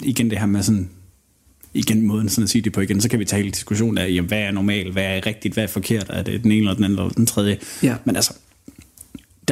igen 0.03 0.31
det 0.31 0.39
her 0.39 0.47
med 0.47 0.63
sådan, 0.63 0.89
igen 1.75 2.07
måden 2.07 2.29
sådan 2.29 2.45
at 2.45 2.51
sige 2.51 2.63
det 2.63 2.73
på 2.73 2.81
igen, 2.81 3.01
så 3.01 3.09
kan 3.09 3.19
vi 3.19 3.25
tage 3.25 3.43
hele 3.43 3.53
diskussionen 3.53 3.99
af, 3.99 4.09
jamen, 4.09 4.29
hvad 4.29 4.39
er 4.39 4.51
normalt, 4.51 4.93
hvad 4.93 5.05
er 5.05 5.27
rigtigt, 5.27 5.55
hvad 5.55 5.65
er 5.65 5.69
forkert, 5.69 6.07
er 6.11 6.23
det 6.23 6.43
den 6.43 6.53
ene 6.53 6.61
eller 6.61 6.75
den 6.75 6.85
anden 6.85 6.99
eller 6.99 7.13
den 7.13 7.27
tredje. 7.27 7.59
Ja. 7.83 7.95
Men 8.05 8.17
altså, 8.17 8.33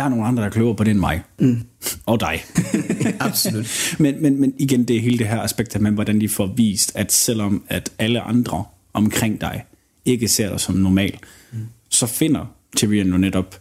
der 0.00 0.04
er 0.04 0.08
nogle 0.08 0.26
andre, 0.26 0.42
der 0.42 0.48
er 0.48 0.52
klogere 0.52 0.76
på 0.76 0.84
det 0.84 0.90
end 0.90 0.98
mig. 0.98 1.22
Mm. 1.38 1.62
Og 2.06 2.20
dig. 2.20 2.44
absolut. 3.20 3.66
men, 3.98 4.22
men, 4.22 4.40
men 4.40 4.54
igen, 4.58 4.84
det 4.84 4.96
er 4.96 5.00
hele 5.00 5.18
det 5.18 5.28
her 5.28 5.40
aspekt 5.40 5.80
med, 5.80 5.90
hvordan 5.90 6.20
de 6.20 6.28
får 6.28 6.46
vist, 6.46 6.92
at 6.94 7.12
selvom 7.12 7.64
at 7.68 7.92
alle 7.98 8.20
andre 8.20 8.64
omkring 8.92 9.40
dig 9.40 9.64
ikke 10.04 10.28
ser 10.28 10.50
dig 10.50 10.60
som 10.60 10.74
normal, 10.74 11.18
mm. 11.52 11.58
så 11.88 12.06
finder 12.06 12.46
Tyrion 12.76 13.08
jo 13.08 13.16
netop 13.16 13.60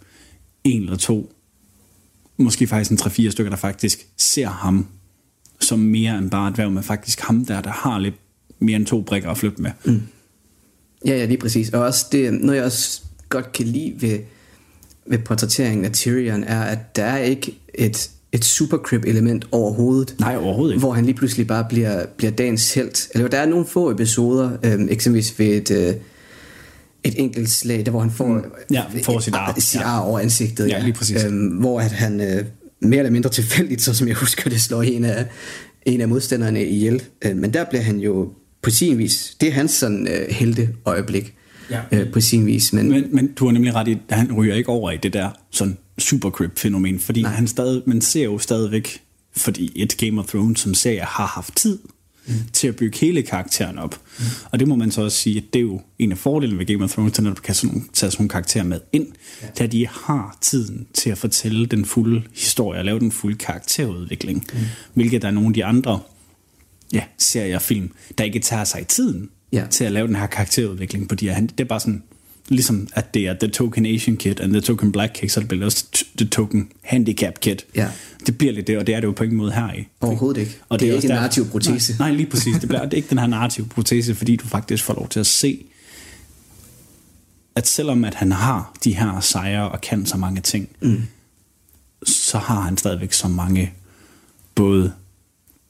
en 0.63 0.83
eller 0.83 0.97
to, 0.97 1.33
måske 2.37 2.67
faktisk 2.67 2.91
en 2.91 2.97
tre-fire 2.97 3.31
stykker, 3.31 3.49
der 3.49 3.57
faktisk 3.57 4.07
ser 4.17 4.47
ham 4.47 4.87
som 5.59 5.79
mere 5.79 6.17
end 6.17 6.31
bare 6.31 6.49
et 6.49 6.55
dværg, 6.55 6.71
men 6.71 6.83
faktisk 6.83 7.19
ham 7.19 7.45
der, 7.45 7.61
der 7.61 7.71
har 7.71 7.99
lidt 7.99 8.15
mere 8.59 8.75
end 8.75 8.85
to 8.85 9.01
brikker 9.01 9.29
at 9.29 9.37
flytte 9.37 9.61
med. 9.61 9.71
Mm. 9.85 10.01
Ja, 11.05 11.17
ja, 11.17 11.25
lige 11.25 11.37
præcis. 11.37 11.69
Og 11.69 11.81
også 11.81 12.05
det, 12.11 12.33
noget 12.33 12.57
jeg 12.57 12.65
også 12.65 13.01
godt 13.29 13.51
kan 13.51 13.65
lide 13.65 14.01
ved, 14.01 14.19
ved 15.09 15.17
portrætteringen 15.19 15.85
af 15.85 15.91
Tyrion, 15.91 16.43
er, 16.43 16.61
at 16.61 16.95
der 16.95 17.03
er 17.03 17.17
ikke 17.17 17.59
et, 17.73 18.09
et 18.31 18.45
supercrip 18.45 19.03
element 19.05 19.47
overhovedet. 19.51 20.15
Nej, 20.19 20.37
overhovedet 20.37 20.73
ikke. 20.73 20.79
Hvor 20.79 20.93
han 20.93 21.05
lige 21.05 21.15
pludselig 21.15 21.47
bare 21.47 21.65
bliver, 21.69 22.05
bliver 22.17 22.31
dagens 22.31 22.73
held. 22.73 23.09
Eller 23.13 23.27
der 23.27 23.37
er 23.37 23.45
nogle 23.45 23.65
få 23.65 23.91
episoder, 23.91 24.51
øhm, 24.63 24.87
eksempelvis 24.91 25.39
ved 25.39 25.47
et, 25.47 25.71
øh, 25.71 25.93
et 27.03 27.13
enkelt 27.17 27.49
slag, 27.49 27.85
der 27.85 27.91
hvor 27.91 27.99
han 27.99 28.11
får, 28.11 28.27
Mm. 28.27 28.41
Ja, 28.71 28.83
får 29.03 29.19
sit 29.19 29.35
ar. 29.35 29.55
sit 29.59 29.79
Ja. 29.79 29.85
ar 29.87 29.99
over 29.99 30.19
ansigtet. 30.19 30.67
Ja, 30.67 30.79
lige 30.83 30.93
præcis. 30.93 31.23
Øhm, 31.23 31.47
hvor 31.47 31.79
at 31.81 31.91
han 31.91 32.21
øh, 32.21 32.45
mere 32.81 32.99
eller 32.99 33.11
mindre 33.11 33.29
tilfældigt, 33.29 33.81
så 33.81 33.93
som 33.93 34.07
jeg 34.07 34.15
husker 34.15 34.49
det, 34.49 34.61
slår 34.61 34.81
en 34.83 35.05
af, 35.05 35.25
en 35.85 36.01
af 36.01 36.07
modstanderne 36.07 36.65
ihjel. 36.65 37.03
Øh, 37.25 37.37
men 37.37 37.53
der 37.53 37.63
bliver 37.69 37.81
han 37.83 37.97
jo 37.99 38.29
på 38.61 38.69
sin 38.69 38.97
vis, 38.97 39.35
det 39.41 39.49
er 39.49 39.53
hans 39.53 39.71
sådan 39.71 40.07
øh, 40.07 40.29
helte 40.29 40.69
øjeblik 40.85 41.33
Ja. 41.71 41.81
øh, 41.91 42.11
på 42.11 42.21
sin 42.21 42.45
vis. 42.45 42.73
Men, 42.73 42.89
Men, 42.89 43.15
men 43.15 43.31
du 43.31 43.45
har 43.45 43.51
nemlig 43.51 43.75
ret 43.75 43.87
i, 43.87 43.97
at 44.09 44.17
han 44.17 44.33
ryger 44.33 44.55
ikke 44.55 44.69
over 44.69 44.91
i 44.91 44.97
det 44.97 45.13
der 45.13 45.29
sådan 45.51 45.77
supercrip-fænomen, 45.97 46.99
fordi 46.99 47.21
Nej. 47.21 47.31
han 47.31 47.47
stadig, 47.47 47.81
man 47.85 48.01
ser 48.01 48.23
jo 48.23 48.39
stadigvæk, 48.39 49.01
fordi 49.37 49.71
et 49.75 49.97
Game 49.97 50.21
of 50.21 50.27
Thrones 50.27 50.59
som 50.59 50.73
serie 50.73 50.99
har 50.99 51.25
haft 51.25 51.55
tid 51.55 51.79
mm. 52.27 52.33
til 52.53 52.67
at 52.67 52.75
bygge 52.75 52.97
hele 52.99 53.21
karakteren 53.21 53.77
op. 53.77 54.01
Mm. 54.19 54.25
Og 54.51 54.59
det 54.59 54.67
må 54.67 54.75
man 54.75 54.91
så 54.91 55.01
også 55.01 55.17
sige, 55.17 55.37
at 55.37 55.43
det 55.53 55.59
er 55.59 55.63
jo 55.63 55.81
en 55.99 56.11
af 56.11 56.17
fordelene 56.17 56.59
ved 56.59 56.65
Game 56.65 56.83
of 56.83 56.91
Thrones, 56.91 57.19
at 57.19 57.25
du 57.25 57.33
kan 57.33 57.55
sådan, 57.55 57.89
tage 57.93 58.11
sådan 58.11 58.21
nogle 58.21 58.29
karakterer 58.29 58.63
med 58.63 58.79
ind, 58.91 59.07
ja. 59.41 59.47
da 59.59 59.67
de 59.67 59.87
har 59.87 60.37
tiden 60.41 60.87
til 60.93 61.09
at 61.09 61.17
fortælle 61.17 61.65
den 61.65 61.85
fulde 61.85 62.23
historie 62.35 62.79
og 62.79 62.85
lave 62.85 62.99
den 62.99 63.11
fulde 63.11 63.37
karakterudvikling. 63.37 64.47
Mm. 64.53 64.59
Hvilket 64.93 65.21
der 65.21 65.27
er 65.27 65.31
nogle 65.31 65.47
af 65.47 65.53
de 65.53 65.65
andre 65.65 65.99
ja, 66.93 67.03
serier 67.17 67.55
og 67.55 67.61
film, 67.61 67.91
der 68.17 68.23
ikke 68.23 68.39
tager 68.39 68.63
sig 68.63 68.81
i 68.81 68.85
tiden 68.85 69.29
Ja. 69.51 69.65
til 69.69 69.83
at 69.83 69.91
lave 69.91 70.07
den 70.07 70.15
her 70.15 70.27
karakterudvikling 70.27 71.09
på 71.09 71.15
de 71.15 71.25
her. 71.27 71.33
han- 71.33 71.47
Det 71.47 71.59
er 71.59 71.63
bare 71.67 71.79
sådan, 71.79 72.03
ligesom 72.49 72.87
at 72.93 73.13
det 73.13 73.27
er 73.27 73.33
The 73.33 73.47
Token 73.47 73.85
Asian 73.85 74.17
Kid 74.17 74.39
and 74.39 74.51
The 74.51 74.61
Token 74.61 74.91
Black 74.91 75.11
Kid, 75.13 75.29
så 75.29 75.39
er 75.39 75.41
det 75.41 75.47
bliver 75.49 75.65
også 75.65 75.85
The 76.17 76.27
Token 76.27 76.71
Handicap 76.81 77.39
Kid. 77.39 77.55
Ja. 77.75 77.87
Det 78.27 78.37
bliver 78.37 78.53
lidt 78.53 78.67
det, 78.67 78.77
og 78.77 78.87
det 78.87 78.95
er 78.95 78.99
det 78.99 79.07
jo 79.07 79.11
på 79.11 79.23
ingen 79.23 79.37
måde 79.37 79.51
her 79.51 79.73
i. 79.73 79.87
Overhovedet 80.01 80.41
ikke. 80.41 80.57
Og 80.69 80.79
Det 80.79 80.89
er 80.89 80.95
også 80.95 81.07
ikke 81.07 81.13
en 81.13 81.17
narrativ 81.19 81.45
protese. 81.49 81.95
Nej, 81.99 82.07
nej, 82.09 82.17
lige 82.17 82.29
præcis. 82.29 82.55
Det, 82.59 82.67
bliver, 82.69 82.83
det 82.83 82.93
er 82.93 82.97
ikke 82.97 83.09
den 83.09 83.17
her 83.19 83.27
narrative 83.27 83.65
protese, 83.67 84.15
fordi 84.15 84.35
du 84.35 84.45
faktisk 84.47 84.83
får 84.83 84.93
lov 84.93 85.09
til 85.09 85.19
at 85.19 85.27
se, 85.27 85.65
at 87.55 87.67
selvom 87.67 88.03
at 88.03 88.15
han 88.15 88.31
har 88.31 88.73
de 88.83 88.93
her 88.95 89.19
sejre 89.19 89.69
og 89.69 89.81
kan 89.81 90.05
så 90.05 90.17
mange 90.17 90.41
ting, 90.41 90.69
mm. 90.81 91.01
så 92.05 92.37
har 92.37 92.59
han 92.61 92.77
stadigvæk 92.77 93.13
så 93.13 93.27
mange 93.27 93.73
både 94.55 94.93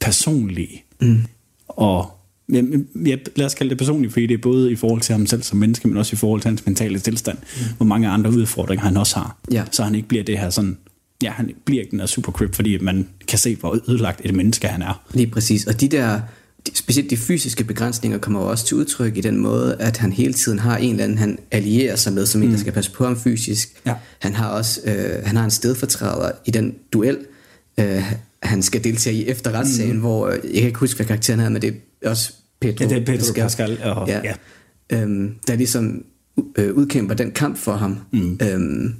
personlige 0.00 0.82
mm. 1.00 1.22
og 1.68 2.19
ja, 2.52 2.62
ja, 3.06 3.16
lad 3.36 3.46
os 3.46 3.54
kalde 3.54 3.70
det 3.70 3.78
personligt, 3.78 4.12
fordi 4.12 4.26
det 4.26 4.34
er 4.34 4.42
både 4.42 4.72
i 4.72 4.76
forhold 4.76 5.00
til 5.00 5.12
ham 5.12 5.26
selv 5.26 5.42
som 5.42 5.58
menneske, 5.58 5.88
men 5.88 5.96
også 5.96 6.14
i 6.14 6.16
forhold 6.16 6.40
til 6.40 6.48
hans 6.48 6.66
mentale 6.66 6.98
tilstand, 6.98 7.38
mm. 7.38 7.62
hvor 7.76 7.86
mange 7.86 8.08
andre 8.08 8.30
udfordringer 8.30 8.84
han 8.84 8.96
også 8.96 9.16
har. 9.16 9.38
Ja. 9.52 9.64
Så 9.70 9.82
han 9.82 9.94
ikke 9.94 10.08
bliver 10.08 10.24
det 10.24 10.38
her 10.38 10.50
sådan, 10.50 10.78
ja, 11.22 11.30
han 11.30 11.50
bliver 11.64 11.82
ikke 11.82 11.90
den 11.90 11.98
der 11.98 12.06
supercrypt, 12.06 12.56
fordi 12.56 12.78
man 12.78 13.08
kan 13.28 13.38
se, 13.38 13.56
hvor 13.56 13.78
ødelagt 13.88 14.20
et 14.24 14.34
menneske 14.34 14.68
han 14.68 14.82
er. 14.82 15.02
Lige 15.14 15.26
præcis. 15.26 15.66
Og 15.66 15.80
de 15.80 15.88
der, 15.88 16.20
de- 16.66 16.76
specielt 16.76 17.10
de 17.10 17.16
fysiske 17.16 17.64
begrænsninger 17.64 18.18
kommer 18.18 18.40
jo 18.40 18.50
også 18.50 18.66
til 18.66 18.76
udtryk 18.76 19.16
i 19.16 19.20
den 19.20 19.38
måde, 19.38 19.76
at 19.80 19.96
han 19.96 20.12
hele 20.12 20.32
tiden 20.32 20.58
har 20.58 20.76
en 20.76 20.90
eller 20.90 21.04
anden, 21.04 21.18
han 21.18 21.38
allierer 21.50 21.96
sig 21.96 22.12
med, 22.12 22.26
som 22.26 22.42
en, 22.42 22.50
der 22.50 22.58
skal 22.58 22.72
passe 22.72 22.90
på 22.90 23.04
ham 23.04 23.20
fysisk. 23.20 23.68
Ja. 23.86 23.94
Han 24.18 24.34
har 24.34 24.48
også 24.48 24.80
øh, 24.84 25.26
han 25.26 25.36
har 25.36 25.44
en 25.44 25.50
stedfortræder 25.50 26.30
i 26.46 26.50
den 26.50 26.74
duel, 26.92 27.18
øh, 27.80 28.12
han 28.42 28.62
skal 28.62 28.84
deltage 28.84 29.16
i 29.16 29.26
efter 29.26 29.52
retssagen, 29.52 29.94
mm. 29.94 30.00
hvor, 30.00 30.28
øh, 30.28 30.38
jeg 30.44 30.54
kan 30.54 30.66
ikke 30.66 30.78
huske, 30.78 30.96
hvad 30.96 31.06
karakteren 31.06 31.40
hedder, 31.40 31.52
men 31.52 31.62
det 31.62 31.74
er 32.02 32.10
også 32.10 32.32
Pedro, 32.60 32.84
Ja, 32.84 32.88
det 32.88 32.96
er 33.02 33.04
Pedro 33.06 33.18
Pascal. 33.18 33.42
Pascal, 33.42 33.78
og- 33.82 34.08
ja. 34.08 34.20
ja. 34.24 34.34
Øhm, 35.02 35.34
der 35.46 35.56
ligesom 35.56 36.04
øh, 36.56 36.74
udkæmper 36.74 37.14
den 37.14 37.30
kamp 37.30 37.56
for 37.58 37.72
ham. 37.72 37.98
Mm. 38.12 38.38
Øhm, 38.42 38.94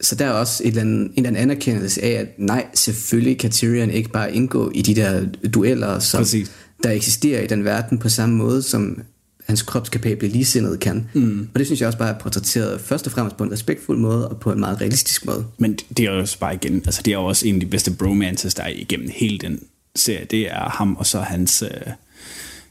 så 0.00 0.14
der 0.14 0.24
er 0.26 0.30
også 0.30 0.62
et 0.64 0.68
eller 0.68 0.80
andet, 0.80 1.00
en 1.06 1.12
eller 1.16 1.28
anden 1.28 1.42
anerkendelse 1.42 2.02
af, 2.02 2.10
at 2.10 2.28
nej, 2.38 2.66
selvfølgelig 2.74 3.38
kan 3.38 3.50
Tyrion 3.50 3.90
ikke 3.90 4.08
bare 4.10 4.34
indgå 4.34 4.70
i 4.74 4.82
de 4.82 4.94
der 4.94 5.26
dueller, 5.54 5.98
som 5.98 6.18
Præcis. 6.20 6.52
der 6.82 6.90
eksisterer 6.90 7.42
i 7.42 7.46
den 7.46 7.64
verden 7.64 7.98
på 7.98 8.08
samme 8.08 8.34
måde, 8.36 8.62
som 8.62 9.02
hans 9.46 9.62
kropskapable 9.62 10.28
ligesindede 10.28 10.78
kan. 10.78 11.08
Mm. 11.14 11.48
Og 11.54 11.58
det 11.58 11.66
synes 11.66 11.80
jeg 11.80 11.86
også 11.86 11.98
bare 11.98 12.14
er 12.14 12.18
portrætteret 12.18 12.80
først 12.80 13.06
og 13.06 13.12
fremmest 13.12 13.36
på 13.36 13.44
en 13.44 13.52
respektfuld 13.52 13.98
måde, 13.98 14.28
og 14.28 14.40
på 14.40 14.52
en 14.52 14.60
meget 14.60 14.80
realistisk 14.80 15.26
måde. 15.26 15.46
Men 15.58 15.74
det 15.96 16.00
er 16.06 16.12
jo 16.12 16.18
også 16.18 16.38
bare 16.38 16.54
igen, 16.54 16.74
altså 16.86 17.02
det 17.04 17.10
er 17.14 17.18
jo 17.18 17.24
også 17.24 17.48
en 17.48 17.54
af 17.54 17.60
de 17.60 17.66
bedste 17.66 17.90
bromances, 17.90 18.54
der 18.54 18.62
er 18.62 18.68
igennem 18.68 19.08
hele 19.14 19.38
den 19.38 19.60
serie, 19.96 20.24
det 20.30 20.50
er 20.50 20.68
ham 20.70 20.96
og 20.96 21.06
så 21.06 21.20
hans, 21.20 21.62
øh, 21.62 21.92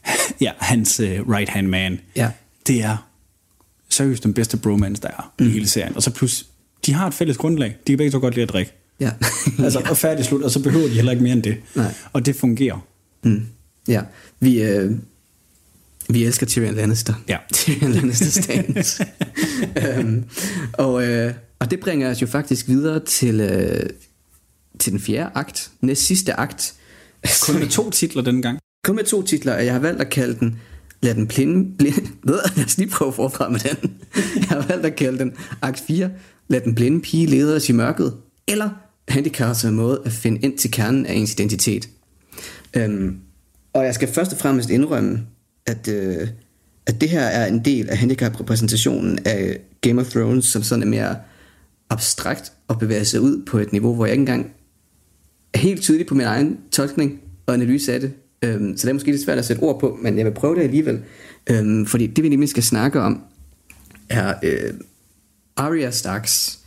ja, 0.40 0.52
hans 0.58 1.00
øh, 1.00 1.28
right 1.28 1.50
hand 1.50 1.66
man. 1.66 2.00
Ja. 2.16 2.30
Det 2.66 2.82
er 2.82 3.08
seriøst 3.88 4.24
den 4.24 4.34
bedste 4.34 4.56
bromance, 4.56 5.02
der 5.02 5.08
er 5.08 5.32
mm. 5.38 5.46
i 5.46 5.50
hele 5.50 5.68
serien. 5.68 5.96
Og 5.96 6.02
så 6.02 6.10
plus, 6.10 6.46
de 6.86 6.92
har 6.92 7.06
et 7.06 7.14
fælles 7.14 7.36
grundlag. 7.36 7.76
De 7.86 7.92
kan 7.92 7.96
begge 7.96 8.10
så 8.10 8.18
godt 8.18 8.34
lide 8.34 8.42
at 8.42 8.48
drikke. 8.48 8.72
Ja. 9.00 9.10
Altså, 9.64 9.82
og 9.90 9.96
færdig 9.96 10.24
slut, 10.24 10.42
og 10.42 10.50
så 10.50 10.62
behøver 10.62 10.88
de 10.88 10.94
heller 10.94 11.12
ikke 11.12 11.22
mere 11.22 11.32
end 11.32 11.42
det. 11.42 11.56
Nej. 11.74 11.94
Og 12.12 12.26
det 12.26 12.36
fungerer. 12.36 12.86
Mm. 13.24 13.46
Ja, 13.88 14.02
vi, 14.40 14.62
øh, 14.62 14.92
vi 16.08 16.24
elsker 16.24 16.46
Tyrion 16.46 16.74
Lannister. 16.74 17.14
Ja. 17.28 17.36
Tyrion 17.52 17.92
Lannister 17.92 18.42
stands. 18.42 19.00
øhm, 19.76 20.24
og, 20.72 21.06
øh, 21.06 21.34
og 21.58 21.70
det 21.70 21.80
bringer 21.80 22.10
os 22.10 22.22
jo 22.22 22.26
faktisk 22.26 22.68
videre 22.68 23.04
til, 23.04 23.40
øh, 23.40 23.90
til 24.78 24.92
den 24.92 25.00
fjerde 25.00 25.30
akt, 25.34 25.70
næst 25.80 26.02
sidste 26.02 26.34
akt. 26.34 26.74
Kun 27.42 27.58
med 27.58 27.68
to 27.68 27.90
titler 27.90 28.22
den 28.22 28.42
gang. 28.42 28.58
Kun 28.84 28.96
med 28.96 29.04
to 29.04 29.22
titler, 29.22 29.54
og 29.54 29.64
jeg 29.64 29.72
har 29.72 29.80
valgt 29.80 30.00
at 30.00 30.10
kalde 30.10 30.38
den 30.38 30.58
Lad 31.04 31.14
den 31.14 31.26
blinde... 31.26 31.76
blinde 31.78 32.00
lad 32.56 32.64
os 32.64 32.78
lige 32.78 32.90
prøve 32.90 33.12
forfra 33.12 33.48
med 33.48 33.60
den. 33.60 33.94
Jeg 34.36 34.48
har 34.48 34.66
valgt 34.68 34.86
at 34.86 34.96
kalde 34.96 35.18
den 35.18 35.32
Akt 35.62 35.80
4. 35.86 36.10
Lad 36.48 36.60
den 36.60 36.74
blinde 36.74 37.00
pige 37.00 37.26
lede 37.26 37.56
os 37.56 37.68
i 37.68 37.72
mørket. 37.72 38.14
Eller 38.48 38.70
handicap 39.08 39.56
som 39.56 39.70
en 39.70 39.76
måde 39.76 40.02
at 40.04 40.12
finde 40.12 40.40
ind 40.40 40.58
til 40.58 40.70
kernen 40.70 41.06
af 41.06 41.14
ens 41.14 41.32
identitet. 41.32 41.88
Øhm, 42.76 43.16
og 43.72 43.84
jeg 43.84 43.94
skal 43.94 44.08
først 44.08 44.32
og 44.32 44.38
fremmest 44.38 44.70
indrømme, 44.70 45.26
at, 45.66 45.88
øh, 45.88 46.28
at 46.86 47.00
det 47.00 47.08
her 47.08 47.20
er 47.20 47.46
en 47.46 47.64
del 47.64 47.90
af 47.90 47.98
handicap-repræsentationen 47.98 49.18
af 49.24 49.60
Game 49.80 50.00
of 50.00 50.10
Thrones, 50.10 50.44
som 50.44 50.62
sådan 50.62 50.82
er 50.82 50.86
mere 50.86 51.16
abstrakt 51.90 52.52
og 52.68 52.78
bevæger 52.78 53.04
sig 53.04 53.20
ud 53.20 53.42
på 53.46 53.58
et 53.58 53.72
niveau, 53.72 53.94
hvor 53.94 54.06
jeg 54.06 54.12
ikke 54.12 54.20
engang 54.20 54.52
er 55.54 55.58
helt 55.58 55.82
tydelig 55.82 56.06
på 56.06 56.14
min 56.14 56.26
egen 56.26 56.58
tolkning 56.72 57.20
og 57.46 57.54
analyse 57.54 57.94
af 57.94 58.00
det. 58.00 58.12
Øhm, 58.44 58.76
så 58.76 58.86
det 58.86 58.88
er 58.88 58.92
måske 58.92 59.10
lidt 59.10 59.24
svært 59.24 59.38
at 59.38 59.44
sætte 59.44 59.60
ord 59.60 59.80
på, 59.80 59.98
men 60.02 60.18
jeg 60.18 60.26
vil 60.26 60.32
prøve 60.32 60.54
det 60.54 60.62
alligevel. 60.62 61.02
Øhm, 61.50 61.86
fordi 61.86 62.06
det 62.06 62.24
vi 62.24 62.28
nemlig 62.28 62.48
skal 62.48 62.62
snakke 62.62 63.00
om, 63.00 63.22
er 64.08 64.34
øh, 64.42 64.74
Arya 65.56 65.90
Starks 65.90 66.58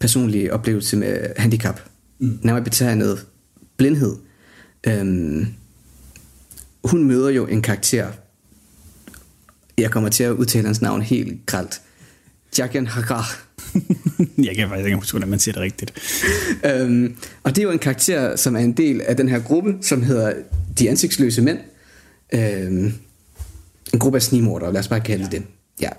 personlige 0.00 0.52
oplevelse 0.52 0.96
med 0.96 1.26
handicap. 1.36 1.80
Mm. 2.18 2.38
Nærmere 2.42 2.64
betegnet 2.64 3.26
blindhed. 3.76 4.16
Øhm, 4.86 5.46
hun 6.84 7.04
møder 7.04 7.28
jo 7.30 7.46
en 7.46 7.62
karakter, 7.62 8.08
jeg 9.78 9.90
kommer 9.90 10.10
til 10.10 10.24
at 10.24 10.32
udtale 10.32 10.66
hans 10.66 10.82
navn 10.82 11.02
helt 11.02 11.46
gralt. 11.46 11.80
Jaqen 12.58 12.86
Hagar. 12.86 13.42
jeg 14.46 14.56
kan 14.56 14.68
faktisk 14.68 14.86
ikke 14.86 14.96
huske, 14.96 15.12
hvordan 15.12 15.28
man 15.28 15.38
siger 15.38 15.52
det 15.52 15.62
rigtigt. 15.62 15.92
øhm, 16.64 17.16
og 17.42 17.56
det 17.56 17.58
er 17.58 17.62
jo 17.62 17.70
en 17.70 17.78
karakter, 17.78 18.36
som 18.36 18.56
er 18.56 18.60
en 18.60 18.72
del 18.72 19.00
af 19.00 19.16
den 19.16 19.28
her 19.28 19.38
gruppe, 19.38 19.74
som 19.82 20.02
hedder 20.02 20.32
De 20.78 20.90
Ansigtsløse 20.90 21.42
Mænd. 21.42 21.58
Øhm, 22.34 22.92
en 23.92 23.98
gruppe 23.98 24.16
af 24.16 24.22
snimordere, 24.22 24.72
lad 24.72 24.80
os 24.80 24.88
bare 24.88 25.00
kalde 25.00 25.28
ja. 25.32 25.38
det. 25.38 25.42
Ja. 25.80 25.90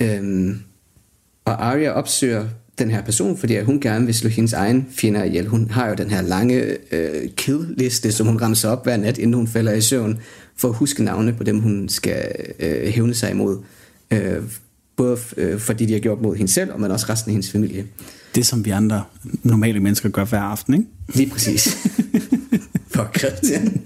Øhm, 0.00 0.60
og 1.44 1.66
Arya 1.66 1.90
opsøger 1.90 2.48
den 2.78 2.90
her 2.90 3.02
person, 3.02 3.38
fordi 3.38 3.60
hun 3.60 3.80
gerne 3.80 4.06
vil 4.06 4.14
slå 4.14 4.30
hendes 4.30 4.52
egen 4.52 4.88
fjender 4.90 5.24
ihjel. 5.24 5.46
Hun 5.46 5.70
har 5.70 5.88
jo 5.88 5.94
den 5.94 6.10
her 6.10 6.22
lange 6.22 6.76
øh, 6.92 7.28
kill-liste, 7.36 8.12
som 8.12 8.26
hun 8.26 8.42
ramser 8.42 8.68
op 8.68 8.84
hver 8.84 8.96
nat, 8.96 9.18
inden 9.18 9.34
hun 9.34 9.48
falder 9.48 9.72
i 9.72 9.80
søvn, 9.80 10.18
for 10.56 10.68
at 10.68 10.74
huske 10.74 11.04
navne 11.04 11.32
på 11.32 11.44
dem, 11.44 11.58
hun 11.60 11.88
skal 11.88 12.32
øh, 12.60 12.88
hævne 12.88 13.14
sig 13.14 13.30
imod. 13.30 13.58
Øh, 14.10 14.42
både 14.96 15.18
øh, 15.36 15.60
fordi 15.60 15.86
de 15.86 15.92
har 15.92 16.00
gjort 16.00 16.20
mod 16.20 16.36
hende 16.36 16.52
selv, 16.52 16.72
og 16.72 16.80
men 16.80 16.90
også 16.90 17.06
resten 17.08 17.30
af 17.30 17.32
hendes 17.32 17.50
familie. 17.50 17.86
Det, 18.34 18.46
som 18.46 18.64
vi 18.64 18.70
andre 18.70 19.04
normale 19.42 19.80
mennesker 19.80 20.08
gør 20.08 20.24
hver 20.24 20.40
aften, 20.40 20.74
ikke? 20.74 20.86
Lige 21.14 21.30
præcis. 21.30 21.76
For 22.94 23.10
Christian. 23.18 23.82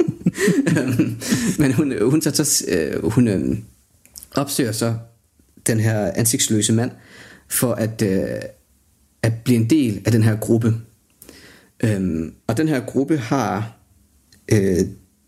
men 1.59 1.73
hun, 1.73 1.93
hun, 2.11 2.21
tager 2.21 2.45
så, 2.45 2.65
øh, 2.69 3.11
hun 3.11 3.29
øh, 3.29 3.59
opsøger 4.35 4.73
så 4.73 4.95
den 5.67 5.81
her 5.81 6.11
ansigtsløse 6.15 6.73
mand, 6.73 6.91
for 7.49 7.73
at, 7.73 8.03
øh, 8.03 8.27
at 9.23 9.33
blive 9.45 9.57
en 9.57 9.71
del 9.71 10.03
af 10.05 10.13
den 10.13 10.23
her 10.23 10.37
gruppe. 10.37 10.75
Øhm, 11.85 12.35
og 12.47 12.57
den 12.57 12.69
her 12.69 12.81
gruppe 12.81 13.19
har 13.19 13.79
øh, 14.53 14.79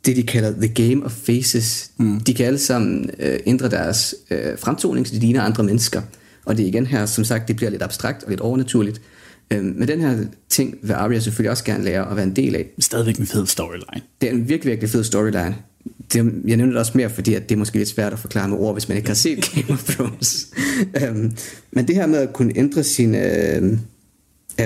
det, 0.08 0.16
de 0.16 0.22
kalder 0.22 0.52
The 0.52 0.68
Game 0.68 1.04
of 1.04 1.12
Faces. 1.12 1.90
Mm. 1.96 2.20
De 2.20 2.34
kan 2.34 2.46
alle 2.46 2.58
sammen 2.58 3.10
øh, 3.18 3.38
ændre 3.46 3.70
deres 3.70 4.14
øh, 4.30 4.58
fremtoning, 4.58 5.06
så 5.06 5.14
de 5.14 5.20
ligner 5.20 5.42
andre 5.42 5.64
mennesker. 5.64 6.02
Og 6.44 6.56
det 6.56 6.62
er 6.62 6.66
igen 6.66 6.86
her, 6.86 7.06
som 7.06 7.24
sagt, 7.24 7.48
det 7.48 7.56
bliver 7.56 7.70
lidt 7.70 7.82
abstrakt 7.82 8.22
og 8.22 8.30
lidt 8.30 8.40
overnaturligt. 8.40 9.00
Øhm, 9.50 9.64
men 9.64 9.88
den 9.88 10.00
her 10.00 10.16
ting 10.48 10.74
vil 10.82 10.92
Arya 10.92 11.20
selvfølgelig 11.20 11.50
også 11.50 11.64
gerne 11.64 11.84
lære 11.84 12.10
at 12.10 12.16
være 12.16 12.24
en 12.24 12.36
del 12.36 12.54
af. 12.54 12.66
Stadigvæk 12.78 13.16
en 13.16 13.26
fed 13.26 13.46
storyline. 13.46 14.02
Det 14.20 14.28
er 14.28 14.32
en 14.32 14.48
virkelig, 14.48 14.70
virkelig 14.70 14.90
fed 14.90 15.04
storyline. 15.04 15.56
Det, 16.12 16.18
jeg 16.46 16.56
nævner 16.56 16.66
det 16.66 16.76
også 16.76 16.92
mere, 16.94 17.10
fordi 17.10 17.34
at 17.34 17.48
det 17.48 17.54
er 17.54 17.58
måske 17.58 17.78
lidt 17.78 17.88
svært 17.88 18.12
at 18.12 18.18
forklare 18.18 18.48
med 18.48 18.58
ord, 18.58 18.74
hvis 18.74 18.88
man 18.88 18.96
ikke 18.96 19.08
har 19.08 19.14
set 19.14 19.50
Game 19.54 19.72
of 19.72 19.84
Thrones. 19.84 20.46
øhm, 21.02 21.32
men 21.70 21.88
det 21.88 21.96
her 21.96 22.06
med 22.06 22.18
at 22.18 22.32
kunne 22.32 22.52
ændre 22.56 22.82
sine... 22.82 23.56
Øh, 23.56 23.78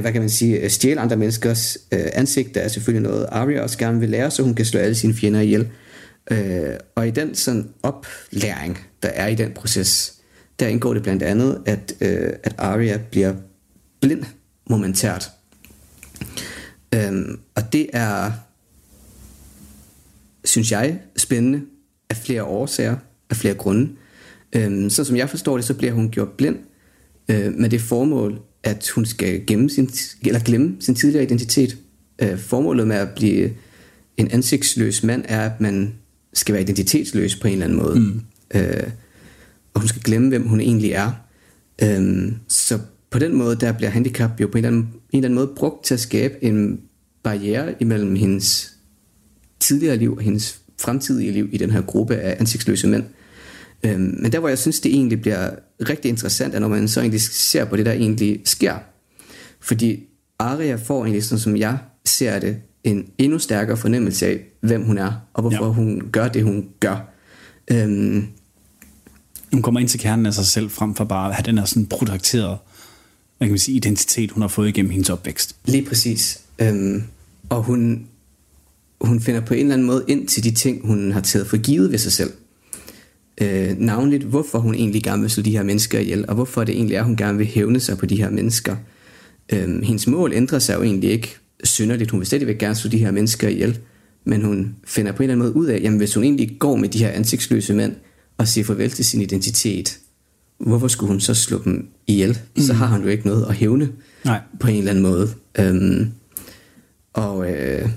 hvad 0.01 0.13
kan 0.13 0.21
man 0.21 0.31
sige, 0.31 0.71
stjæle 0.71 1.01
andre 1.01 1.17
menneskers 1.17 1.79
øh, 1.93 2.07
ansigter 2.13 2.61
er 2.61 2.69
selvfølgelig 2.69 3.11
noget, 3.11 3.27
Arya 3.31 3.63
også 3.63 3.79
gerne 3.79 4.01
vil 4.01 4.09
lære, 4.09 4.31
så 4.31 4.43
hun 4.43 4.55
kan 4.55 4.65
slå 4.65 4.81
alle 4.81 4.95
sine 4.95 5.15
fjender 5.15 5.41
ihjel. 5.41 5.69
Øh, 6.31 6.75
og 6.95 7.09
i 7.09 7.11
den 7.11 7.35
sådan 7.35 7.69
oplæring, 7.83 8.79
der 9.03 9.09
er 9.09 9.27
i 9.27 9.35
den 9.35 9.53
proces, 9.53 10.15
der 10.61 10.67
indgår 10.67 10.95
det 10.95 11.03
blandt 11.03 11.23
andet, 11.23 11.63
at, 11.67 11.93
øh, 12.01 12.33
at 12.43 12.55
Arya 12.59 12.99
bliver 13.11 13.35
blind 14.01 14.25
momentært. 14.71 15.31
Øhm, 16.95 17.41
og 17.55 17.73
det 17.73 17.87
er, 17.93 18.33
synes 20.45 20.73
jeg, 20.73 20.99
spændende 21.17 21.63
af 22.11 22.17
flere 22.17 22.45
årsager, 22.45 22.97
af 23.31 23.37
flere 23.37 23.55
grunde. 23.55 23.91
Øhm, 24.53 24.91
så 24.91 25.05
som 25.05 25.17
jeg 25.17 25.31
forstår 25.31 25.57
det, 25.57 25.65
så 25.65 25.75
bliver 25.75 25.93
hun 25.93 26.11
gjort 26.11 26.29
blind 26.29 26.57
øh, 27.29 27.53
med 27.53 27.71
det 27.71 27.81
formål, 27.81 28.41
at 28.65 28.89
hun 28.89 29.05
skal 29.05 29.47
gemme 29.47 29.71
sin, 29.71 29.91
eller 30.27 30.41
glemme 30.41 30.77
sin 30.81 30.95
tidligere 30.95 31.25
identitet. 31.25 31.77
Øh, 32.19 32.39
formålet 32.39 32.89
med 32.89 32.97
at 32.97 33.09
blive 33.17 33.51
en 34.17 34.31
ansigtsløs 34.31 35.03
mand 35.03 35.25
er, 35.29 35.41
at 35.41 35.61
man 35.61 35.95
skal 36.33 36.53
være 36.53 36.63
identitetsløs 36.63 37.37
på 37.37 37.49
en 37.49 37.53
eller 37.53 37.65
anden 37.65 37.79
måde. 37.79 38.01
Mm. 38.01 38.21
Øh, 38.55 38.91
og 39.75 39.81
hun 39.81 39.89
skal 39.89 40.03
glemme, 40.03 40.29
hvem 40.29 40.47
hun 40.47 40.61
egentlig 40.61 40.93
er. 40.93 41.13
Øh, 41.83 42.33
så 42.49 42.79
på 43.11 43.19
den 43.19 43.35
måde, 43.35 43.57
der 43.57 43.73
bliver 43.73 43.91
handicap 43.91 44.41
jo 44.41 44.47
på 44.47 44.59
en 44.59 44.65
eller, 44.65 44.69
anden, 44.69 44.83
en 44.83 45.19
eller 45.19 45.29
anden 45.29 45.35
måde 45.35 45.53
brugt 45.57 45.85
til 45.85 45.95
at 45.95 46.01
skabe 46.01 46.45
en 46.45 46.81
barriere 47.23 47.75
imellem 47.81 48.17
hendes 48.17 48.73
tidligere 49.61 49.97
liv 49.97 50.17
og 50.17 50.23
hendes 50.23 50.61
fremtidige 50.81 51.33
liv 51.33 51.49
i 51.53 51.57
den 51.57 51.71
her 51.71 51.81
gruppe 51.81 52.17
af 52.17 52.37
ansigtsløse 52.41 52.89
mænd. 52.89 53.05
Øhm, 53.83 54.17
men 54.19 54.33
der 54.33 54.39
hvor 54.39 54.49
jeg 54.49 54.59
synes 54.59 54.81
det 54.81 54.95
egentlig 54.95 55.21
bliver 55.21 55.51
rigtig 55.89 56.09
interessant 56.09 56.55
er 56.55 56.59
når 56.59 56.69
man 56.69 56.89
så 56.89 57.01
egentlig 57.01 57.21
ser 57.21 57.65
på 57.65 57.77
det 57.77 57.87
der 57.87 57.93
egentlig 57.93 58.41
sker. 58.45 58.75
Fordi 59.61 60.05
Aria 60.39 60.75
får 60.75 61.05
egentlig 61.05 61.25
sådan 61.25 61.41
som 61.41 61.57
jeg 61.57 61.79
ser 62.05 62.39
det 62.39 62.57
en 62.85 63.07
endnu 63.19 63.39
stærkere 63.39 63.77
fornemmelse 63.77 64.27
af 64.27 64.41
hvem 64.61 64.83
hun 64.83 64.99
er 64.99 65.13
og 65.35 65.41
hvorfor 65.41 65.67
ja. 65.67 65.73
hun 65.73 66.03
gør 66.13 66.29
det 66.29 66.43
hun 66.43 66.69
gør. 66.81 67.09
Øhm, 67.71 68.27
hun 69.53 69.63
kommer 69.63 69.81
ind 69.81 69.89
til 69.89 70.01
kernen 70.01 70.27
af 70.27 70.35
sig 70.35 70.47
selv 70.47 70.71
frem 70.71 70.95
for 70.95 71.05
bare 71.05 71.29
at 71.29 71.35
have 71.35 71.45
den 71.45 71.59
her 71.59 71.65
sådan 71.65 71.87
produkteret 71.87 72.59
hvad 73.43 73.49
kan 73.49 73.53
man 73.53 73.59
sige, 73.59 73.77
identitet, 73.77 74.31
hun 74.31 74.41
har 74.41 74.49
fået 74.49 74.69
igennem 74.69 74.91
hendes 74.91 75.11
opvækst. 75.11 75.57
Lige 75.65 75.85
præcis. 75.85 76.41
Øhm, 76.59 77.03
og 77.49 77.63
hun, 77.63 78.07
hun 79.01 79.21
finder 79.21 79.41
på 79.41 79.55
en 79.55 79.61
eller 79.61 79.75
anden 79.75 79.87
måde 79.87 80.05
ind 80.09 80.29
til 80.29 80.45
de 80.45 80.51
ting, 80.51 80.87
hun 80.87 81.13
har 81.13 81.21
taget 81.21 81.47
for 81.47 81.57
givet 81.57 81.91
ved 81.91 81.99
sig 81.99 82.13
selv. 82.13 82.33
Øh, 83.41 83.79
navnligt, 83.79 84.25
hvorfor 84.25 84.59
hun 84.59 84.75
egentlig 84.75 85.03
gerne 85.03 85.21
vil 85.23 85.31
slå 85.31 85.43
de 85.43 85.51
her 85.51 85.63
mennesker 85.63 85.99
ihjel, 85.99 86.25
og 86.29 86.35
hvorfor 86.35 86.65
det 86.65 86.75
egentlig 86.75 86.95
er, 86.95 87.03
hun 87.03 87.17
gerne 87.17 87.39
vil 87.39 87.47
hævne 87.47 87.81
sig 87.81 87.99
på 87.99 88.07
de 88.07 88.17
her 88.17 88.31
mennesker. 88.31 88.77
Øh, 89.53 89.83
hendes 89.83 90.07
mål 90.07 90.33
ændrer 90.33 90.59
sig 90.59 90.75
jo 90.75 90.83
egentlig 90.83 91.11
ikke 91.11 91.37
synderligt. 91.65 92.11
Hun 92.11 92.21
vil 92.21 92.27
stadigvæk 92.27 92.59
gerne 92.59 92.75
slå 92.75 92.91
de 92.91 92.99
her 92.99 93.11
mennesker 93.11 93.49
ihjel, 93.49 93.79
men 94.25 94.43
hun 94.43 94.75
finder 94.87 95.13
på 95.13 95.23
en 95.23 95.31
eller 95.31 95.35
anden 95.35 95.47
måde 95.47 95.57
ud 95.57 95.67
af, 95.67 95.81
jamen 95.83 95.99
hvis 95.99 96.15
hun 96.15 96.25
egentlig 96.25 96.57
går 96.59 96.77
med 96.77 96.89
de 96.89 96.99
her 96.99 97.09
ansigtsløse 97.09 97.75
mænd 97.75 97.95
og 98.39 98.49
siger 98.49 98.65
farvel 98.65 98.91
til 98.91 99.05
sin 99.05 99.21
identitet, 99.21 99.99
hvorfor 100.59 100.89
skulle 100.89 101.11
hun 101.11 101.21
så 101.21 101.35
slå 101.35 101.63
dem 101.65 101.89
ihjel? 102.07 102.39
Mm. 102.57 102.63
Så 102.63 102.73
har 102.73 102.87
hun 102.87 103.03
jo 103.03 103.09
ikke 103.09 103.27
noget 103.27 103.47
at 103.49 103.55
hævne 103.55 103.89
Nej. 104.25 104.41
på 104.61 104.69
en 104.69 104.79
eller 104.79 104.91
anden 104.91 105.03
måde. 105.03 105.31
Øhm, 105.59 106.11
og 107.13 107.51
øh, 107.51 107.89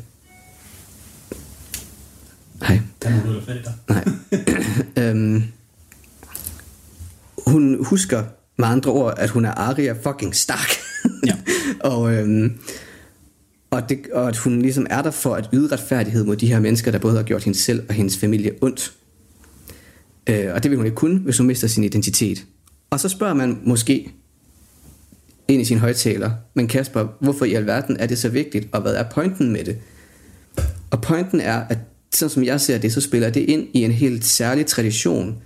hej. 2.66 2.80
Nej. 3.90 4.04
øhm, 5.10 5.44
hun 7.48 7.86
husker 7.86 8.24
med 8.58 8.68
andre 8.68 8.92
ord, 8.92 9.14
at 9.18 9.30
hun 9.30 9.46
er 9.46 9.52
Arya 9.52 9.96
fucking 10.04 10.36
Stark. 10.36 10.70
ja. 11.28 11.36
og, 11.92 12.14
øhm, 12.14 12.60
og, 13.72 13.90
det, 13.90 14.00
og 14.14 14.28
at 14.28 14.38
hun 14.38 14.62
ligesom 14.62 14.88
er 14.90 15.02
der 15.02 15.12
for 15.12 15.36
at 15.36 15.50
yde 15.54 15.72
retfærdighed 15.72 16.24
mod 16.24 16.36
de 16.36 16.48
her 16.48 16.60
mennesker, 16.60 16.92
der 16.92 17.00
både 17.00 17.16
har 17.16 17.24
gjort 17.24 17.44
hende 17.44 17.60
selv 17.60 17.84
og 17.90 17.96
hendes 17.96 18.18
familie 18.18 18.52
ondt. 18.62 18.94
Øh, 20.30 20.54
og 20.54 20.64
det 20.64 20.72
vil 20.72 20.78
hun 20.78 20.86
ikke 20.86 20.96
kunne, 20.96 21.20
hvis 21.20 21.38
hun 21.38 21.48
mister 21.48 21.68
sin 21.68 21.84
identitet. 21.84 22.46
Og 22.90 23.00
så 23.00 23.10
spørger 23.10 23.34
man 23.34 23.60
måske 23.64 24.14
ind 25.48 25.62
i 25.62 25.66
sin 25.66 25.78
højtaler, 25.78 26.32
men 26.54 26.68
Kasper, 26.68 27.08
hvorfor 27.20 27.46
i 27.46 27.54
alverden 27.54 27.98
er 27.98 28.08
det 28.08 28.18
så 28.18 28.30
vigtigt, 28.30 28.68
og 28.72 28.82
hvad 28.82 28.96
er 28.96 29.04
pointen 29.04 29.52
med 29.52 29.64
det? 29.64 29.78
Og 30.92 31.02
pointen 31.02 31.40
er, 31.40 31.64
at 31.70 31.78
sådan 32.18 32.30
som 32.30 32.44
jeg 32.44 32.62
ser 32.62 32.78
det, 32.78 32.94
så 32.94 33.02
spiller 33.02 33.30
det 33.30 33.42
ind 33.42 33.68
i 33.74 33.84
en 33.84 33.92
helt 33.92 34.26
særlig 34.26 34.66
tradition 34.66 35.38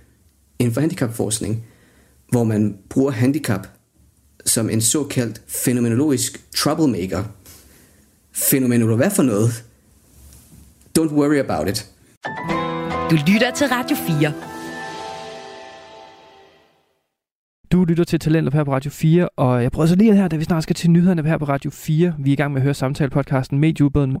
inden 0.58 0.74
for 0.74 0.80
handicapforskning, 0.80 1.64
hvor 2.30 2.44
man 2.44 2.76
bruger 2.88 3.10
handicap 3.10 3.66
som 4.46 4.70
en 4.70 4.80
såkaldt 4.80 5.42
fænomenologisk 5.48 6.40
troublemaker. 6.56 7.24
Fænomenolog, 8.32 8.96
hvad 8.96 9.10
for 9.10 9.22
noget? 9.22 9.64
Don't 10.98 11.12
worry 11.12 11.38
about 11.38 11.68
it. 11.68 11.86
Du 13.10 13.16
lytter 13.32 13.50
til 13.56 13.66
Radio 13.66 13.96
4. 13.96 14.49
Du 17.72 17.84
lytter 17.84 18.04
til 18.04 18.20
Talentet 18.20 18.54
her 18.54 18.64
på 18.64 18.72
Radio 18.72 18.90
4, 18.90 19.28
og 19.28 19.62
jeg 19.62 19.72
prøver 19.72 19.86
så 19.86 19.96
lige 19.96 20.16
her, 20.16 20.28
da 20.28 20.36
vi 20.36 20.44
snart 20.44 20.62
skal 20.62 20.76
til 20.76 20.90
nyhederne 20.90 21.28
her 21.28 21.38
på 21.38 21.44
Radio 21.44 21.70
4. 21.70 22.14
Vi 22.18 22.30
er 22.30 22.32
i 22.32 22.36
gang 22.36 22.52
med 22.52 22.60
at 22.60 22.62
høre 22.62 22.74
samtale-podcasten 22.74 23.58
Medieubåden. 23.58 24.18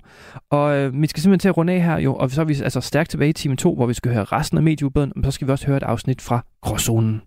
Og 0.50 0.76
øh, 0.76 1.02
vi 1.02 1.06
skal 1.06 1.22
simpelthen 1.22 1.38
til 1.38 1.48
at 1.48 1.56
runde 1.56 1.72
af 1.72 1.82
her 1.82 1.98
jo, 1.98 2.14
og 2.14 2.30
så 2.30 2.40
er 2.40 2.44
vi 2.44 2.54
altså 2.62 2.80
stærkt 2.80 3.10
tilbage 3.10 3.28
i 3.30 3.32
time 3.32 3.56
2, 3.56 3.74
hvor 3.74 3.86
vi 3.86 3.94
skal 3.94 4.12
høre 4.12 4.24
resten 4.24 4.58
af 4.58 4.62
Medieubåden, 4.64 5.12
men 5.16 5.24
så 5.24 5.30
skal 5.30 5.46
vi 5.46 5.52
også 5.52 5.66
høre 5.66 5.76
et 5.76 5.82
afsnit 5.82 6.22
fra 6.22 6.44
Gråzonen. 6.62 7.20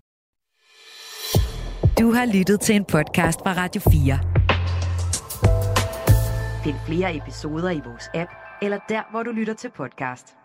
Du 1.98 2.12
har 2.12 2.36
lyttet 2.38 2.60
til 2.60 2.76
en 2.76 2.84
podcast 2.84 3.40
fra 3.42 3.52
Radio 3.56 3.80
4. 3.80 4.18
Find 6.64 6.76
flere 6.86 7.16
episoder 7.16 7.70
i 7.70 7.80
vores 7.86 8.10
app, 8.14 8.30
eller 8.62 8.78
der, 8.88 9.02
hvor 9.10 9.22
du 9.22 9.30
lytter 9.30 9.54
til 9.54 9.70
podcast. 9.76 10.43